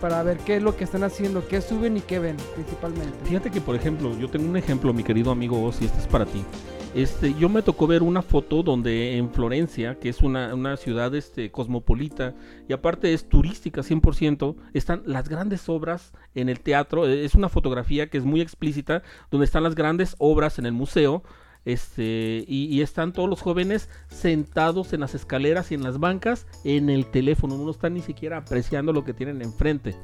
para 0.00 0.22
ver 0.22 0.38
qué 0.38 0.56
es 0.56 0.62
lo 0.62 0.76
que 0.76 0.84
están 0.84 1.04
haciendo, 1.04 1.46
qué 1.46 1.60
suben 1.60 1.96
y 1.96 2.00
qué 2.00 2.18
ven 2.18 2.36
principalmente. 2.54 3.12
Fíjate 3.24 3.50
que, 3.50 3.60
por 3.60 3.76
ejemplo, 3.76 4.16
yo 4.18 4.28
tengo 4.28 4.48
un 4.48 4.56
ejemplo, 4.56 4.92
mi 4.92 5.04
querido 5.04 5.30
amigo 5.30 5.70
y 5.80 5.84
este 5.84 5.98
es 5.98 6.06
para 6.06 6.26
ti. 6.26 6.44
Este, 6.94 7.32
yo 7.38 7.48
me 7.48 7.62
tocó 7.62 7.86
ver 7.86 8.02
una 8.02 8.20
foto 8.20 8.62
donde 8.62 9.16
en 9.16 9.30
Florencia, 9.30 9.98
que 9.98 10.10
es 10.10 10.20
una, 10.20 10.76
ciudad 10.76 11.14
este, 11.14 11.50
cosmopolita 11.50 12.34
y 12.68 12.74
aparte 12.74 13.14
es 13.14 13.30
turística 13.30 13.80
100%, 13.80 14.56
están 14.74 15.02
las 15.06 15.26
grandes 15.28 15.70
obras 15.70 16.12
en 16.34 16.50
el 16.50 16.60
teatro. 16.60 17.06
eh, 17.06 17.24
Es 17.24 17.34
una 17.34 17.48
fotografía 17.48 18.08
que 18.08 18.18
es 18.18 18.24
muy 18.24 18.42
explícita, 18.42 19.02
donde 19.30 19.46
están 19.46 19.62
las 19.62 19.74
grandes 19.74 20.16
obras 20.18 20.58
en 20.58 20.66
el 20.66 20.72
museo. 20.72 21.22
Este, 21.64 22.44
y, 22.46 22.64
y 22.66 22.82
están 22.82 23.12
todos 23.12 23.30
los 23.30 23.40
jóvenes 23.40 23.88
sentados 24.08 24.92
en 24.92 25.00
las 25.00 25.14
escaleras 25.14 25.70
y 25.70 25.76
en 25.76 25.84
las 25.84 25.98
bancas 25.98 26.46
en 26.64 26.90
el 26.90 27.06
teléfono. 27.06 27.56
No 27.56 27.70
están 27.70 27.94
ni 27.94 28.02
siquiera 28.02 28.38
apreciando 28.38 28.92
lo 28.92 29.04
que 29.04 29.14
tienen 29.14 29.40
enfrente. 29.40 29.94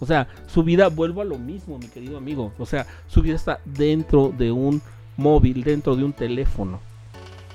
O 0.00 0.06
sea, 0.06 0.28
su 0.46 0.62
vida, 0.62 0.88
vuelvo 0.88 1.20
a 1.20 1.24
lo 1.26 1.38
mismo, 1.38 1.78
mi 1.78 1.88
querido 1.88 2.16
amigo. 2.16 2.54
O 2.58 2.64
sea, 2.64 2.86
su 3.08 3.20
vida 3.20 3.34
está 3.34 3.60
dentro 3.66 4.32
de 4.36 4.50
un 4.52 4.80
móvil, 5.20 5.62
dentro 5.62 5.94
de 5.94 6.02
un 6.04 6.12
teléfono. 6.12 6.80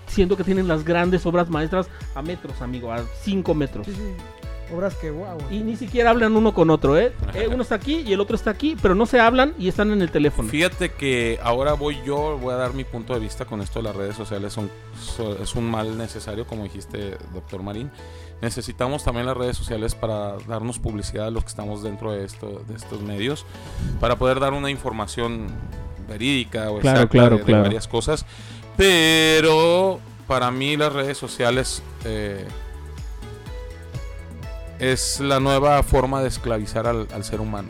Siento 0.07 0.37
que 0.37 0.43
tienen 0.45 0.67
las 0.67 0.85
grandes 0.85 1.25
obras 1.25 1.49
maestras 1.49 1.87
a 2.13 2.21
metros, 2.21 2.61
amigo, 2.61 2.91
a 2.93 3.03
5 3.23 3.53
metros. 3.53 3.85
Sí, 3.87 3.93
sí. 3.93 4.13
Obras 4.73 4.95
que 4.95 5.11
wow. 5.11 5.37
Y 5.51 5.59
ni 5.59 5.75
siquiera 5.75 6.09
hablan 6.09 6.35
uno 6.35 6.51
con 6.53 6.71
otro, 6.71 6.97
¿eh? 6.97 7.13
Eh, 7.35 7.47
Uno 7.51 7.61
está 7.61 7.75
aquí 7.75 7.97
y 7.97 8.13
el 8.13 8.19
otro 8.19 8.35
está 8.35 8.49
aquí, 8.49 8.75
pero 8.81 8.95
no 8.95 9.05
se 9.05 9.19
hablan 9.19 9.53
y 9.59 9.67
están 9.67 9.91
en 9.91 10.01
el 10.01 10.09
teléfono. 10.09 10.49
Fíjate 10.49 10.91
que 10.91 11.39
ahora 11.43 11.73
voy 11.73 11.97
yo, 12.03 12.39
voy 12.39 12.51
a 12.51 12.57
dar 12.57 12.73
mi 12.73 12.83
punto 12.83 13.13
de 13.13 13.19
vista 13.19 13.45
con 13.45 13.61
esto 13.61 13.77
de 13.79 13.83
las 13.83 13.95
redes 13.95 14.15
sociales. 14.15 14.53
Son, 14.53 14.71
so- 14.99 15.37
es 15.41 15.53
un 15.53 15.69
mal 15.69 15.99
necesario, 15.99 16.47
como 16.47 16.63
dijiste, 16.63 17.15
doctor 17.31 17.61
Marín. 17.61 17.91
Necesitamos 18.41 19.03
también 19.03 19.27
las 19.27 19.37
redes 19.37 19.55
sociales 19.55 19.93
para 19.93 20.37
darnos 20.47 20.79
publicidad 20.79 21.27
a 21.27 21.31
los 21.31 21.43
que 21.43 21.49
estamos 21.49 21.83
dentro 21.83 22.11
de, 22.11 22.25
esto, 22.25 22.63
de 22.67 22.75
estos 22.75 23.01
medios, 23.01 23.45
para 23.99 24.15
poder 24.15 24.39
dar 24.39 24.53
una 24.53 24.71
información 24.71 25.45
verídica 26.07 26.71
o 26.71 26.79
Claro, 26.79 27.01
exacta 27.01 27.11
claro, 27.11 27.37
de, 27.37 27.53
varias 27.53 27.87
cosas. 27.87 28.25
Pero 28.77 29.99
para 30.27 30.51
mí 30.51 30.75
las 30.77 30.91
redes 30.93 31.17
sociales 31.17 31.81
eh, 32.03 32.45
es 34.79 35.19
la 35.19 35.39
nueva 35.39 35.81
forma 35.83 36.21
de 36.21 36.27
esclavizar 36.27 36.87
al, 36.87 37.07
al 37.13 37.23
ser 37.23 37.41
humano. 37.41 37.69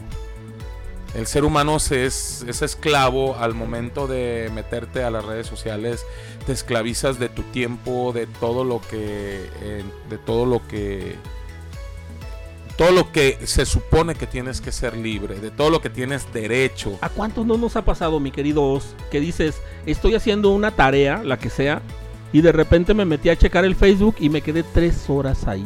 El 1.15 1.27
ser 1.27 1.45
humano 1.45 1.79
se 1.79 2.05
es, 2.05 2.43
es 2.45 2.61
esclavo 2.61 3.37
al 3.37 3.53
momento 3.53 4.05
de 4.05 4.51
meterte 4.53 5.01
a 5.01 5.09
las 5.09 5.23
redes 5.23 5.47
sociales, 5.47 6.05
te 6.45 6.51
esclavizas 6.51 7.19
de 7.19 7.29
tu 7.29 7.41
tiempo, 7.43 8.11
de 8.13 8.27
todo 8.27 8.65
lo 8.65 8.81
que, 8.81 9.49
eh, 9.61 9.83
de 10.09 10.17
todo 10.17 10.45
lo 10.45 10.67
que, 10.67 11.15
todo 12.77 12.91
lo 12.91 13.11
que 13.11 13.39
se 13.45 13.65
supone 13.65 14.15
que 14.15 14.27
tienes 14.27 14.61
que 14.61 14.71
ser 14.71 14.97
libre, 14.97 15.39
de 15.39 15.51
todo 15.51 15.69
lo 15.69 15.81
que 15.81 15.89
tienes 15.89 16.31
derecho. 16.33 16.97
¿A 17.01 17.09
cuántos 17.09 17.45
no 17.45 17.57
nos 17.57 17.75
ha 17.75 17.85
pasado, 17.85 18.19
mi 18.19 18.31
querido 18.31 18.63
Oz, 18.63 18.95
que 19.11 19.19
dices, 19.19 19.61
estoy 19.85 20.15
haciendo 20.15 20.51
una 20.51 20.71
tarea, 20.71 21.23
la 21.23 21.37
que 21.37 21.49
sea, 21.49 21.81
y 22.33 22.41
de 22.41 22.51
repente 22.51 22.93
me 22.93 23.05
metí 23.05 23.29
a 23.29 23.37
checar 23.37 23.65
el 23.65 23.75
Facebook 23.75 24.15
y 24.19 24.29
me 24.29 24.41
quedé 24.41 24.63
tres 24.63 25.09
horas 25.09 25.47
ahí? 25.47 25.65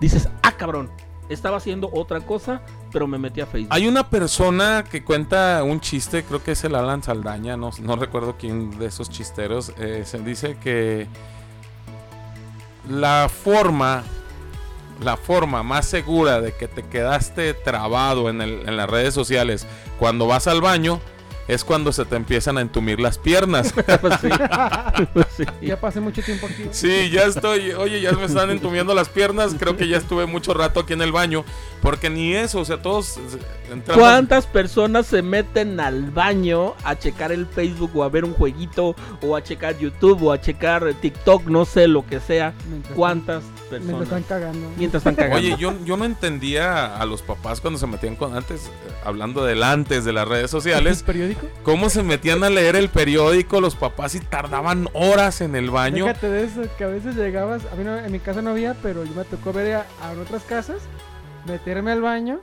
Dices, 0.00 0.28
ah, 0.42 0.52
cabrón, 0.56 0.90
estaba 1.28 1.56
haciendo 1.56 1.90
otra 1.92 2.20
cosa, 2.20 2.62
pero 2.92 3.06
me 3.06 3.18
metí 3.18 3.40
a 3.40 3.46
Facebook. 3.46 3.72
Hay 3.72 3.86
una 3.86 4.08
persona 4.10 4.84
que 4.84 5.02
cuenta 5.02 5.62
un 5.64 5.80
chiste, 5.80 6.24
creo 6.24 6.42
que 6.42 6.52
es 6.52 6.64
el 6.64 6.74
Alan 6.74 7.02
Saldaña, 7.02 7.56
no, 7.56 7.70
no 7.80 7.96
recuerdo 7.96 8.36
quién 8.38 8.78
de 8.78 8.86
esos 8.86 9.08
chisteros, 9.08 9.72
eh, 9.78 10.02
se 10.04 10.18
dice 10.18 10.56
que 10.62 11.06
la 12.88 13.30
forma, 13.30 14.02
la 15.00 15.16
forma 15.16 15.62
más 15.62 15.86
segura 15.86 16.40
de 16.40 16.52
que 16.52 16.68
te 16.68 16.82
quedaste 16.82 17.54
trabado 17.54 18.28
en, 18.30 18.40
el- 18.42 18.68
en 18.68 18.76
las 18.76 18.88
redes 18.88 19.14
sociales 19.14 19.66
cuando 19.98 20.26
vas 20.26 20.46
al 20.46 20.60
baño 20.60 21.00
es 21.48 21.64
cuando 21.64 21.92
se 21.92 22.04
te 22.04 22.14
empiezan 22.14 22.56
a 22.56 22.60
entumir 22.60 23.00
las 23.00 23.18
piernas. 23.18 23.74
Pues 24.00 24.14
sí. 24.20 24.28
Pues 25.12 25.26
sí. 25.36 25.44
Ya 25.60 25.78
pasé 25.80 26.00
mucho 26.00 26.22
tiempo 26.22 26.46
aquí. 26.46 26.66
Sí, 26.70 27.10
ya 27.10 27.24
estoy, 27.24 27.72
oye, 27.72 28.00
ya 28.00 28.12
me 28.12 28.24
están 28.26 28.50
entumiendo 28.50 28.94
las 28.94 29.08
piernas, 29.08 29.56
creo 29.58 29.76
que 29.76 29.88
ya 29.88 29.96
estuve 29.96 30.26
mucho 30.26 30.54
rato 30.54 30.80
aquí 30.80 30.92
en 30.92 31.02
el 31.02 31.10
baño, 31.10 31.44
porque 31.80 32.08
ni 32.10 32.32
eso, 32.34 32.60
o 32.60 32.64
sea, 32.64 32.80
todos 32.80 33.18
entramos... 33.72 34.00
¿Cuántas 34.00 34.46
personas 34.46 35.06
se 35.06 35.22
meten 35.22 35.80
al 35.80 36.10
baño 36.12 36.74
a 36.84 36.96
checar 36.96 37.32
el 37.32 37.46
Facebook 37.46 37.90
o 37.96 38.04
a 38.04 38.08
ver 38.08 38.24
un 38.24 38.34
jueguito 38.34 38.94
o 39.22 39.34
a 39.34 39.42
checar 39.42 39.76
YouTube 39.78 40.22
o 40.22 40.32
a 40.32 40.40
checar 40.40 40.94
TikTok, 40.94 41.46
no 41.46 41.64
sé 41.64 41.88
lo 41.88 42.06
que 42.06 42.20
sea? 42.20 42.52
¿Cuántas 42.94 43.42
Están 43.80 44.22
cagando. 44.24 44.70
Mientras 44.76 45.00
están 45.00 45.14
cagando. 45.14 45.36
Oye, 45.38 45.56
yo, 45.58 45.74
yo 45.84 45.96
no 45.96 46.04
entendía 46.04 46.96
a 46.96 47.06
los 47.06 47.22
papás 47.22 47.60
cuando 47.60 47.78
se 47.78 47.86
metían 47.86 48.16
con 48.16 48.36
antes, 48.36 48.66
eh, 48.66 48.92
hablando 49.04 49.44
del 49.44 49.62
antes 49.62 50.04
de 50.04 50.12
las 50.12 50.26
redes 50.28 50.46
¿Es 50.46 50.50
sociales, 50.50 51.02
periódico? 51.02 51.46
cómo 51.62 51.88
se 51.90 52.02
metían 52.02 52.42
a 52.44 52.50
leer 52.50 52.76
el 52.76 52.88
periódico 52.88 53.60
los 53.60 53.74
papás 53.76 54.14
y 54.14 54.20
tardaban 54.20 54.88
horas 54.92 55.40
en 55.40 55.54
el 55.56 55.70
baño. 55.70 56.06
Déjate 56.06 56.28
de 56.28 56.44
eso, 56.44 56.62
que 56.76 56.84
a 56.84 56.88
veces 56.88 57.16
llegabas, 57.16 57.62
a 57.72 57.74
mí 57.76 57.84
no- 57.84 57.96
en 57.98 58.10
mi 58.12 58.18
casa 58.18 58.42
no 58.42 58.50
había, 58.50 58.74
pero 58.82 59.04
yo 59.04 59.12
me 59.14 59.24
tocó 59.24 59.52
ver 59.52 59.74
a, 59.76 59.86
a 60.02 60.12
otras 60.20 60.42
casas, 60.42 60.78
meterme 61.46 61.92
al 61.92 62.02
baño 62.02 62.40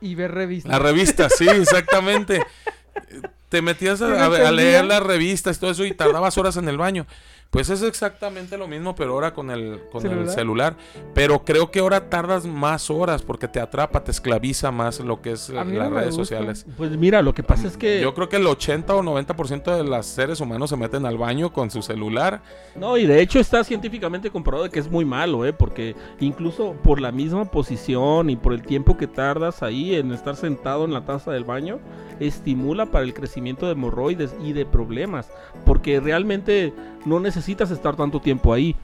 y 0.00 0.14
ver 0.14 0.32
revistas. 0.32 0.70
La 0.70 0.78
revista, 0.78 1.28
sí, 1.28 1.46
exactamente. 1.48 2.40
Te 3.48 3.62
metías 3.62 4.00
a, 4.00 4.26
a- 4.26 4.52
leer 4.52 4.84
las 4.84 5.02
revistas 5.02 5.56
y 5.56 5.60
todo 5.60 5.72
eso 5.72 5.84
y 5.84 5.92
tardabas 5.92 6.38
horas 6.38 6.56
en 6.56 6.68
el 6.68 6.78
baño. 6.78 7.06
Pues 7.50 7.68
es 7.68 7.82
exactamente 7.82 8.56
lo 8.56 8.68
mismo, 8.68 8.94
pero 8.94 9.14
ahora 9.14 9.34
con 9.34 9.50
el, 9.50 9.80
con 9.90 10.02
el 10.06 10.10
¿Celular? 10.10 10.30
celular. 10.34 10.76
Pero 11.14 11.44
creo 11.44 11.72
que 11.72 11.80
ahora 11.80 12.08
tardas 12.08 12.46
más 12.46 12.90
horas 12.90 13.22
porque 13.22 13.48
te 13.48 13.58
atrapa, 13.58 14.04
te 14.04 14.12
esclaviza 14.12 14.70
más 14.70 15.00
lo 15.00 15.20
que 15.20 15.32
es 15.32 15.50
mí 15.50 15.56
las 15.56 15.66
no 15.66 15.96
redes 15.96 16.16
gusta. 16.16 16.22
sociales. 16.36 16.64
Pues 16.76 16.96
mira, 16.96 17.22
lo 17.22 17.34
que 17.34 17.42
pasa 17.42 17.66
es 17.66 17.76
que... 17.76 18.00
Yo 18.00 18.14
creo 18.14 18.28
que 18.28 18.36
el 18.36 18.46
80 18.46 18.94
o 18.94 19.02
90% 19.02 19.76
de 19.76 19.82
los 19.82 20.06
seres 20.06 20.40
humanos 20.40 20.70
se 20.70 20.76
meten 20.76 21.04
al 21.06 21.18
baño 21.18 21.52
con 21.52 21.72
su 21.72 21.82
celular. 21.82 22.40
No, 22.76 22.96
y 22.96 23.04
de 23.04 23.20
hecho 23.20 23.40
está 23.40 23.64
científicamente 23.64 24.30
comprobado 24.30 24.70
que 24.70 24.78
es 24.78 24.88
muy 24.88 25.04
malo, 25.04 25.44
¿eh? 25.44 25.52
Porque 25.52 25.96
incluso 26.20 26.74
por 26.84 27.00
la 27.00 27.10
misma 27.10 27.46
posición 27.46 28.30
y 28.30 28.36
por 28.36 28.52
el 28.52 28.62
tiempo 28.62 28.96
que 28.96 29.08
tardas 29.08 29.64
ahí 29.64 29.96
en 29.96 30.12
estar 30.12 30.36
sentado 30.36 30.84
en 30.84 30.92
la 30.92 31.04
taza 31.04 31.32
del 31.32 31.42
baño, 31.42 31.80
estimula 32.20 32.86
para 32.86 33.04
el 33.04 33.12
crecimiento 33.12 33.66
de 33.66 33.72
hemorroides 33.72 34.36
y 34.40 34.52
de 34.52 34.66
problemas. 34.66 35.28
Porque 35.66 35.98
realmente 35.98 36.72
no 37.04 37.18
necesitas 37.18 37.39
estar 37.48 37.96
tanto 37.96 38.20
tiempo 38.20 38.52
ahí. 38.52 38.76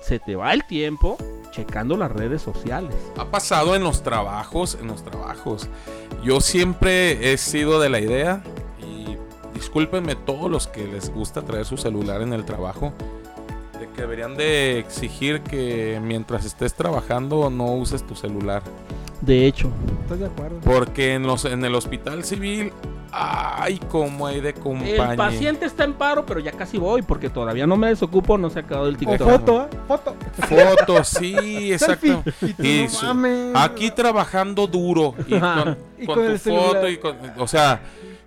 Se 0.00 0.18
te 0.18 0.36
va 0.36 0.52
el 0.52 0.66
tiempo 0.66 1.16
checando 1.50 1.96
las 1.96 2.10
redes 2.10 2.42
sociales. 2.42 2.94
Ha 3.16 3.26
pasado 3.26 3.74
en 3.74 3.84
los 3.84 4.02
trabajos, 4.02 4.76
en 4.80 4.88
los 4.88 5.04
trabajos. 5.04 5.68
Yo 6.22 6.40
siempre 6.40 7.32
he 7.32 7.38
sido 7.38 7.80
de 7.80 7.88
la 7.88 8.00
idea, 8.00 8.42
y 8.80 9.16
discúlpenme 9.54 10.16
todos 10.16 10.50
los 10.50 10.66
que 10.66 10.86
les 10.86 11.10
gusta 11.10 11.42
traer 11.42 11.64
su 11.64 11.76
celular 11.76 12.22
en 12.22 12.32
el 12.32 12.44
trabajo, 12.44 12.92
de 13.78 13.88
que 13.88 14.02
deberían 14.02 14.36
de 14.36 14.78
exigir 14.78 15.42
que 15.42 16.00
mientras 16.02 16.44
estés 16.44 16.74
trabajando 16.74 17.48
no 17.50 17.72
uses 17.72 18.06
tu 18.06 18.14
celular. 18.14 18.62
De 19.20 19.46
hecho, 19.46 19.70
¿Estás 20.02 20.18
de 20.18 20.26
acuerdo? 20.26 20.60
Porque 20.64 21.14
en, 21.14 21.22
los, 21.22 21.44
en 21.46 21.64
el 21.64 21.74
hospital 21.74 22.24
civil, 22.24 22.72
ay, 23.16 23.78
cómo 23.88 24.26
hay 24.26 24.40
de 24.40 24.48
el 24.50 24.54
compañía. 24.56 25.16
paciente 25.16 25.66
está 25.66 25.84
en 25.84 25.92
paro, 25.94 26.26
pero 26.26 26.40
ya 26.40 26.52
casi 26.52 26.78
voy 26.78 27.02
porque 27.02 27.30
todavía 27.30 27.66
no 27.66 27.76
me 27.76 27.88
desocupo, 27.88 28.36
no 28.38 28.50
se 28.50 28.58
ha 28.58 28.62
acabado 28.62 28.88
el 28.88 28.96
O 28.96 28.98
TikTok. 28.98 29.30
foto, 29.30 29.62
¿eh? 29.62 29.76
Foto. 29.86 30.16
Fotos, 30.48 31.08
sí, 31.20 31.72
exacto. 31.72 32.24
Y 32.58 32.88
tú, 32.88 33.14
no. 33.14 33.52
Aquí 33.54 33.90
trabajando 33.92 34.66
duro 34.66 35.14
y 35.28 35.38
con, 35.38 35.78
Y 35.98 36.06
con 36.06 36.14
con 36.16 36.24
tu 36.26 36.30
el 36.32 36.38
celular. 36.40 36.66
foto 36.66 36.88
y 36.88 36.96
con, 36.98 37.16
o 37.38 37.46
sea, 37.46 37.80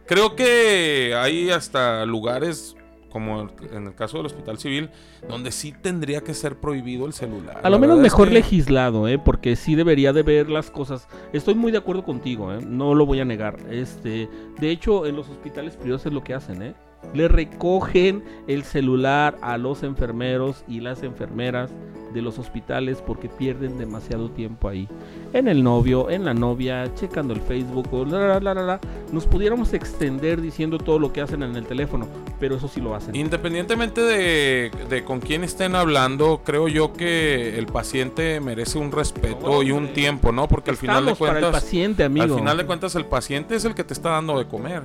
creo 0.06 0.36
que 0.36 1.14
hay 1.18 1.50
hasta 1.50 2.06
lugares 2.06 2.77
como 3.18 3.50
en 3.74 3.88
el 3.88 3.96
caso 3.96 4.18
del 4.18 4.28
hospital 4.28 4.60
civil 4.60 4.90
donde 5.28 5.52
sí 5.52 5.74
tendría 5.82 6.22
que 6.22 6.36
ser 6.36 6.56
prohibido 6.58 7.08
el 7.08 7.14
celular. 7.14 7.60
A 7.64 7.70
lo 7.72 7.80
menos 7.80 7.98
es 7.98 8.04
mejor 8.04 8.28
que- 8.28 8.36
legislado, 8.36 9.08
¿eh? 9.08 9.18
Porque 9.18 9.56
sí 9.56 9.74
debería 9.74 10.14
de 10.14 10.22
ver 10.22 10.50
las 10.50 10.70
cosas. 10.70 11.08
Estoy 11.34 11.56
muy 11.56 11.72
de 11.72 11.80
acuerdo 11.80 12.04
contigo, 12.04 12.54
¿eh? 12.54 12.60
No 12.64 12.94
lo 12.94 13.06
voy 13.08 13.20
a 13.20 13.26
negar. 13.26 13.58
Este, 13.72 14.30
de 14.60 14.70
hecho, 14.70 15.08
en 15.08 15.16
los 15.16 15.28
hospitales 15.30 15.76
privados 15.78 16.06
es 16.06 16.14
lo 16.14 16.24
que 16.24 16.36
hacen, 16.36 16.62
¿eh? 16.62 16.76
Le 17.14 17.28
recogen 17.28 18.24
el 18.48 18.64
celular 18.64 19.38
a 19.42 19.58
los 19.58 19.84
enfermeros 19.84 20.64
y 20.68 20.82
las 20.82 21.04
enfermeras 21.04 21.72
de 22.14 22.22
los 22.22 22.40
hospitales 22.40 23.04
porque 23.06 23.30
pierden 23.30 23.78
demasiado 23.78 24.30
tiempo 24.30 24.68
ahí. 24.70 24.88
En 25.34 25.48
el 25.48 25.64
novio, 25.64 26.10
en 26.10 26.26
la 26.26 26.34
novia, 26.34 26.94
checando 26.96 27.34
el 27.34 27.42
Facebook, 27.42 27.88
la, 28.08 28.40
la, 28.40 28.54
la. 28.54 28.80
Nos 29.12 29.26
pudiéramos 29.26 29.74
extender 29.74 30.42
diciendo 30.42 30.78
todo 30.78 31.00
lo 31.00 31.14
que 31.14 31.22
hacen 31.22 31.44
en 31.44 31.56
el 31.56 31.66
teléfono, 31.66 32.08
pero 32.40 32.56
eso 32.56 32.68
sí 32.68 32.82
lo 32.82 32.96
hacen. 32.96 33.16
Independientemente 33.16 34.02
de, 34.02 34.72
de 34.90 35.04
con 35.04 35.20
quién 35.20 35.44
estén 35.44 35.76
hablando, 35.76 36.42
creo 36.44 36.68
yo 36.68 36.94
que 36.94 37.58
el 37.58 37.68
paciente 37.68 38.40
merece 38.40 38.78
un 38.78 38.92
respeto 38.92 39.64
y 39.64 39.72
un 39.72 39.94
tiempo, 39.94 40.32
¿no? 40.32 40.48
Porque 40.48 40.72
al 40.72 40.78
final 40.78 41.06
de 41.06 41.12
Estamos 41.12 41.30
para 41.30 41.40
el 41.40 41.46
cuentas 41.46 41.64
paciente, 41.64 42.04
amigo. 42.04 42.26
Al 42.26 42.40
final 42.40 42.58
de 42.58 42.66
cuentas, 42.66 42.96
el 42.96 43.06
paciente 43.06 43.56
es 43.56 43.66
el 43.66 43.76
que 43.76 43.84
te 43.84 43.94
está 43.94 44.12
dando 44.12 44.38
de 44.38 44.48
comer. 44.48 44.84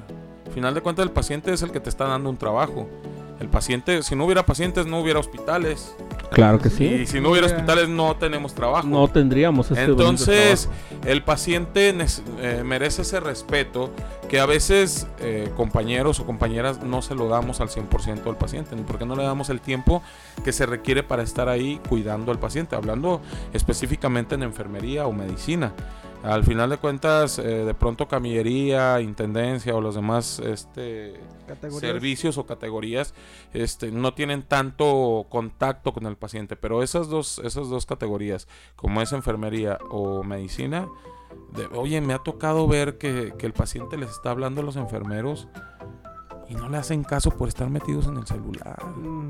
Al 0.53 0.57
final 0.57 0.74
de 0.74 0.82
cuentas, 0.82 1.07
el 1.07 1.12
paciente 1.12 1.50
es 1.50 1.62
el 1.62 1.70
que 1.70 1.80
te 1.80 1.88
está 1.88 2.05
dando 2.05 2.28
un 2.28 2.36
trabajo. 2.36 2.86
El 3.40 3.48
paciente, 3.48 4.03
si 4.03 4.14
no 4.14 4.26
hubiera 4.26 4.44
pacientes, 4.44 4.84
no 4.84 5.00
hubiera 5.00 5.18
hospitales. 5.18 5.96
Claro 6.30 6.59
que 6.59 6.68
Y 6.68 6.70
sí. 6.72 7.07
si 7.07 7.20
no 7.22 7.30
hubiera 7.30 7.46
hospitales, 7.46 7.88
no 7.88 8.16
tenemos 8.16 8.55
trabajo. 8.55 8.86
No 8.86 9.09
tendríamos 9.09 9.70
Entonces, 9.70 10.68
el 11.07 11.22
paciente 11.22 11.88
eh, 11.88 12.62
merece 12.66 13.00
ese 13.00 13.18
respeto 13.18 13.90
que 14.28 14.40
a 14.40 14.46
veces 14.46 15.07
eh, 15.20 15.50
compañeros 15.57 16.20
o 16.20 16.26
compañeras 16.26 16.82
no 16.82 17.00
se 17.00 17.14
lo 17.14 17.30
damos 17.30 17.62
al 17.62 17.70
100% 17.70 18.26
al 18.26 18.36
paciente, 18.36 18.76
ni 18.76 18.82
porque 18.82 19.07
no 19.07 19.16
le 19.16 19.22
damos 19.22 19.48
el 19.48 19.62
tiempo 19.62 20.03
que 20.44 20.53
se 20.53 20.66
requiere 20.66 21.03
para 21.03 21.22
estar 21.22 21.48
ahí 21.48 21.80
cuidando 21.88 22.30
al 22.30 22.38
paciente, 22.38 22.76
hablando 22.76 23.22
específicamente 23.55 24.34
en 24.34 24.42
enfermería 24.42 25.07
o 25.07 25.12
medicina. 25.14 25.72
Al 26.22 26.44
final 26.44 26.70
de 26.70 26.76
cuentas, 26.76 27.38
eh, 27.40 27.42
de 27.64 27.74
pronto 27.74 28.06
camillería, 28.06 29.00
intendencia 29.00 29.74
o 29.74 29.80
los 29.80 29.96
demás 29.96 30.38
este, 30.38 31.14
servicios 31.80 32.38
o 32.38 32.46
categorías 32.46 33.12
este, 33.52 33.90
no 33.90 34.14
tienen 34.14 34.42
tanto 34.44 35.26
contacto 35.28 35.92
con 35.92 36.06
el 36.06 36.16
paciente, 36.16 36.54
pero 36.54 36.82
esas 36.82 37.08
dos, 37.08 37.40
esas 37.44 37.68
dos 37.68 37.86
categorías, 37.86 38.46
como 38.76 39.02
es 39.02 39.12
enfermería 39.12 39.78
o 39.90 40.22
medicina, 40.22 40.86
de- 41.56 41.66
oye, 41.76 42.00
me 42.00 42.14
ha 42.14 42.18
tocado 42.18 42.68
ver 42.68 42.98
que, 42.98 43.32
que 43.36 43.46
el 43.46 43.52
paciente 43.52 43.96
les 43.96 44.10
está 44.10 44.30
hablando 44.30 44.60
a 44.60 44.64
los 44.64 44.76
enfermeros 44.76 45.48
y 46.49 46.55
no 46.55 46.68
le 46.68 46.76
hacen 46.76 47.03
caso 47.05 47.30
por 47.30 47.49
estar 47.49 47.68
metidos 47.70 48.07
en 48.07 48.16
el 48.18 48.26
celular. 48.26 48.82
Mm, 48.97 49.28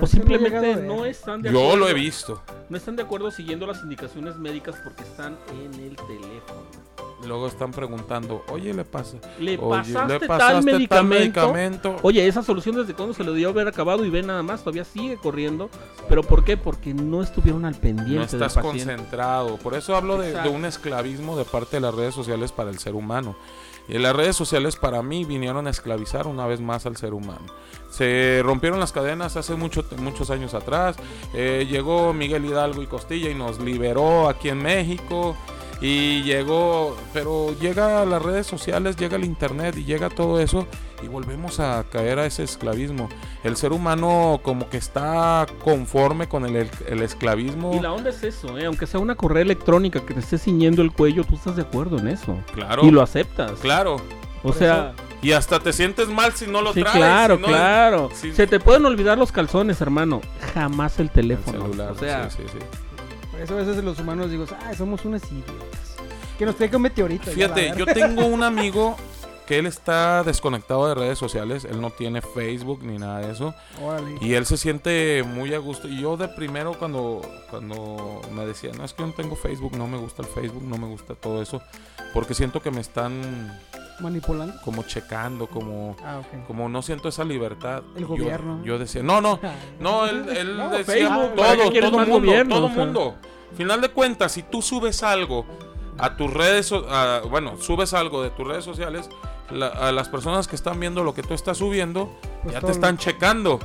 O 0.00 0.06
simplemente 0.06 0.76
no 0.76 1.04
están 1.04 1.42
de 1.42 1.50
Yo 1.52 1.58
acuerdo. 1.60 1.76
lo 1.78 1.88
he 1.88 1.94
visto. 1.94 2.42
No 2.68 2.76
están 2.76 2.96
de 2.96 3.02
acuerdo 3.02 3.30
siguiendo 3.30 3.66
las 3.66 3.82
indicaciones 3.82 4.36
médicas 4.36 4.76
porque 4.84 5.02
están 5.02 5.36
en 5.50 5.74
el 5.80 5.96
teléfono. 5.96 6.90
Luego 7.26 7.48
están 7.48 7.70
preguntando, 7.70 8.42
oye, 8.50 8.72
le 8.72 8.82
pasa. 8.84 9.18
Le 9.38 9.58
Oye, 9.58 9.92
pasaste, 9.92 10.18
le 10.20 10.26
tal 10.26 10.62
medicamento. 10.64 11.04
medicamento. 11.52 11.96
Oye, 12.02 12.26
esa 12.26 12.42
solución 12.42 12.76
desde 12.76 12.94
cuándo 12.94 13.12
se 13.12 13.22
le 13.24 13.34
dio 13.34 13.50
haber 13.50 13.68
acabado 13.68 14.06
y 14.06 14.10
ve 14.10 14.22
nada 14.22 14.42
más, 14.42 14.60
todavía 14.60 14.84
sigue 14.84 15.18
corriendo. 15.18 15.68
¿Pero 16.08 16.22
por 16.22 16.44
qué? 16.44 16.56
Porque 16.56 16.94
no 16.94 17.20
estuvieron 17.22 17.66
al 17.66 17.74
pendiente 17.74 18.14
no 18.14 18.20
del 18.20 18.42
estás 18.48 18.54
paciente. 18.54 18.86
concentrado. 18.94 19.58
Por 19.58 19.74
eso 19.74 19.94
hablo 19.96 20.16
de, 20.16 20.34
un 20.48 20.64
esclavismo 20.64 21.36
de 21.36 21.44
parte 21.44 21.76
de 21.76 21.80
las 21.82 21.94
redes 21.94 22.14
sociales 22.14 22.52
para 22.52 22.70
el 22.70 22.78
ser 22.78 22.94
humano. 22.94 23.36
Y 23.88 23.98
las 23.98 24.14
redes 24.14 24.36
sociales 24.36 24.76
para 24.76 25.02
mí 25.02 25.24
vinieron 25.24 25.66
a 25.66 25.70
esclavizar 25.70 26.26
una 26.26 26.46
vez 26.46 26.60
más 26.60 26.86
al 26.86 26.96
ser 26.96 27.14
humano. 27.14 27.46
Se 27.90 28.40
rompieron 28.44 28.78
las 28.78 28.92
cadenas 28.92 29.36
hace 29.36 29.54
mucho, 29.56 29.84
muchos 29.98 30.30
años 30.30 30.54
atrás. 30.54 30.96
Eh, 31.34 31.66
llegó 31.68 32.12
Miguel 32.12 32.44
Hidalgo 32.44 32.82
y 32.82 32.86
Costilla 32.86 33.30
y 33.30 33.34
nos 33.34 33.58
liberó 33.60 34.28
aquí 34.28 34.48
en 34.48 34.62
México. 34.62 35.36
Y 35.82 36.22
llegó, 36.24 36.94
pero 37.14 37.54
llega 37.58 38.02
a 38.02 38.04
las 38.04 38.20
redes 38.20 38.46
sociales, 38.46 38.96
llega 38.96 39.16
el 39.16 39.24
internet 39.24 39.76
y 39.78 39.84
llega 39.84 40.10
todo 40.10 40.38
eso 40.38 40.66
y 41.02 41.08
volvemos 41.08 41.58
a 41.58 41.84
caer 41.90 42.18
a 42.18 42.26
ese 42.26 42.42
esclavismo. 42.42 43.08
El 43.44 43.56
ser 43.56 43.72
humano 43.72 44.40
como 44.42 44.68
que 44.68 44.76
está 44.76 45.46
conforme 45.64 46.28
con 46.28 46.44
el, 46.44 46.68
el 46.86 47.02
esclavismo. 47.02 47.74
Y 47.74 47.80
la 47.80 47.92
onda 47.94 48.10
es 48.10 48.22
eso, 48.22 48.58
¿eh? 48.58 48.66
aunque 48.66 48.86
sea 48.86 49.00
una 49.00 49.14
correa 49.14 49.42
electrónica 49.42 50.00
que 50.04 50.12
te 50.12 50.20
esté 50.20 50.36
ciñendo 50.36 50.82
el 50.82 50.92
cuello, 50.92 51.24
tú 51.24 51.36
estás 51.36 51.56
de 51.56 51.62
acuerdo 51.62 51.98
en 51.98 52.08
eso. 52.08 52.36
Claro. 52.52 52.84
Y 52.84 52.90
lo 52.90 53.00
aceptas. 53.00 53.52
Claro. 53.60 53.96
O 54.42 54.52
sea, 54.52 54.92
Y 55.22 55.32
hasta 55.32 55.60
te 55.60 55.72
sientes 55.72 56.08
mal 56.08 56.32
si 56.32 56.46
no 56.46 56.60
lo 56.62 56.72
sí, 56.74 56.80
traes. 56.80 56.96
claro, 56.96 57.36
si 57.36 57.42
no- 57.42 57.48
claro. 57.48 58.10
si- 58.14 58.32
Se 58.32 58.46
te 58.46 58.58
pueden 58.60 58.84
olvidar 58.86 59.16
los 59.18 59.32
calzones, 59.32 59.80
hermano. 59.80 60.20
Jamás 60.54 60.98
el 60.98 61.06
El 61.06 61.10
teléfono. 61.12 61.60
celular, 61.62 61.92
o 61.92 61.94
sea, 61.94 62.28
sí, 62.30 62.38
sí, 62.46 62.58
sí. 62.58 62.58
Eso 63.40 63.54
a 63.54 63.56
veces 63.58 63.82
los 63.82 63.98
humanos 63.98 64.30
digo, 64.30 64.44
ah, 64.60 64.74
somos 64.74 65.04
unos 65.04 65.22
idiotas. 65.30 65.96
Que 66.38 66.44
nos 66.44 66.56
traiga 66.56 66.76
un 66.76 66.82
meteorito. 66.82 67.30
Fíjate, 67.30 67.72
yo 67.76 67.86
tengo 67.86 68.26
un 68.26 68.42
amigo 68.44 68.96
que 69.46 69.58
él 69.58 69.66
está 69.66 70.22
desconectado 70.22 70.86
de 70.86 70.94
redes 70.94 71.18
sociales. 71.18 71.64
Él 71.64 71.80
no 71.80 71.90
tiene 71.90 72.22
Facebook 72.22 72.84
ni 72.84 72.98
nada 72.98 73.18
de 73.18 73.32
eso. 73.32 73.54
Órale. 73.82 74.16
Y 74.20 74.34
él 74.34 74.46
se 74.46 74.56
siente 74.56 75.24
muy 75.24 75.54
a 75.54 75.58
gusto. 75.58 75.88
Y 75.88 76.00
yo 76.00 76.16
de 76.16 76.28
primero 76.28 76.74
cuando, 76.78 77.20
cuando 77.50 78.20
me 78.32 78.46
decía, 78.46 78.70
no 78.76 78.84
es 78.84 78.92
que 78.92 79.02
yo 79.02 79.08
no 79.08 79.14
tengo 79.14 79.36
Facebook, 79.36 79.76
no 79.76 79.88
me 79.88 79.96
gusta 79.96 80.22
el 80.22 80.28
Facebook, 80.28 80.62
no 80.62 80.78
me 80.78 80.86
gusta 80.86 81.14
todo 81.14 81.42
eso. 81.42 81.60
Porque 82.14 82.34
siento 82.34 82.60
que 82.60 82.70
me 82.70 82.80
están 82.80 83.58
Manipulando. 84.00 84.54
como 84.64 84.82
checando, 84.84 85.46
como, 85.46 85.96
Ah, 86.04 86.20
como 86.46 86.68
no 86.68 86.82
siento 86.82 87.08
esa 87.08 87.24
libertad. 87.24 87.82
El 87.96 88.06
gobierno. 88.06 88.60
Yo, 88.64 88.78
decía, 88.78 89.02
no, 89.02 89.20
no, 89.20 89.38
no, 89.78 90.06
él, 90.06 90.28
él 90.36 90.56
No, 90.56 90.70
decía 90.70 90.84
Facebook, 90.94 91.34
¿para 91.36 91.56
qué 91.70 91.80
todo, 91.80 91.90
todo 91.90 91.98
mundo, 92.06 92.26
gobierno? 92.26 92.54
todo 92.56 92.66
O 92.66 92.68
sea. 92.70 92.84
mundo. 92.84 93.14
Final 93.56 93.80
de 93.80 93.88
cuentas, 93.90 94.32
si 94.32 94.42
tú 94.42 94.62
subes 94.62 95.02
algo 95.02 95.44
a 95.98 96.16
tus 96.16 96.32
redes, 96.32 96.72
a- 96.72 97.20
bueno, 97.28 97.56
subes 97.58 97.92
algo 97.94 98.22
de 98.22 98.30
tus 98.30 98.46
redes 98.46 98.64
sociales, 98.64 99.10
la- 99.50 99.66
a 99.68 99.92
las 99.92 100.08
personas 100.08 100.46
que 100.48 100.56
están 100.56 100.78
viendo 100.80 101.02
lo 101.02 101.12
que 101.14 101.22
tú 101.22 101.34
estás 101.34 101.58
subiendo, 101.58 102.14
Pues 102.42 102.54
ya 102.54 102.60
te 102.60 102.70
están 102.70 102.96
checando. 102.96 103.58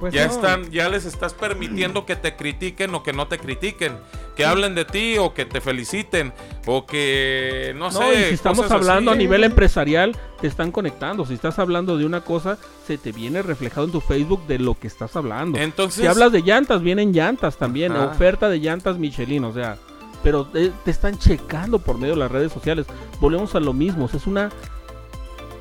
Pues 0.00 0.14
ya 0.14 0.26
no. 0.26 0.32
están, 0.32 0.70
ya 0.70 0.88
les 0.88 1.04
estás 1.04 1.34
permitiendo 1.34 2.06
que 2.06 2.16
te 2.16 2.34
critiquen 2.34 2.94
o 2.94 3.02
que 3.02 3.12
no 3.12 3.28
te 3.28 3.38
critiquen, 3.38 3.92
que 4.34 4.46
hablen 4.46 4.74
de 4.74 4.86
ti 4.86 5.18
o 5.18 5.34
que 5.34 5.44
te 5.44 5.60
feliciten 5.60 6.32
o 6.66 6.86
que 6.86 7.74
no, 7.76 7.90
No, 7.90 8.00
sé. 8.00 8.20
y 8.20 8.24
si 8.28 8.34
estamos 8.34 8.70
hablando 8.70 9.10
así. 9.10 9.18
a 9.18 9.22
nivel 9.22 9.44
empresarial, 9.44 10.16
te 10.40 10.46
están 10.46 10.72
conectando. 10.72 11.26
Si 11.26 11.34
estás 11.34 11.58
hablando 11.58 11.98
de 11.98 12.06
una 12.06 12.22
cosa, 12.22 12.56
se 12.86 12.96
te 12.96 13.12
viene 13.12 13.42
reflejado 13.42 13.84
en 13.86 13.92
tu 13.92 14.00
Facebook 14.00 14.46
de 14.46 14.58
lo 14.58 14.78
que 14.78 14.86
estás 14.86 15.14
hablando. 15.16 15.58
Entonces, 15.58 16.00
si 16.00 16.06
hablas 16.06 16.32
de 16.32 16.40
llantas, 16.40 16.80
vienen 16.82 17.12
llantas 17.12 17.58
también. 17.58 17.92
Ajá. 17.92 18.06
Oferta 18.06 18.48
de 18.48 18.58
llantas 18.58 18.96
Michelin, 18.98 19.44
o 19.44 19.52
sea. 19.52 19.76
Pero 20.22 20.46
te, 20.46 20.70
te 20.84 20.90
están 20.90 21.18
checando 21.18 21.78
por 21.78 21.98
medio 21.98 22.14
de 22.14 22.20
las 22.20 22.30
redes 22.30 22.52
sociales. 22.52 22.86
Volvemos 23.20 23.54
a 23.54 23.60
lo 23.60 23.72
mismo. 23.74 24.06
o 24.06 24.08
sea, 24.08 24.18
es 24.18 24.26
una. 24.26 24.50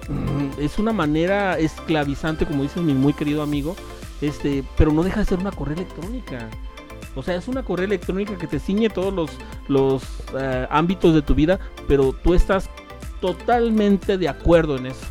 mm, 0.08 0.62
Es 0.62 0.80
una 0.80 0.94
manera 0.94 1.58
esclavizante, 1.60 2.46
como 2.46 2.64
dice 2.64 2.80
mi 2.80 2.94
muy 2.94 3.14
querido 3.14 3.42
amigo. 3.42 3.76
Este, 4.22 4.64
pero 4.78 4.92
no 4.92 5.04
deja 5.04 5.22
de 5.22 5.26
ser 5.26 5.40
una 5.40 5.52
correa 5.52 5.76
electrónica. 5.76 6.50
O 7.16 7.24
sea, 7.24 7.36
es 7.36 7.48
una 7.48 7.64
correa 7.64 7.86
electrónica 7.86 8.38
que 8.38 8.48
te 8.48 8.60
ciñe 8.60 8.90
todos 8.90 9.14
los, 9.14 9.32
los 9.68 10.04
eh, 10.38 10.68
ámbitos 10.70 11.14
de 11.14 11.22
tu 11.22 11.34
vida, 11.36 11.60
pero 11.88 12.14
tú 12.14 12.34
estás 12.34 12.70
totalmente 13.20 14.18
de 14.18 14.30
acuerdo 14.30 14.78
en 14.78 14.88
eso. 14.88 15.06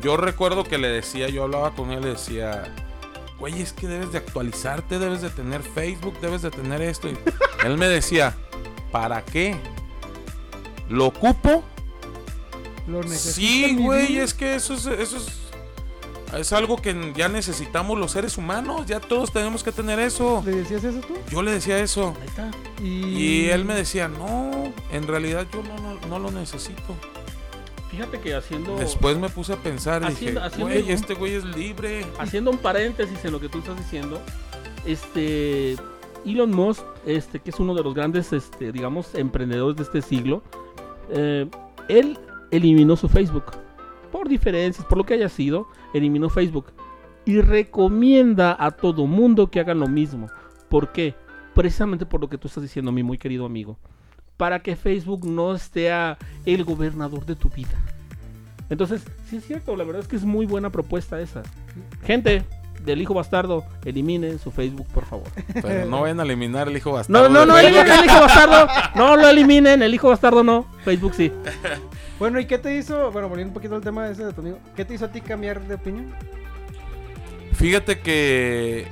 yo 0.00 0.16
recuerdo 0.16 0.64
que 0.64 0.78
le 0.78 0.88
decía, 0.88 1.28
yo 1.28 1.44
hablaba 1.44 1.72
con 1.72 1.90
él, 1.90 2.02
le 2.02 2.10
decía, 2.10 2.74
güey, 3.38 3.60
es 3.60 3.72
que 3.72 3.86
debes 3.86 4.12
de 4.12 4.18
actualizarte, 4.18 4.98
debes 4.98 5.22
de 5.22 5.30
tener 5.30 5.62
Facebook, 5.62 6.18
debes 6.20 6.42
de 6.42 6.50
tener 6.50 6.80
esto. 6.82 7.08
Y 7.08 7.16
él 7.66 7.76
me 7.76 7.88
decía, 7.88 8.34
¿para 8.90 9.24
qué? 9.24 9.56
¿Lo 10.88 11.06
ocupo? 11.06 11.64
Lo 12.86 13.02
necesito 13.02 13.34
Sí, 13.34 13.76
güey, 13.76 14.18
es 14.18 14.34
que 14.34 14.54
eso 14.54 14.74
es, 14.74 14.86
eso 14.86 15.16
es, 15.16 15.43
es 16.38 16.52
algo 16.52 16.76
que 16.76 17.12
ya 17.16 17.28
necesitamos 17.28 17.98
los 17.98 18.12
seres 18.12 18.36
humanos, 18.38 18.86
ya 18.86 19.00
todos 19.00 19.32
tenemos 19.32 19.62
que 19.62 19.72
tener 19.72 19.98
eso. 19.98 20.42
¿Le 20.44 20.56
decías 20.56 20.84
eso 20.84 21.00
tú? 21.00 21.14
Yo 21.30 21.42
le 21.42 21.50
decía 21.52 21.78
eso. 21.78 22.14
Ahí 22.20 22.26
está. 22.28 22.50
Y, 22.82 22.88
Y 22.88 23.48
él 23.50 23.64
me 23.64 23.74
decía, 23.74 24.08
no, 24.08 24.72
en 24.92 25.06
realidad 25.06 25.46
yo 25.52 25.62
no, 25.62 25.76
no, 25.78 26.06
no 26.08 26.18
lo 26.18 26.30
necesito. 26.30 26.94
Fíjate 27.90 28.18
que 28.20 28.34
haciendo, 28.34 28.76
Después 28.76 29.16
me 29.18 29.28
puse 29.28 29.52
a 29.52 29.56
pensar 29.56 30.02
y 30.02 30.06
Haciendo- 30.06 30.40
dije, 30.40 30.46
haciendo 30.46 30.66
güey, 30.74 30.82
un- 30.82 30.90
este 30.90 31.14
güey 31.14 31.34
es 31.34 31.44
libre. 31.44 32.04
haciendo 32.18 32.50
un 32.50 32.58
paréntesis 32.58 33.24
en 33.24 33.30
lo 33.32 33.38
que 33.40 33.48
tú 33.48 33.58
estás 33.58 33.76
diciendo, 33.76 34.20
este 34.84 35.76
Elon 36.26 36.50
Musk, 36.50 36.82
este 37.06 37.38
que 37.40 37.50
es 37.50 37.60
uno 37.60 37.74
de 37.74 37.82
los 37.82 37.94
grandes, 37.94 38.32
este, 38.32 38.72
digamos, 38.72 39.14
emprendedores 39.14 39.76
de 39.76 39.82
este 39.84 40.02
siglo, 40.02 40.42
eh, 41.10 41.46
él 41.88 42.18
eliminó 42.50 42.96
su 42.96 43.08
Facebook 43.08 43.44
por 44.14 44.28
diferencias, 44.28 44.86
por 44.86 44.96
lo 44.96 45.04
que 45.04 45.14
haya 45.14 45.28
sido, 45.28 45.66
eliminó 45.92 46.30
Facebook 46.30 46.66
y 47.24 47.40
recomienda 47.40 48.56
a 48.56 48.70
todo 48.70 49.08
mundo 49.08 49.50
que 49.50 49.58
hagan 49.58 49.80
lo 49.80 49.88
mismo. 49.88 50.28
¿Por 50.68 50.92
qué? 50.92 51.16
Precisamente 51.52 52.06
por 52.06 52.20
lo 52.20 52.28
que 52.28 52.38
tú 52.38 52.46
estás 52.46 52.62
diciendo, 52.62 52.92
mi 52.92 53.02
muy 53.02 53.18
querido 53.18 53.44
amigo. 53.44 53.76
Para 54.36 54.62
que 54.62 54.76
Facebook 54.76 55.26
no 55.26 55.58
sea 55.58 56.16
el 56.46 56.62
gobernador 56.62 57.26
de 57.26 57.34
tu 57.34 57.48
vida. 57.48 57.76
Entonces, 58.70 59.04
sí 59.28 59.38
es 59.38 59.46
cierto, 59.46 59.74
la 59.74 59.82
verdad 59.82 60.02
es 60.02 60.06
que 60.06 60.14
es 60.14 60.24
muy 60.24 60.46
buena 60.46 60.70
propuesta 60.70 61.20
esa. 61.20 61.42
Gente 62.04 62.44
del 62.84 63.00
hijo 63.02 63.14
bastardo, 63.14 63.64
eliminen 63.84 64.38
su 64.38 64.50
Facebook, 64.50 64.86
por 64.88 65.04
favor. 65.04 65.26
Pero 65.62 65.86
no 65.86 66.02
vayan 66.02 66.20
a 66.20 66.22
eliminar 66.22 66.68
el 66.68 66.76
hijo 66.76 66.92
bastardo. 66.92 67.28
No, 67.28 67.28
no, 67.28 67.40
de 67.40 67.46
no 67.46 67.58
eliminen 67.58 67.92
el 67.98 68.04
hijo 68.04 68.20
bastardo. 68.20 68.68
No 68.94 69.16
lo 69.16 69.28
eliminen, 69.28 69.82
el 69.82 69.94
hijo 69.94 70.08
bastardo 70.08 70.44
no. 70.44 70.66
Facebook 70.84 71.14
sí. 71.14 71.32
Bueno, 72.18 72.38
¿y 72.38 72.46
qué 72.46 72.58
te 72.58 72.76
hizo? 72.76 73.10
Bueno, 73.10 73.28
volviendo 73.28 73.50
un 73.50 73.54
poquito 73.54 73.74
al 73.74 73.82
tema 73.82 74.08
ese 74.08 74.24
de 74.24 74.32
tu 74.32 74.40
amigo. 74.40 74.58
¿Qué 74.76 74.84
te 74.84 74.94
hizo 74.94 75.06
a 75.06 75.08
ti 75.12 75.20
cambiar 75.20 75.60
de 75.66 75.74
opinión? 75.74 76.14
Fíjate 77.54 78.00
que 78.00 78.86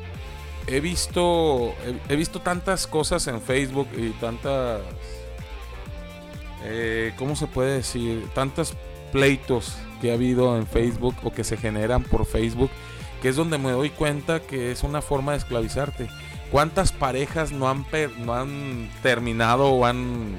he 0.66 0.80
visto 0.80 1.74
he, 1.86 2.12
he 2.12 2.16
visto 2.16 2.40
tantas 2.40 2.86
cosas 2.86 3.26
en 3.26 3.40
Facebook 3.40 3.88
y 3.96 4.10
tantas 4.10 4.80
eh, 6.64 7.12
¿cómo 7.16 7.36
se 7.36 7.46
puede 7.46 7.74
decir? 7.74 8.28
Tantos 8.34 8.74
pleitos 9.12 9.76
que 10.00 10.10
ha 10.10 10.14
habido 10.14 10.56
en 10.56 10.66
Facebook 10.66 11.14
o 11.22 11.32
que 11.32 11.44
se 11.44 11.56
generan 11.56 12.02
por 12.02 12.26
Facebook, 12.26 12.70
que 13.22 13.28
es 13.30 13.36
donde 13.36 13.56
me 13.56 13.70
doy 13.70 13.88
cuenta 13.90 14.40
que 14.40 14.72
es 14.72 14.82
una 14.82 15.00
forma 15.00 15.32
de 15.32 15.38
esclavizarte. 15.38 16.08
¿Cuántas 16.50 16.92
parejas 16.92 17.50
no 17.52 17.68
han 17.70 17.84
per- 17.84 18.18
no 18.18 18.34
han 18.34 18.90
terminado 19.02 19.68
o 19.68 19.86
han 19.86 20.36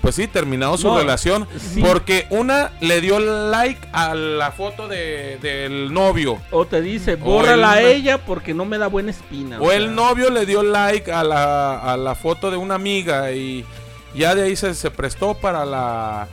pues 0.00 0.14
sí, 0.14 0.26
terminado 0.26 0.78
su 0.78 0.86
No, 0.88 0.96
relación 0.98 1.46
sí. 1.58 1.82
porque 1.86 2.26
una 2.30 2.72
le 2.80 3.02
dio 3.02 3.18
like 3.18 3.86
a 3.92 4.14
la 4.14 4.50
foto 4.50 4.88
de, 4.88 5.36
del 5.42 5.92
novio 5.92 6.38
O 6.50 6.64
te 6.64 6.80
dice, 6.80 7.16
bórrala 7.16 7.72
a 7.72 7.80
el- 7.82 7.88
ella 7.88 8.24
porque 8.24 8.54
no 8.54 8.64
me 8.64 8.78
da 8.78 8.86
buena 8.86 9.10
espina. 9.10 9.60
O 9.60 9.66
sea. 9.68 9.76
el 9.76 9.94
novio 9.94 10.30
le 10.30 10.46
dio 10.46 10.62
like 10.62 11.12
a 11.12 11.22
la, 11.22 11.78
a 11.92 11.98
la 11.98 12.14
foto 12.14 12.50
de 12.50 12.56
una 12.56 12.76
amiga 12.76 13.30
y 13.32 13.66
ya 14.14 14.34
de 14.34 14.44
ahí 14.44 14.56
se, 14.56 14.72
se 14.72 14.90
prestó 14.90 15.34
para 15.34 15.66
la, 15.66 16.28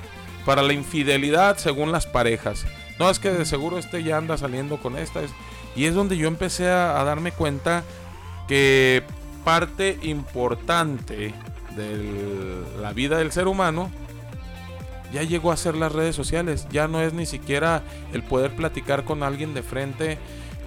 para 0.45 0.62
la 0.62 0.72
infidelidad 0.72 1.58
según 1.58 1.91
las 1.91 2.06
parejas. 2.06 2.66
No, 3.00 3.10
es 3.10 3.20
que 3.20 3.32
de 3.32 3.43
seguro 3.45 3.78
este 3.78 4.02
ya 4.02 4.16
anda 4.16 4.38
saliendo 4.38 4.78
con 4.78 4.98
esta. 4.98 5.22
es- 5.22 5.32
Y 5.78 5.86
es 5.86 5.95
donde 5.95 6.17
yo 6.17 6.28
empecé 6.28 6.69
a, 6.69 6.99
a 6.99 7.03
darme 7.05 7.32
cuenta 7.32 7.84
que 8.49 9.03
parte 9.45 9.97
importante 10.01 11.34
de 11.78 12.63
la 12.82 12.91
vida 12.91 13.17
del 13.17 13.32
ser 13.32 13.47
humano 13.47 13.89
ya 15.13 15.23
llegó 15.23 15.51
a 15.51 15.57
ser 15.57 15.75
las 15.75 15.91
redes 15.91 16.15
sociales. 16.15 16.67
Ya 16.71 16.88
no 16.88 17.01
es 17.01 17.13
ni 17.13 17.25
siquiera 17.25 17.84
el 18.13 18.23
poder 18.23 18.55
platicar 18.55 19.03
con 19.03 19.23
alguien 19.23 19.53
de 19.53 19.63
frente. 19.63 20.17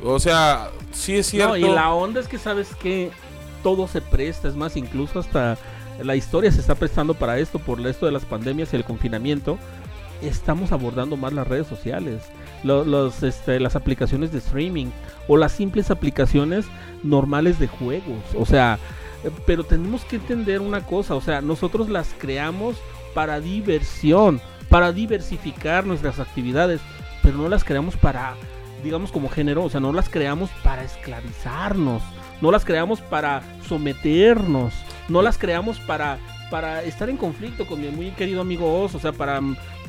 O 0.02 0.18
sea, 0.18 0.70
sí 0.92 1.16
es 1.16 1.26
cierto. 1.26 1.50
No, 1.50 1.56
y 1.56 1.62
la 1.62 1.92
onda 1.92 2.20
es 2.20 2.28
que 2.28 2.38
sabes 2.38 2.74
que 2.76 3.11
todo 3.62 3.86
se 3.88 4.00
presta, 4.00 4.48
es 4.48 4.56
más, 4.56 4.76
incluso 4.76 5.18
hasta 5.18 5.58
la 6.02 6.16
historia 6.16 6.50
se 6.50 6.61
está 6.61 6.74
prestando 6.74 7.12
para 7.12 7.38
esto, 7.38 7.58
por 7.58 7.86
esto 7.86 8.06
de 8.06 8.12
las 8.12 8.24
pandemias 8.24 8.72
y 8.72 8.76
el 8.76 8.84
confinamiento. 8.84 9.58
Estamos 10.22 10.72
abordando 10.72 11.16
más 11.16 11.32
las 11.32 11.46
redes 11.46 11.66
sociales, 11.66 12.22
lo- 12.64 12.84
los, 12.84 13.22
este, 13.22 13.58
las 13.61 13.76
aplicaciones 13.76 14.32
de 14.32 14.38
streaming 14.38 14.86
o 15.28 15.36
las 15.36 15.52
simples 15.52 15.90
aplicaciones 15.90 16.66
normales 17.02 17.58
de 17.58 17.68
juegos. 17.68 18.22
O 18.36 18.44
sea, 18.46 18.78
pero 19.46 19.64
tenemos 19.64 20.04
que 20.04 20.16
entender 20.16 20.61
una 20.61 20.80
cosa, 20.86 21.14
o 21.14 21.20
sea, 21.20 21.40
nosotros 21.40 21.88
las 21.88 22.14
creamos 22.18 22.76
para 23.14 23.40
diversión, 23.40 24.40
para 24.68 24.92
diversificar 24.92 25.84
nuestras 25.86 26.18
actividades, 26.20 26.80
pero 27.22 27.36
no 27.36 27.48
las 27.48 27.64
creamos 27.64 27.96
para, 27.96 28.34
digamos, 28.84 29.12
como 29.12 29.28
género, 29.28 29.64
o 29.64 29.70
sea, 29.70 29.80
no 29.80 29.92
las 29.92 30.08
creamos 30.08 30.48
para 30.62 30.84
esclavizarnos, 30.84 32.02
no 32.40 32.50
las 32.50 32.64
creamos 32.64 33.00
para 33.00 33.42
someternos, 33.68 34.72
no 35.08 35.22
las 35.22 35.36
creamos 35.38 35.78
para, 35.80 36.18
para 36.51 36.82
estar 36.82 37.09
en 37.09 37.16
conflicto 37.16 37.66
con 37.66 37.80
mi 37.80 37.88
muy 37.88 38.11
querido 38.11 38.40
amigo 38.40 38.82
Oz, 38.82 38.94
o 38.94 38.98
sea, 38.98 39.12
para, 39.12 39.40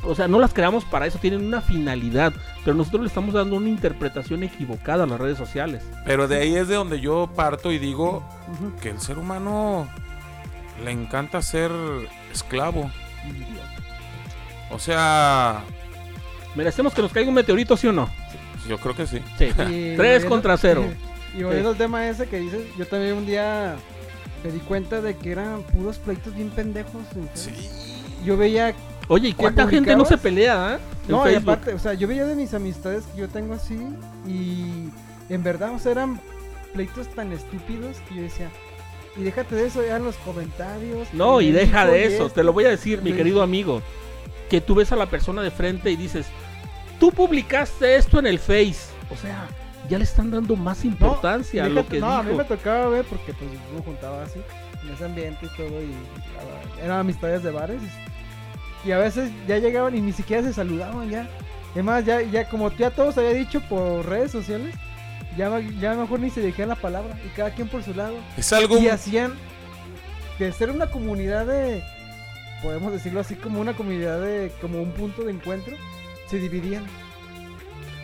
o 0.04 0.14
sea, 0.14 0.28
no 0.28 0.38
las 0.38 0.54
creamos 0.54 0.84
para 0.84 1.06
eso, 1.06 1.18
tienen 1.18 1.44
una 1.44 1.60
finalidad, 1.60 2.32
pero 2.64 2.76
nosotros 2.76 3.02
le 3.02 3.08
estamos 3.08 3.34
dando 3.34 3.56
una 3.56 3.68
interpretación 3.68 4.42
equivocada 4.42 5.04
a 5.04 5.06
las 5.06 5.20
redes 5.20 5.38
sociales. 5.38 5.82
Pero 6.04 6.28
de 6.28 6.36
ahí 6.38 6.54
es 6.54 6.68
de 6.68 6.76
donde 6.76 7.00
yo 7.00 7.30
parto 7.34 7.72
y 7.72 7.78
digo 7.78 8.24
que 8.80 8.90
el 8.90 9.00
ser 9.00 9.18
humano 9.18 9.88
le 10.84 10.92
encanta 10.92 11.42
ser 11.42 11.70
esclavo. 12.32 12.90
O 14.70 14.78
sea, 14.78 15.62
¿Merecemos 16.54 16.92
que 16.92 17.02
nos 17.02 17.12
caiga 17.12 17.28
un 17.28 17.34
meteorito, 17.34 17.76
sí 17.76 17.86
o 17.86 17.92
no? 17.92 18.08
yo 18.68 18.78
creo 18.78 18.94
que 18.94 19.06
sí. 19.06 19.20
Sí. 19.38 19.46
Y 19.46 19.96
Tres 19.96 20.24
contra 20.24 20.56
cero. 20.56 20.84
Y 21.34 21.44
volviendo 21.44 21.70
al 21.70 21.76
tema 21.78 22.06
ese 22.10 22.26
que 22.28 22.38
dices, 22.38 22.60
yo 22.76 22.86
también 22.86 23.14
un 23.14 23.24
día 23.24 23.76
me 24.44 24.50
di 24.50 24.58
cuenta 24.60 25.00
de 25.00 25.16
que 25.16 25.32
eran 25.32 25.62
puros 25.62 25.98
pleitos 25.98 26.34
bien 26.34 26.50
pendejos. 26.50 27.02
en 27.14 27.28
Facebook. 27.28 28.24
Yo 28.24 28.36
veía, 28.36 28.74
Oye, 29.08 29.28
¿y 29.28 29.32
¿Qué 29.32 29.36
cuánta 29.38 29.66
gente 29.66 29.94
no 29.96 30.04
se 30.04 30.16
pelea? 30.16 30.78
En 31.06 31.12
no, 31.12 31.28
y 31.30 31.34
aparte, 31.34 31.74
o 31.74 31.78
sea, 31.78 31.94
yo 31.94 32.06
veía 32.06 32.24
de 32.24 32.36
mis 32.36 32.54
amistades 32.54 33.04
que 33.12 33.20
yo 33.20 33.28
tengo 33.28 33.54
así 33.54 33.76
y 34.26 34.88
en 35.28 35.42
verdad, 35.42 35.72
o 35.74 35.78
sea, 35.78 35.92
eran 35.92 36.20
pleitos 36.72 37.08
tan 37.08 37.32
estúpidos 37.32 37.96
que 38.08 38.14
yo 38.14 38.22
decía, 38.22 38.48
y 39.16 39.22
déjate 39.24 39.56
de 39.56 39.66
eso, 39.66 39.84
ya 39.84 39.96
en 39.96 40.04
los 40.04 40.16
comentarios. 40.18 41.08
No, 41.12 41.40
y 41.40 41.50
deja 41.50 41.84
de 41.86 42.04
eso, 42.06 42.26
esto". 42.26 42.30
te 42.36 42.44
lo 42.44 42.52
voy 42.52 42.64
a 42.64 42.70
decir, 42.70 43.02
mi 43.02 43.10
Sí. 43.10 43.16
querido 43.16 43.42
amigo, 43.42 43.82
que 44.48 44.60
tú 44.60 44.74
ves 44.76 44.92
a 44.92 44.96
la 44.96 45.06
persona 45.06 45.42
de 45.42 45.50
frente 45.50 45.90
y 45.90 45.96
dices, 45.96 46.26
tú 47.00 47.10
publicaste 47.10 47.96
esto 47.96 48.20
en 48.20 48.26
el 48.28 48.38
Face, 48.38 48.76
o 49.10 49.16
sea, 49.20 49.48
ya 49.88 49.98
le 49.98 50.04
están 50.04 50.30
dando 50.30 50.56
más 50.56 50.84
No, 50.84 50.90
importancia 50.92 51.64
a 51.64 51.68
lo 51.68 51.86
que 51.86 51.98
no, 52.00 52.10
a 52.10 52.22
mí 52.22 52.30
dijo. 52.30 52.38
me 52.42 52.44
tocaba 52.44 52.88
ver 52.88 53.04
porque 53.04 53.32
pues 53.34 53.50
yo 53.52 53.82
juntaba 53.82 54.22
así 54.22 54.40
en 54.82 54.94
ese 54.94 55.04
ambiente 55.04 55.46
y 55.46 55.56
todo 55.56 55.82
y 55.82 55.92
eran 56.82 56.98
amistades 57.00 57.42
de 57.42 57.50
bares 57.50 57.80
y 58.84 58.90
a 58.92 58.98
veces 58.98 59.30
ya 59.46 59.58
llegaban 59.58 59.96
y 59.96 60.00
ni 60.00 60.12
siquiera 60.12 60.42
se 60.42 60.52
saludaban 60.52 61.08
ya. 61.10 61.28
Además 61.72 62.04
ya 62.04 62.20
ya 62.22 62.48
como 62.48 62.70
ya 62.72 62.90
todos 62.90 63.16
había 63.18 63.30
dicho 63.32 63.60
por 63.62 64.04
redes 64.06 64.30
sociales, 64.32 64.74
ya 65.36 65.50
ya 65.80 65.94
mejor 65.94 66.20
ni 66.20 66.30
se 66.30 66.40
dirigían 66.40 66.68
la 66.68 66.74
palabra 66.76 67.16
y 67.24 67.28
cada 67.30 67.50
quien 67.50 67.68
por 67.68 67.82
su 67.82 67.94
lado 67.94 68.16
Es 68.36 68.52
algo 68.52 68.78
y 68.78 68.88
hacían 68.88 69.32
de 70.38 70.52
ser 70.52 70.70
una 70.70 70.86
comunidad 70.88 71.46
de 71.46 71.82
podemos 72.62 72.92
decirlo 72.92 73.20
así 73.20 73.34
como 73.36 73.60
una 73.60 73.74
comunidad 73.74 74.20
de 74.20 74.52
como 74.60 74.80
un 74.82 74.90
punto 74.92 75.22
de 75.24 75.32
encuentro 75.32 75.76
se 76.28 76.38
dividían. 76.38 76.84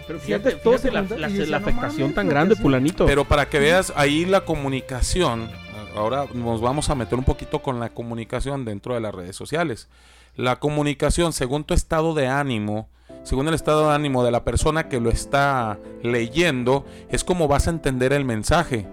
Pero 0.08 0.18
Fíjate, 0.18 0.50
fíjate, 0.52 0.70
fíjate 0.70 0.90
la, 0.90 1.02
la- 1.02 1.28
la 1.28 1.56
afectación 1.58 2.00
mames, 2.00 2.14
tan 2.16 2.28
grande, 2.28 2.56
sí. 2.56 2.62
fulanito. 2.62 3.06
Pero 3.06 3.24
para 3.26 3.48
que 3.48 3.60
veas 3.60 3.92
ahí 3.94 4.24
la 4.24 4.40
comunicación, 4.44 5.48
ahora 5.94 6.24
nos 6.34 6.60
vamos 6.60 6.90
a 6.90 6.94
meter 6.96 7.16
un 7.18 7.24
poquito 7.24 7.60
con 7.62 7.78
la 7.78 7.90
comunicación 7.90 8.64
dentro 8.64 8.94
de 8.94 9.00
las 9.00 9.14
redes 9.14 9.36
sociales. 9.36 9.88
La 10.34 10.56
comunicación, 10.56 11.32
según 11.32 11.62
tu 11.64 11.74
estado 11.74 12.14
de 12.14 12.26
ánimo, 12.26 12.88
según 13.22 13.48
el 13.48 13.54
estado 13.54 13.88
de 13.88 13.94
ánimo 13.94 14.24
de 14.24 14.30
la 14.30 14.44
persona 14.44 14.88
que 14.88 14.98
lo 15.00 15.10
está 15.10 15.78
leyendo, 16.02 16.84
es 17.10 17.22
como 17.24 17.46
vas 17.48 17.66
a 17.66 17.70
entender 17.70 18.12
el 18.12 18.24
mensaje. 18.24 18.86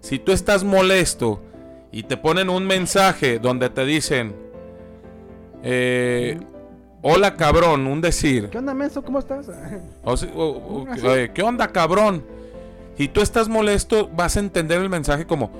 Si 0.00 0.18
tú 0.18 0.32
estás 0.32 0.64
molesto 0.64 1.40
y 1.92 2.02
te 2.02 2.16
ponen 2.16 2.50
un 2.50 2.66
mensaje 2.66 3.38
donde 3.38 3.70
te 3.70 3.84
dicen, 3.86 4.34
eh, 5.62 6.38
hola 7.02 7.34
cabrón, 7.34 7.86
un 7.86 8.00
decir, 8.00 8.48
¿Qué 8.50 8.58
onda, 8.58 8.74
menso? 8.74 9.02
¿Cómo 9.02 9.18
estás? 9.18 9.46
o 10.04 10.16
si- 10.16 10.30
o- 10.34 10.86
eh, 11.04 11.30
¿Qué 11.34 11.42
onda, 11.42 11.68
cabrón? 11.68 12.24
Y 12.98 13.08
tú 13.08 13.20
estás 13.20 13.48
molesto, 13.48 14.08
vas 14.14 14.36
a 14.36 14.40
entender 14.40 14.80
el 14.80 14.88
mensaje 14.88 15.26
como, 15.26 15.50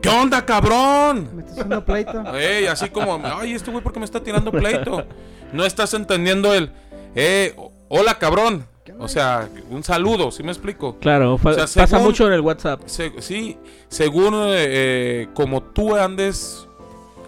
¿qué 0.00 0.08
onda, 0.08 0.44
cabrón? 0.44 1.28
Me 1.34 1.40
estás 1.42 1.52
haciendo 1.52 1.84
pleito. 1.84 2.34
Ey, 2.36 2.66
así 2.66 2.88
como, 2.88 3.20
ay, 3.24 3.52
este 3.54 3.70
güey, 3.70 3.82
¿por 3.82 3.92
qué 3.92 3.98
me 4.00 4.04
está 4.06 4.22
tirando 4.22 4.50
pleito? 4.50 5.04
No 5.52 5.64
estás 5.64 5.92
entendiendo 5.94 6.54
el, 6.54 6.70
eh, 7.14 7.54
hola, 7.88 8.18
cabrón. 8.18 8.64
O 8.98 9.06
sea, 9.08 9.48
un 9.70 9.84
saludo, 9.84 10.30
¿sí 10.32 10.42
me 10.42 10.50
explico? 10.50 10.96
Claro, 11.00 11.38
sea, 11.54 11.82
pasa 11.82 11.86
según- 11.86 12.02
mucho 12.06 12.26
en 12.26 12.32
el 12.32 12.40
WhatsApp. 12.40 12.82
Se- 12.86 13.12
sí, 13.20 13.56
según 13.88 14.34
eh, 14.34 14.54
eh, 14.56 15.28
como 15.32 15.62
tú 15.62 15.94
andes, 15.96 16.66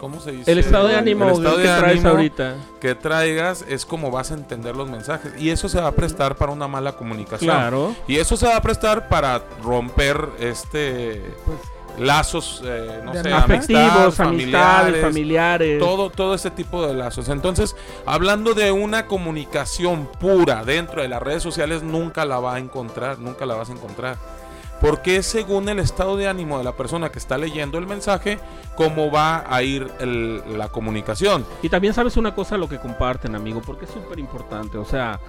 ¿cómo 0.03 0.21
se 0.21 0.33
dice? 0.33 0.51
El 0.51 0.59
estado 0.59 0.89
de 0.89 0.97
ánimo 0.97 1.25
El 1.27 1.35
estado 1.37 1.57
que 1.57 1.63
traes 1.63 2.05
ahorita. 2.05 2.57
que 2.81 2.95
traigas 2.97 3.65
es 3.69 3.87
como 3.87 4.11
vas 4.11 4.33
a 4.33 4.35
entender 4.35 4.75
los 4.77 4.91
mensajes. 4.91 5.33
Y 5.41 5.51
eso 5.51 5.69
se 5.69 5.81
va 5.81 5.87
a 5.87 5.93
prestar 5.93 6.37
para 6.37 6.51
una 6.53 6.67
mala 6.67 6.93
comunicación. 6.97 7.49
Claro. 7.55 7.95
Y 8.09 8.17
eso 8.17 8.37
se 8.37 8.47
va 8.47 8.57
a 8.57 8.63
prestar 8.63 9.09
para 9.09 9.43
romper 9.63 10.29
este 10.41 11.23
Pues, 11.47 11.59
lazos, 11.99 12.63
eh, 12.65 13.01
no 13.05 13.13
sé, 13.13 13.19
amistad, 13.21 13.45
Afectivos, 13.45 14.21
amistad, 14.21 14.27
amistades, 14.81 15.03
familiares. 15.03 15.79
todo, 15.79 16.11
todo 16.11 16.35
ese 16.35 16.51
tipo 16.51 16.85
de 16.87 16.95
lazos. 16.95 17.29
Entonces, 17.29 17.77
hablando 18.07 18.55
de 18.55 18.73
una 18.73 19.07
comunicación 19.07 20.09
pura 20.19 20.65
dentro 20.65 21.03
de 21.03 21.09
las 21.09 21.23
redes 21.23 21.43
sociales, 21.43 21.83
nunca 21.83 22.25
la 22.25 22.41
va 22.41 22.55
a 22.57 22.59
encontrar, 22.59 23.19
nunca 23.19 23.47
la 23.47 23.55
vas 23.55 23.69
a 23.69 23.73
encontrar. 23.73 24.17
Porque 24.83 25.23
según 25.23 25.69
el 25.69 25.79
estado 25.79 26.17
de 26.17 26.27
ánimo 26.27 26.59
de 26.59 26.65
la 26.65 26.73
persona 26.77 27.11
que 27.11 27.19
está 27.21 27.39
leyendo 27.39 27.79
el 27.79 27.87
mensaje, 27.87 28.39
cómo 28.75 29.11
va 29.13 29.45
a 29.49 29.63
ir 29.63 29.87
el- 30.01 30.59
la 30.59 30.69
comunicación. 30.69 31.47
Y 31.63 31.69
también 31.69 31.95
sabes 31.95 32.17
una 32.17 32.35
cosa 32.35 32.59
lo 32.59 32.69
que 32.69 32.79
comparten, 32.79 33.37
amigo, 33.37 33.63
porque 33.65 33.85
es 33.85 33.93
súper 33.93 34.19
importante. 34.19 34.77
O 34.79 34.85
sea, 34.85 35.21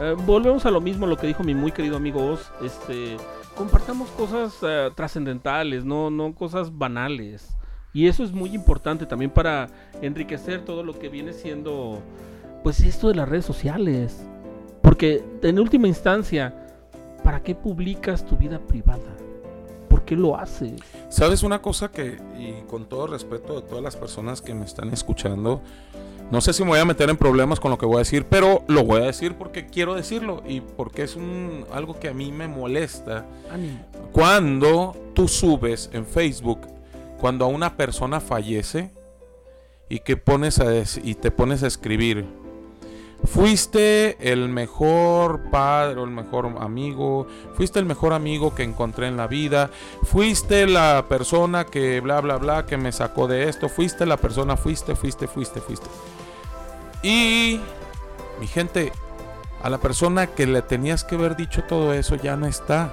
eh, 0.00 0.16
volvemos 0.24 0.64
a 0.64 0.70
lo 0.70 0.80
mismo, 0.80 1.06
lo 1.06 1.18
que 1.18 1.26
dijo 1.26 1.44
mi 1.44 1.54
muy 1.54 1.72
querido 1.72 1.96
amigo 1.98 2.24
Oz. 2.24 2.50
Este, 2.64 3.18
compartamos 3.54 4.08
cosas 4.10 4.54
eh, 4.62 4.90
trascendentales, 4.94 5.84
no, 5.84 6.10
no 6.10 6.34
cosas 6.34 6.76
banales. 6.76 7.54
Y 7.92 8.06
eso 8.08 8.24
es 8.24 8.32
muy 8.32 8.54
importante 8.54 9.04
también 9.04 9.30
para 9.30 9.68
enriquecer 10.00 10.64
todo 10.64 10.82
lo 10.82 10.98
que 10.98 11.10
viene 11.10 11.34
siendo, 11.34 12.00
pues 12.62 12.80
esto 12.80 13.08
de 13.08 13.16
las 13.16 13.28
redes 13.28 13.44
sociales. 13.44 14.24
Porque 14.80 15.22
en 15.42 15.58
última 15.58 15.86
instancia, 15.86 16.61
¿para 17.22 17.42
qué 17.42 17.54
publicas 17.54 18.24
tu 18.24 18.36
vida 18.36 18.58
privada? 18.58 19.16
¿Por 19.88 20.04
qué 20.04 20.16
lo 20.16 20.36
haces? 20.36 20.80
¿Sabes 21.08 21.42
una 21.42 21.60
cosa 21.60 21.90
que, 21.90 22.18
y 22.38 22.62
con 22.68 22.86
todo 22.86 23.06
respeto 23.06 23.60
de 23.60 23.62
todas 23.62 23.82
las 23.82 23.96
personas 23.96 24.40
que 24.40 24.54
me 24.54 24.64
están 24.64 24.90
escuchando, 24.90 25.60
no 26.30 26.40
sé 26.40 26.54
si 26.54 26.62
me 26.62 26.70
voy 26.70 26.78
a 26.78 26.84
meter 26.86 27.10
en 27.10 27.18
problemas 27.18 27.60
con 27.60 27.70
lo 27.70 27.76
que 27.76 27.84
voy 27.84 27.96
a 27.96 27.98
decir, 27.98 28.24
pero 28.24 28.64
lo 28.66 28.84
voy 28.84 29.02
a 29.02 29.04
decir 29.04 29.34
porque 29.34 29.66
quiero 29.66 29.94
decirlo 29.94 30.42
y 30.48 30.62
porque 30.62 31.02
es 31.02 31.14
un, 31.14 31.66
algo 31.72 32.00
que 32.00 32.08
a 32.08 32.14
mí 32.14 32.32
me 32.32 32.48
molesta. 32.48 33.26
ánimo. 33.50 33.80
Cuando 34.12 34.96
tú 35.12 35.28
subes 35.28 35.90
en 35.92 36.06
Facebook, 36.06 36.60
cuando 37.20 37.44
a 37.44 37.48
una 37.48 37.76
persona 37.76 38.18
fallece 38.18 38.90
y 39.90 39.98
que 39.98 40.16
pones 40.16 40.58
a 40.58 40.72
y 41.04 41.14
te 41.16 41.30
pones 41.30 41.62
a 41.62 41.66
escribir, 41.66 42.26
fuiste 43.24 44.32
el 44.32 44.48
mejor 44.48 45.50
padre 45.50 46.00
o 46.00 46.04
el 46.04 46.10
mejor 46.10 46.46
amigo, 46.58 47.26
fuiste 47.54 47.78
el 47.78 47.86
mejor 47.86 48.12
amigo 48.12 48.54
que 48.54 48.62
encontré 48.62 49.06
en 49.08 49.16
la 49.16 49.26
vida, 49.26 49.70
fuiste 50.02 50.66
la 50.66 51.06
persona 51.08 51.64
que 51.64 52.00
bla 52.00 52.20
bla 52.20 52.36
bla 52.36 52.66
que 52.66 52.76
me 52.76 52.92
sacó 52.92 53.28
de 53.28 53.48
esto, 53.48 53.68
fuiste 53.68 54.06
la 54.06 54.16
persona, 54.16 54.56
fuiste, 54.56 54.94
fuiste, 54.94 55.26
fuiste, 55.26 55.60
fuiste. 55.60 55.86
Y 57.02 57.60
mi 58.40 58.46
gente, 58.46 58.92
a 59.62 59.70
la 59.70 59.78
persona 59.78 60.26
que 60.26 60.46
le 60.46 60.62
tenías 60.62 61.04
que 61.04 61.14
haber 61.14 61.36
dicho 61.36 61.64
todo 61.64 61.92
eso 61.92 62.16
ya 62.16 62.36
no 62.36 62.46
está. 62.46 62.92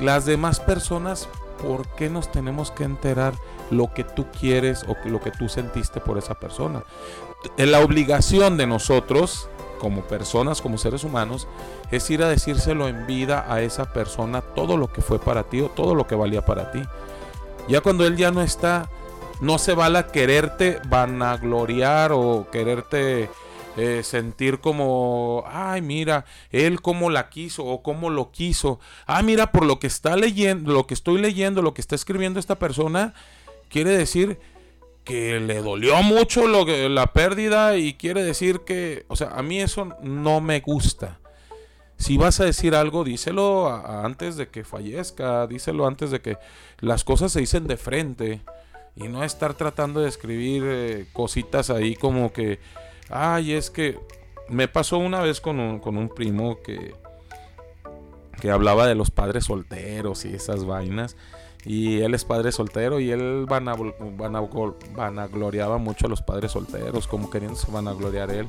Las 0.00 0.24
demás 0.24 0.60
personas, 0.60 1.28
¿por 1.60 1.86
qué 1.94 2.08
nos 2.08 2.30
tenemos 2.32 2.70
que 2.70 2.84
enterar 2.84 3.34
lo 3.70 3.92
que 3.92 4.04
tú 4.04 4.26
quieres 4.38 4.84
o 4.88 4.96
lo 5.08 5.20
que 5.20 5.30
tú 5.30 5.48
sentiste 5.48 6.00
por 6.00 6.18
esa 6.18 6.34
persona? 6.34 6.84
La 7.56 7.80
obligación 7.80 8.56
de 8.56 8.66
nosotros, 8.66 9.48
como 9.78 10.02
personas, 10.02 10.60
como 10.60 10.78
seres 10.78 11.04
humanos, 11.04 11.48
es 11.90 12.08
ir 12.10 12.22
a 12.22 12.28
decírselo 12.28 12.88
en 12.88 13.06
vida 13.06 13.46
a 13.48 13.62
esa 13.62 13.92
persona 13.92 14.40
todo 14.40 14.76
lo 14.76 14.92
que 14.92 15.02
fue 15.02 15.18
para 15.18 15.44
ti 15.44 15.60
o 15.60 15.68
todo 15.68 15.94
lo 15.94 16.06
que 16.06 16.14
valía 16.14 16.44
para 16.44 16.70
ti. 16.70 16.82
Ya 17.68 17.80
cuando 17.80 18.06
él 18.06 18.16
ya 18.16 18.30
no 18.30 18.42
está, 18.42 18.88
no 19.40 19.58
se 19.58 19.74
vale 19.74 19.98
a 19.98 20.06
quererte 20.06 20.80
vanagloriar 20.88 22.12
o 22.12 22.48
quererte 22.50 23.28
eh, 23.76 24.02
sentir 24.04 24.60
como, 24.60 25.44
ay, 25.46 25.80
mira, 25.80 26.26
él 26.50 26.80
cómo 26.80 27.08
la 27.10 27.28
quiso 27.28 27.64
o 27.64 27.82
cómo 27.82 28.10
lo 28.10 28.30
quiso. 28.30 28.78
Ah, 29.06 29.22
mira, 29.22 29.50
por 29.50 29.64
lo 29.64 29.78
que 29.78 29.86
está 29.86 30.16
leyendo, 30.16 30.72
lo 30.72 30.86
que 30.86 30.94
estoy 30.94 31.20
leyendo, 31.20 31.62
lo 31.62 31.74
que 31.74 31.80
está 31.80 31.94
escribiendo 31.94 32.38
esta 32.38 32.58
persona, 32.58 33.14
quiere 33.68 33.90
decir 33.90 34.38
que 35.04 35.40
le 35.40 35.62
dolió 35.62 36.02
mucho 36.02 36.46
lo 36.46 36.64
que, 36.64 36.88
la 36.88 37.12
pérdida 37.12 37.76
y 37.76 37.94
quiere 37.94 38.22
decir 38.22 38.60
que, 38.60 39.04
o 39.08 39.16
sea, 39.16 39.28
a 39.28 39.42
mí 39.42 39.60
eso 39.60 39.88
no 40.02 40.40
me 40.40 40.60
gusta. 40.60 41.18
Si 41.96 42.16
vas 42.16 42.40
a 42.40 42.44
decir 42.44 42.74
algo, 42.74 43.04
díselo 43.04 43.68
antes 43.68 44.36
de 44.36 44.48
que 44.48 44.64
fallezca, 44.64 45.46
díselo 45.46 45.86
antes 45.86 46.10
de 46.10 46.20
que 46.20 46.36
las 46.80 47.04
cosas 47.04 47.32
se 47.32 47.40
dicen 47.40 47.66
de 47.66 47.76
frente 47.76 48.40
y 48.96 49.08
no 49.08 49.22
estar 49.24 49.54
tratando 49.54 50.00
de 50.00 50.08
escribir 50.08 50.64
eh, 50.66 51.06
cositas 51.12 51.70
ahí 51.70 51.94
como 51.94 52.32
que, 52.32 52.58
ay, 53.08 53.52
es 53.52 53.70
que 53.70 53.98
me 54.48 54.68
pasó 54.68 54.98
una 54.98 55.20
vez 55.20 55.40
con 55.40 55.60
un, 55.60 55.78
con 55.78 55.96
un 55.96 56.08
primo 56.08 56.60
que, 56.60 56.94
que 58.40 58.50
hablaba 58.50 58.86
de 58.86 58.94
los 58.94 59.10
padres 59.10 59.44
solteros 59.44 60.24
y 60.24 60.34
esas 60.34 60.64
vainas. 60.64 61.16
Y 61.64 62.00
él 62.00 62.14
es 62.14 62.24
padre 62.24 62.50
soltero 62.52 62.98
y 62.98 63.10
él 63.12 63.46
vanagl- 63.46 63.94
vanagl- 64.16 64.74
vanagloriaba 64.94 65.78
mucho 65.78 66.06
a 66.06 66.08
los 66.08 66.20
padres 66.22 66.52
solteros, 66.52 67.06
como 67.06 67.30
queriéndose 67.30 67.70
vanagloriar 67.70 68.30
él. 68.30 68.48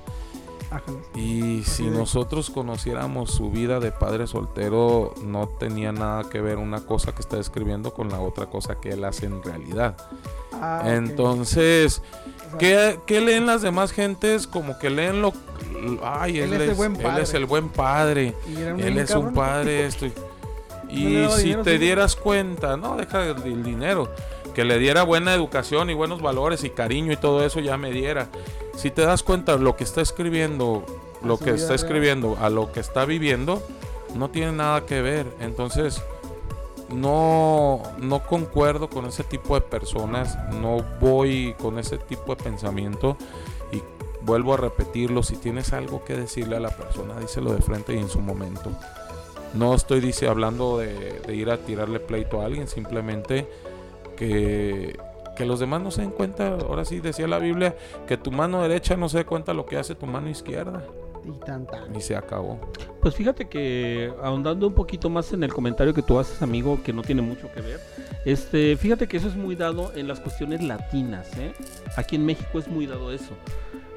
Y 1.14 1.62
si 1.64 1.84
nosotros 1.84 2.50
conociéramos 2.50 3.30
su 3.32 3.52
vida 3.52 3.80
de 3.80 3.92
padre 3.92 4.26
soltero, 4.26 5.14
no 5.24 5.48
tenía 5.48 5.92
nada 5.92 6.28
que 6.30 6.42
ver 6.42 6.58
una 6.58 6.82
cosa 6.82 7.14
que 7.14 7.22
está 7.22 7.40
escribiendo 7.40 7.94
con 7.94 8.10
la 8.10 8.20
otra 8.20 8.48
cosa 8.48 8.82
que 8.82 8.90
él 8.90 9.04
hace 9.04 9.28
en 9.28 9.44
realidad. 9.44 9.96
Ah. 10.54 10.82
Entonces, 10.88 12.02
¿qué, 12.58 13.00
qué 13.06 13.22
leen 13.22 13.46
las 13.46 13.62
demás 13.62 13.92
gentes? 13.92 14.48
Como 14.48 14.80
que 14.80 14.90
leen 14.90 15.22
lo... 15.22 15.34
Ay, 16.04 16.40
Él 16.40 16.54
él, 16.54 16.62
es 16.62 16.70
el 16.70 16.76
buen 16.76 16.96
él 16.96 17.18
es 17.20 17.34
el 17.36 17.46
buen 17.46 17.70
padre. 17.70 18.34
Él 18.80 18.98
es 18.98 19.12
un 19.12 19.34
padre 19.34 19.86
esto. 19.86 20.08
Y- 20.94 21.30
si 21.32 21.44
dinero, 21.44 21.64
te 21.64 21.80
dieras 21.80 22.16
cuenta, 22.16 22.78
no, 22.78 22.96
deja 22.98 23.24
el, 23.26 23.42
el 23.44 23.64
dinero, 23.64 24.10
que 24.54 24.64
le 24.64 24.78
diera 24.80 25.04
buena 25.04 25.34
educación 25.34 25.90
y 25.90 25.94
buenos 25.94 26.22
valores 26.22 26.64
y 26.64 26.70
cariño 26.70 27.12
y 27.12 27.18
todo 27.18 27.44
eso 27.46 27.60
ya 27.60 27.78
me 27.78 27.92
diera. 27.92 28.30
Si 28.76 28.92
te 28.92 29.04
das 29.04 29.24
cuenta, 29.24 29.56
lo 29.58 29.76
que 29.76 29.84
está 29.84 30.02
escribiendo, 30.02 30.86
lo 31.24 31.38
que 31.38 31.52
está 31.52 31.74
escribiendo 31.76 32.38
a 32.42 32.50
lo 32.50 32.72
que 32.72 32.80
está 32.80 33.06
viviendo, 33.06 33.62
no 34.16 34.30
tiene 34.30 34.52
nada 34.52 34.86
que 34.86 35.02
ver. 35.02 35.26
Entonces, 35.40 36.02
no, 36.90 37.82
no 37.98 38.24
concuerdo 38.24 38.90
con 38.90 39.06
ese 39.06 39.24
tipo 39.24 39.56
de 39.56 39.62
personas, 39.62 40.38
no 40.54 40.84
voy 41.00 41.56
con 41.60 41.80
ese 41.80 41.98
tipo 41.98 42.36
de 42.36 42.44
pensamiento 42.44 43.18
y 43.72 43.82
vuelvo 44.22 44.54
a 44.54 44.58
repetirlo, 44.58 45.24
si 45.24 45.36
tienes 45.38 45.74
algo 45.74 46.04
que 46.06 46.14
decirle 46.16 46.58
a 46.58 46.60
la 46.60 46.70
persona, 46.70 47.20
díselo 47.20 47.54
de 47.54 47.62
frente 47.62 47.94
y 47.96 47.98
en 47.98 48.10
su 48.10 48.20
momento. 48.20 48.72
No 49.54 49.76
estoy 49.76 50.00
dice, 50.00 50.28
hablando 50.28 50.80
de, 50.80 51.22
ir 51.34 51.50
a 51.50 51.58
tirarle 51.58 52.00
pleito 52.00 52.42
a 52.42 52.46
alguien, 52.46 52.68
simplemente 52.68 53.48
que, 54.18 54.98
que 55.36 55.46
los 55.46 55.60
demás 55.60 55.82
no 55.82 55.92
se 55.92 56.02
den 56.02 56.12
cuenta, 56.12 56.58
ahora 56.58 56.86
sí 56.86 57.00
decía 57.00 57.28
la 57.28 57.40
Biblia, 57.40 57.76
que 58.08 58.18
tu 58.18 58.32
mano 58.32 58.62
derecha 58.62 58.98
no 58.98 59.10
se 59.10 59.20
dé 59.20 59.26
cuenta 59.26 59.54
lo 59.54 59.66
que 59.66 59.78
hace 59.78 59.96
tu 59.96 60.08
mano 60.08 60.30
izquierda. 60.30 60.84
Y 61.26 61.46
tan 61.46 61.66
tan. 61.66 61.96
Y 61.96 62.02
se 62.02 62.16
acabó. 62.16 62.60
Pues 63.02 63.16
fíjate 63.16 63.48
que 63.50 64.12
ahondando 64.22 64.68
un 64.68 64.74
poquito 64.74 65.10
más 65.10 65.34
en 65.34 65.44
el 65.44 65.54
comentario 65.54 65.94
que 65.94 66.02
tú 66.02 66.20
haces, 66.20 66.42
amigo, 66.42 66.82
que 66.84 66.94
no 66.94 67.02
tiene 67.02 67.22
mucho 67.22 67.52
que 67.52 67.62
ver. 67.62 67.80
Este, 68.26 68.78
fíjate 68.78 69.08
que 69.08 69.18
eso 69.18 69.28
es 69.28 69.36
muy 69.36 69.56
dado 69.56 69.92
en 69.96 70.08
las 70.08 70.20
cuestiones 70.20 70.62
latinas, 70.62 71.28
¿eh? 71.38 71.54
Aquí 71.98 72.16
en 72.16 72.26
México 72.26 72.60
es 72.60 72.68
muy 72.68 72.86
dado 72.86 73.12
eso. 73.12 73.34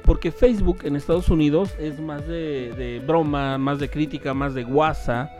Porque 0.03 0.31
Facebook 0.31 0.79
en 0.83 0.95
Estados 0.95 1.29
Unidos 1.29 1.73
es 1.79 1.99
más 1.99 2.25
de, 2.27 2.73
de 2.77 3.01
broma, 3.05 3.57
más 3.57 3.79
de 3.79 3.89
crítica, 3.89 4.33
más 4.33 4.53
de 4.53 4.63
guasa. 4.63 5.31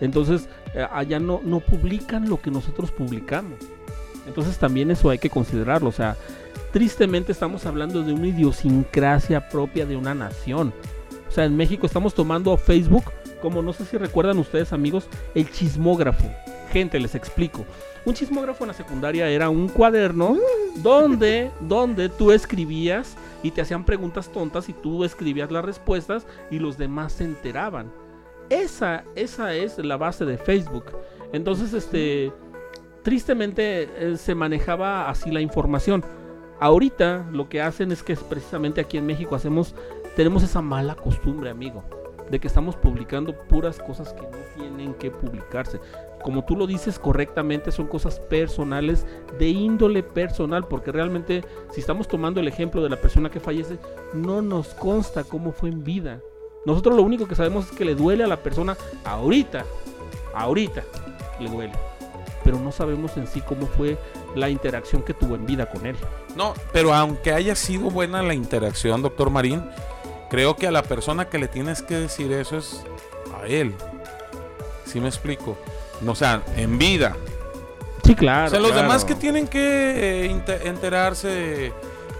Entonces, 0.00 0.48
eh, 0.74 0.86
allá 0.92 1.18
no, 1.20 1.40
no 1.44 1.60
publican 1.60 2.28
lo 2.28 2.40
que 2.40 2.50
nosotros 2.50 2.90
publicamos. 2.90 3.58
Entonces 4.26 4.58
también 4.58 4.90
eso 4.90 5.10
hay 5.10 5.18
que 5.18 5.30
considerarlo. 5.30 5.88
O 5.88 5.92
sea, 5.92 6.16
tristemente 6.72 7.32
estamos 7.32 7.64
hablando 7.66 8.02
de 8.02 8.12
una 8.12 8.28
idiosincrasia 8.28 9.48
propia 9.48 9.86
de 9.86 9.96
una 9.96 10.14
nación. 10.14 10.74
O 11.36 11.38
sea, 11.38 11.44
en 11.44 11.54
México 11.54 11.84
estamos 11.84 12.14
tomando 12.14 12.50
a 12.50 12.56
Facebook 12.56 13.12
como 13.42 13.60
no 13.60 13.74
sé 13.74 13.84
si 13.84 13.98
recuerdan 13.98 14.38
ustedes 14.38 14.72
amigos, 14.72 15.06
el 15.34 15.50
chismógrafo. 15.50 16.24
Gente, 16.72 16.98
les 16.98 17.14
explico. 17.14 17.66
Un 18.06 18.14
chismógrafo 18.14 18.64
en 18.64 18.68
la 18.68 18.74
secundaria 18.74 19.28
era 19.28 19.50
un 19.50 19.68
cuaderno 19.68 20.38
donde, 20.76 21.50
donde 21.60 22.08
tú 22.08 22.32
escribías 22.32 23.18
y 23.42 23.50
te 23.50 23.60
hacían 23.60 23.84
preguntas 23.84 24.32
tontas 24.32 24.70
y 24.70 24.72
tú 24.72 25.04
escribías 25.04 25.52
las 25.52 25.62
respuestas 25.62 26.26
y 26.50 26.58
los 26.58 26.78
demás 26.78 27.12
se 27.12 27.24
enteraban. 27.24 27.92
Esa, 28.48 29.04
esa 29.14 29.52
es 29.52 29.76
la 29.76 29.98
base 29.98 30.24
de 30.24 30.38
Facebook. 30.38 30.86
Entonces, 31.34 31.74
este, 31.74 32.32
tristemente 33.02 33.90
eh, 33.94 34.16
se 34.16 34.34
manejaba 34.34 35.10
así 35.10 35.30
la 35.30 35.42
información. 35.42 36.02
Ahorita 36.60 37.28
lo 37.30 37.50
que 37.50 37.60
hacen 37.60 37.92
es 37.92 38.02
que 38.02 38.16
precisamente 38.16 38.80
aquí 38.80 38.96
en 38.96 39.04
México 39.04 39.34
hacemos, 39.34 39.74
tenemos 40.16 40.42
esa 40.42 40.62
mala 40.62 40.96
costumbre, 40.96 41.50
amigo, 41.50 41.84
de 42.30 42.40
que 42.40 42.48
estamos 42.48 42.74
publicando 42.74 43.34
puras 43.48 43.78
cosas 43.78 44.14
que 44.14 44.22
no 44.22 44.38
tienen 44.56 44.94
que 44.94 45.10
publicarse. 45.10 45.78
Como 46.24 46.42
tú 46.42 46.56
lo 46.56 46.66
dices 46.66 46.98
correctamente, 46.98 47.70
son 47.70 47.86
cosas 47.86 48.18
personales, 48.18 49.06
de 49.38 49.48
índole 49.48 50.02
personal, 50.02 50.66
porque 50.66 50.90
realmente 50.90 51.44
si 51.70 51.80
estamos 51.80 52.08
tomando 52.08 52.40
el 52.40 52.48
ejemplo 52.48 52.82
de 52.82 52.88
la 52.88 52.96
persona 52.96 53.30
que 53.30 53.40
fallece, 53.40 53.78
no 54.14 54.40
nos 54.40 54.68
consta 54.68 55.22
cómo 55.22 55.52
fue 55.52 55.68
en 55.68 55.84
vida. 55.84 56.20
Nosotros 56.64 56.96
lo 56.96 57.02
único 57.02 57.28
que 57.28 57.36
sabemos 57.36 57.70
es 57.70 57.76
que 57.76 57.84
le 57.84 57.94
duele 57.94 58.24
a 58.24 58.26
la 58.26 58.38
persona 58.38 58.74
ahorita, 59.04 59.66
ahorita 60.34 60.82
le 61.38 61.50
duele, 61.50 61.74
pero 62.42 62.58
no 62.58 62.72
sabemos 62.72 63.16
en 63.18 63.26
sí 63.26 63.42
cómo 63.42 63.66
fue 63.66 63.98
la 64.34 64.48
interacción 64.48 65.02
que 65.02 65.12
tuvo 65.12 65.34
en 65.36 65.44
vida 65.44 65.70
con 65.70 65.84
él. 65.84 65.94
No, 66.34 66.54
pero 66.72 66.94
aunque 66.94 67.32
haya 67.32 67.54
sido 67.54 67.90
buena 67.90 68.22
la 68.22 68.34
interacción, 68.34 69.02
doctor 69.02 69.30
Marín, 69.30 69.62
creo 70.28 70.56
que 70.56 70.66
a 70.66 70.70
la 70.70 70.82
persona 70.82 71.28
que 71.28 71.38
le 71.38 71.48
tienes 71.48 71.82
que 71.82 71.96
decir 71.96 72.32
eso 72.32 72.58
es 72.58 72.82
a 73.40 73.46
él. 73.46 73.74
¿Sí 74.84 75.00
me 75.00 75.08
explico? 75.08 75.56
No, 76.00 76.12
o 76.12 76.14
sea, 76.14 76.42
en 76.56 76.78
vida. 76.78 77.16
Sí, 78.04 78.14
claro. 78.14 78.46
o 78.46 78.50
sea, 78.50 78.60
los 78.60 78.70
claro. 78.70 78.86
demás 78.86 79.04
que 79.04 79.14
tienen 79.14 79.48
que 79.48 80.26
eh, 80.26 80.42
enterarse 80.64 81.28
de, 81.28 81.72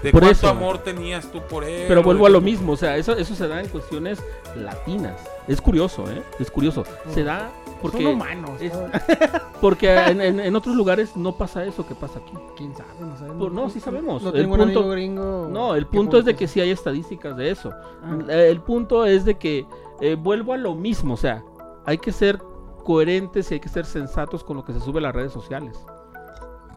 de 0.02 0.10
Por 0.10 0.22
cuánto 0.22 0.30
eso. 0.30 0.48
amor 0.48 0.78
tenías 0.78 1.30
tú 1.30 1.40
por 1.42 1.64
él. 1.64 1.84
Pero 1.86 2.02
vuelvo 2.02 2.26
a 2.26 2.30
lo 2.30 2.40
mismo, 2.40 2.72
o 2.72 2.76
sea, 2.76 2.96
eso, 2.96 3.16
eso 3.16 3.34
se 3.34 3.46
da 3.46 3.60
en 3.60 3.68
cuestiones 3.68 4.18
latinas. 4.56 5.20
Es 5.46 5.60
curioso, 5.60 6.10
¿eh? 6.10 6.22
Es 6.40 6.50
curioso. 6.50 6.84
Se 7.14 7.22
da 7.22 7.50
porque, 7.90 8.04
Son 8.04 8.12
humanos. 8.14 8.60
porque 9.60 9.94
en, 9.94 10.20
en- 10.20 10.40
en 10.40 10.56
otros 10.56 10.74
lugares 10.76 11.16
no 11.16 11.32
pasa 11.36 11.64
eso 11.64 11.86
que 11.86 11.94
pasa 11.94 12.18
aquí. 12.18 12.32
¿Quién 12.56 12.74
sabe? 12.76 12.90
No 13.00 13.16
sabemos. 13.16 13.52
No, 13.52 13.70
sí 13.70 13.80
sabemos. 13.80 14.22
No 14.22 14.28
El 14.30 14.34
tengo 14.42 14.54
un 14.54 14.60
punto- 14.60 14.78
amigo 14.80 14.92
gringo. 14.92 15.48
No, 15.50 15.74
el 15.74 15.86
que 15.86 15.96
punto 15.96 16.18
es 16.18 16.24
de 16.24 16.34
que 16.36 16.46
sí 16.48 16.60
hay 16.60 16.70
estadísticas 16.70 17.36
de 17.36 17.50
eso. 17.50 17.70
Ah. 18.02 18.32
El 18.32 18.60
punto 18.60 19.04
es 19.04 19.24
de 19.24 19.36
que 19.36 19.66
eh, 20.00 20.14
vuelvo 20.14 20.52
a 20.52 20.56
lo 20.56 20.74
mismo, 20.74 21.14
o 21.14 21.16
sea, 21.16 21.42
hay 21.84 21.98
que 21.98 22.12
ser 22.12 22.40
coherentes 22.84 23.50
y 23.50 23.54
hay 23.54 23.60
que 23.60 23.68
ser 23.68 23.84
sensatos 23.86 24.44
con 24.44 24.56
lo 24.56 24.64
que 24.64 24.72
se 24.72 24.80
sube 24.80 24.98
a 24.98 25.02
las 25.02 25.14
redes 25.14 25.32
sociales. 25.32 25.78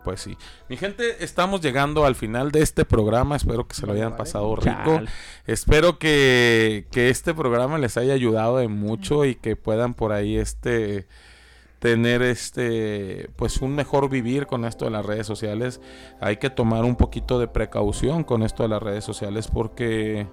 Pues 0.09 0.21
sí. 0.21 0.39
Mi 0.69 0.75
gente, 0.75 1.23
estamos 1.23 1.61
llegando 1.61 2.03
al 2.03 2.15
final 2.15 2.51
de 2.51 2.63
este 2.63 2.83
programa. 2.83 3.35
Espero 3.35 3.67
que 3.67 3.75
se 3.75 3.85
lo 3.85 3.93
hayan 3.93 4.15
pasado 4.15 4.55
rico. 4.55 5.01
Espero 5.45 5.99
que, 5.99 6.87
que 6.89 7.09
este 7.09 7.35
programa 7.35 7.77
les 7.77 7.95
haya 7.95 8.15
ayudado 8.15 8.57
de 8.57 8.67
mucho 8.67 9.23
y 9.23 9.35
que 9.35 9.55
puedan 9.55 9.93
por 9.93 10.11
ahí 10.11 10.35
este 10.35 11.05
tener 11.77 12.23
este 12.23 13.29
pues 13.35 13.61
un 13.61 13.75
mejor 13.75 14.09
vivir 14.09 14.47
con 14.47 14.65
esto 14.65 14.85
de 14.85 14.91
las 14.91 15.05
redes 15.05 15.27
sociales. 15.27 15.79
Hay 16.21 16.37
que 16.37 16.49
tomar 16.49 16.85
un 16.85 16.95
poquito 16.95 17.39
de 17.39 17.47
precaución 17.47 18.23
con 18.23 18.41
esto 18.41 18.63
de 18.63 18.69
las 18.69 18.81
redes 18.81 19.03
sociales 19.03 19.47
porque 19.47 20.25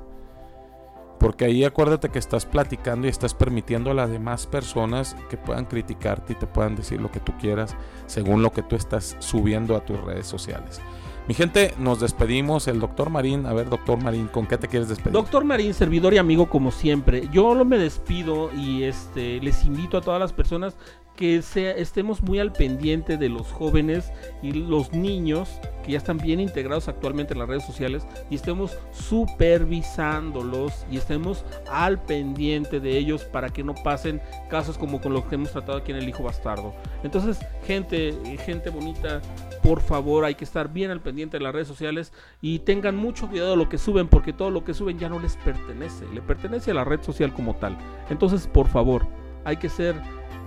porque 1.19 1.45
ahí 1.45 1.65
acuérdate 1.65 2.11
que 2.11 2.19
estás 2.19 2.47
platicando 2.47 3.07
y 3.07 3.11
estás 3.11 3.35
permitiendo 3.35 3.91
a 3.91 3.95
las 3.95 4.11
demás 4.11 4.47
personas 4.47 5.17
que 5.31 5.37
puedan 5.37 5.65
criticarte 5.65 6.35
y 6.35 6.37
te 6.37 6.47
puedan 6.47 6.77
decir 6.77 7.01
lo 7.01 7.11
que 7.11 7.21
tú 7.21 7.33
quieras 7.39 7.77
según 8.07 8.43
lo 8.43 8.53
que 8.53 8.63
tú 8.63 8.77
estás 8.77 9.17
subiendo 9.19 9.77
a 9.77 9.85
tus 9.85 10.01
redes 10.01 10.27
sociales. 10.27 10.81
Mi 11.29 11.35
gente, 11.35 11.75
nos 11.79 12.01
despedimos. 12.01 12.69
El 12.69 12.79
doctor 12.79 13.11
Marín, 13.11 13.47
a 13.47 13.53
ver, 13.53 13.69
doctor 13.69 14.01
Marín, 14.03 14.29
¿con 14.29 14.47
qué 14.47 14.59
te 14.59 14.69
quieres 14.69 14.89
despedir? 14.89 15.13
Doctor 15.13 15.45
Marín, 15.45 15.75
servidor 15.75 16.15
y 16.15 16.19
amigo 16.19 16.49
como 16.49 16.71
siempre, 16.71 17.29
yo 17.33 17.53
me 17.65 17.79
despido 17.79 18.53
y 18.55 18.85
este 18.85 19.41
les 19.41 19.65
invito 19.65 19.99
a 19.99 20.01
todas 20.03 20.21
las 20.21 20.33
personas 20.33 20.77
que 21.17 21.41
se- 21.41 21.81
estemos 21.81 22.23
muy 22.23 22.39
al 22.41 22.53
pendiente 22.53 23.17
de 23.17 23.31
los 23.31 23.51
jóvenes 23.51 24.13
y 24.43 24.53
los 24.53 24.93
niños 24.93 25.49
que 25.83 25.93
ya 25.93 25.99
están 25.99 26.19
bien 26.19 26.41
integrados 26.41 26.89
actualmente 26.89 27.33
en 27.33 27.39
las 27.39 27.49
redes 27.49 27.65
sociales 27.65 28.07
y 28.29 28.35
estemos 28.35 28.77
supervisándolos 28.93 30.85
y 30.91 30.99
estemos 30.99 31.47
al 31.73 32.03
pendiente 32.03 32.81
de 32.81 32.99
ellos 32.99 33.25
para 33.25 33.49
que 33.49 33.65
no 33.65 33.75
pasen 33.75 34.21
casos 34.51 34.77
como 34.77 35.01
con 35.01 35.15
los 35.15 35.25
que 35.25 35.37
hemos 35.37 35.53
tratado 35.53 35.79
aquí 35.79 35.91
en 35.93 35.99
el 35.99 36.09
hijo 36.09 36.23
bastardo. 36.23 36.75
Entonces, 37.03 37.39
gente, 37.67 38.13
gente 38.45 38.69
bonita, 38.69 39.23
por 39.67 39.81
favor, 39.81 40.25
hay 40.25 40.37
que 40.37 40.45
estar 40.45 40.73
bien 40.73 40.93
al 40.93 41.01
pendiente 41.01 41.39
de 41.39 41.43
las 41.43 41.53
redes 41.53 41.67
sociales 41.67 42.13
y 42.41 42.61
tengan 42.61 42.95
mucho 42.97 43.29
cuidado 43.29 43.51
de 43.51 43.57
lo 43.57 43.69
que 43.69 43.79
suben 43.79 44.07
porque 44.07 44.33
todo 44.33 44.51
lo 44.51 44.65
que 44.65 44.75
suben 44.75 44.97
ya 44.97 45.09
no 45.09 45.19
les 45.19 45.37
pertenece, 45.39 46.07
le 46.15 46.23
pertenece 46.23 46.71
a 46.71 46.75
la 46.75 46.85
red 46.85 47.03
social 47.03 47.33
como 47.33 47.57
tal. 47.57 47.77
Entonces, 48.09 48.47
por 48.47 48.69
favor, 48.69 49.05
hay 49.45 49.57
que 49.57 49.69
ser 49.69 49.97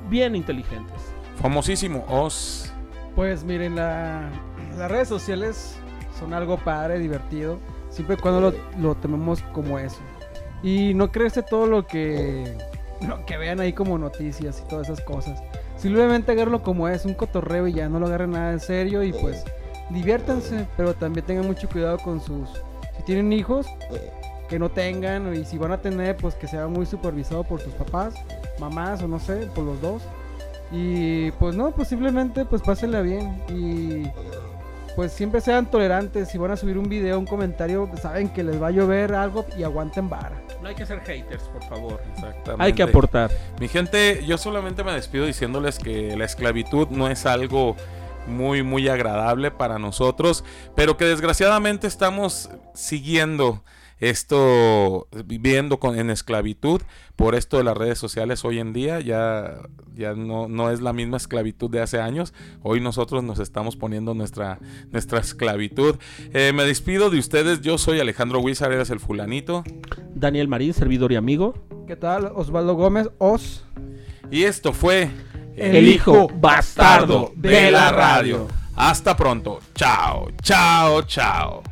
bien 0.09 0.35
inteligentes. 0.37 0.95
Famosísimo 1.41 2.05
Oz. 2.07 2.71
Pues 3.13 3.43
miren, 3.43 3.75
la- 3.75 4.29
las 4.77 4.89
redes 4.89 5.09
sociales 5.09 5.75
son 6.17 6.33
algo 6.33 6.55
padre, 6.57 6.97
divertido, 6.97 7.59
siempre 7.89 8.15
y 8.15 8.19
cuando 8.19 8.39
lo, 8.39 8.53
lo 8.79 8.95
tomemos 8.95 9.41
como 9.51 9.79
eso. 9.79 9.99
Y 10.63 10.93
no 10.93 11.11
creerse 11.11 11.43
todo 11.43 11.65
lo 11.65 11.85
que, 11.87 12.57
lo 13.05 13.25
que 13.25 13.35
vean 13.37 13.59
ahí 13.59 13.73
como 13.73 13.97
noticias 13.97 14.63
y 14.63 14.69
todas 14.69 14.89
esas 14.89 15.03
cosas. 15.03 15.41
Simplemente 15.79 16.33
agarrarlo 16.33 16.61
como 16.61 16.89
es, 16.89 17.05
un 17.05 17.13
cotorreo 17.13 17.67
y 17.67 17.73
ya 17.73 17.87
no 17.87 17.99
lo 17.99 18.07
agarren 18.07 18.31
nada 18.31 18.51
en 18.51 18.59
serio 18.59 19.01
y 19.01 19.13
pues 19.13 19.45
diviértanse, 19.89 20.67
pero 20.75 20.93
también 20.93 21.25
tengan 21.25 21.47
mucho 21.47 21.69
cuidado 21.69 21.97
con 21.97 22.19
sus... 22.19 22.49
Si 22.97 23.03
tienen 23.03 23.31
hijos, 23.31 23.65
que 24.49 24.59
no 24.59 24.69
tengan 24.69 25.33
y 25.33 25.45
si 25.45 25.57
van 25.57 25.71
a 25.71 25.81
tener, 25.81 26.17
pues 26.17 26.35
que 26.35 26.47
sea 26.47 26.67
muy 26.67 26.85
supervisado 26.85 27.45
por 27.45 27.61
sus 27.61 27.73
papás, 27.73 28.13
mamás 28.59 29.01
o 29.01 29.07
no 29.07 29.19
sé, 29.19 29.47
por 29.55 29.63
los 29.63 29.79
dos. 29.79 30.01
Y 30.71 31.31
pues 31.31 31.55
no, 31.55 31.71
pues 31.71 31.87
simplemente 31.87 32.43
pues 32.45 32.61
pásenla 32.61 33.01
bien 33.01 33.41
y 33.47 34.03
pues 34.99 35.13
siempre 35.13 35.39
sean 35.39 35.71
tolerantes. 35.71 36.27
Si 36.27 36.37
van 36.37 36.51
a 36.51 36.57
subir 36.57 36.77
un 36.77 36.89
video, 36.89 37.17
un 37.17 37.25
comentario, 37.25 37.89
saben 38.01 38.27
que 38.27 38.43
les 38.43 38.61
va 38.61 38.67
a 38.67 38.71
llover 38.71 39.13
algo 39.13 39.45
y 39.57 39.63
aguanten 39.63 40.09
vara. 40.09 40.43
No 40.61 40.67
hay 40.67 40.75
que 40.75 40.85
ser 40.85 40.99
haters, 40.99 41.43
por 41.43 41.63
favor. 41.63 42.03
Exactamente. 42.15 42.61
Hay 42.61 42.73
que 42.73 42.83
aportar. 42.83 43.31
Mi 43.61 43.69
gente, 43.69 44.25
yo 44.25 44.37
solamente 44.37 44.83
me 44.83 44.91
despido 44.91 45.25
diciéndoles 45.25 45.79
que 45.79 46.17
la 46.17 46.25
esclavitud 46.25 46.89
no 46.89 47.07
es 47.07 47.25
algo 47.25 47.77
muy, 48.27 48.61
muy 48.61 48.89
agradable 48.89 49.51
para 49.51 49.79
nosotros, 49.79 50.43
pero 50.75 50.97
que 50.97 51.05
desgraciadamente 51.05 51.87
estamos 51.87 52.49
siguiendo 52.73 53.63
esto, 53.99 55.07
viviendo 55.25 55.79
con, 55.79 55.97
en 55.97 56.09
esclavitud 56.09 56.81
por 57.15 57.35
esto 57.35 57.57
de 57.57 57.63
las 57.63 57.77
redes 57.77 57.99
sociales 57.99 58.45
hoy 58.45 58.59
en 58.59 58.73
día. 58.73 58.99
Ya, 59.01 59.57
ya 59.93 60.13
no, 60.13 60.47
no 60.47 60.71
es 60.71 60.81
la 60.81 60.93
misma 60.93 61.17
esclavitud 61.17 61.69
de 61.69 61.81
hace 61.81 61.99
años. 61.99 62.33
Hoy 62.61 62.79
nosotros 62.79 63.23
nos 63.23 63.39
estamos 63.39 63.75
poniendo 63.75 64.13
nuestra, 64.13 64.59
nuestra 64.91 65.19
esclavitud. 65.19 65.97
Eh, 66.33 66.53
me 66.53 66.63
despido 66.63 67.09
de 67.09 67.19
ustedes. 67.19 67.61
Yo 67.61 67.77
soy 67.77 67.99
Alejandro 67.99 68.39
Wizard, 68.39 68.71
eres 68.71 68.89
el 68.89 68.99
fulanito. 68.99 69.63
Daniel 70.13 70.47
Marín, 70.47 70.73
servidor 70.73 71.11
y 71.11 71.15
amigo. 71.15 71.55
¿Qué 71.87 71.95
tal? 71.95 72.31
Osvaldo 72.35 72.75
Gómez, 72.75 73.09
Os. 73.17 73.65
Y 74.31 74.43
esto 74.43 74.73
fue 74.73 75.09
El 75.55 75.87
hijo 75.87 76.29
bastardo 76.29 77.31
de 77.35 77.71
la 77.71 77.91
radio. 77.91 78.47
Hasta 78.75 79.17
pronto. 79.17 79.59
Chao, 79.75 80.29
chao, 80.41 81.01
chao. 81.01 81.63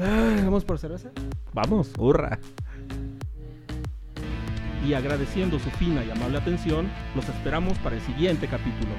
Ay, 0.00 0.42
¿Vamos 0.44 0.64
por 0.64 0.78
cerveza? 0.78 1.10
Vamos, 1.52 1.90
hurra. 1.98 2.38
Y 4.86 4.94
agradeciendo 4.94 5.58
su 5.58 5.70
fina 5.70 6.04
y 6.04 6.10
amable 6.10 6.38
atención, 6.38 6.88
los 7.14 7.28
esperamos 7.28 7.78
para 7.78 7.96
el 7.96 8.02
siguiente 8.02 8.46
capítulo. 8.46 8.92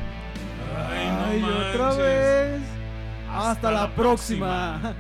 Ay, 0.76 1.42
otra 1.44 1.94
vez. 1.94 2.62
Hasta, 3.30 3.72
la 3.72 3.94
próxima. 3.96 4.96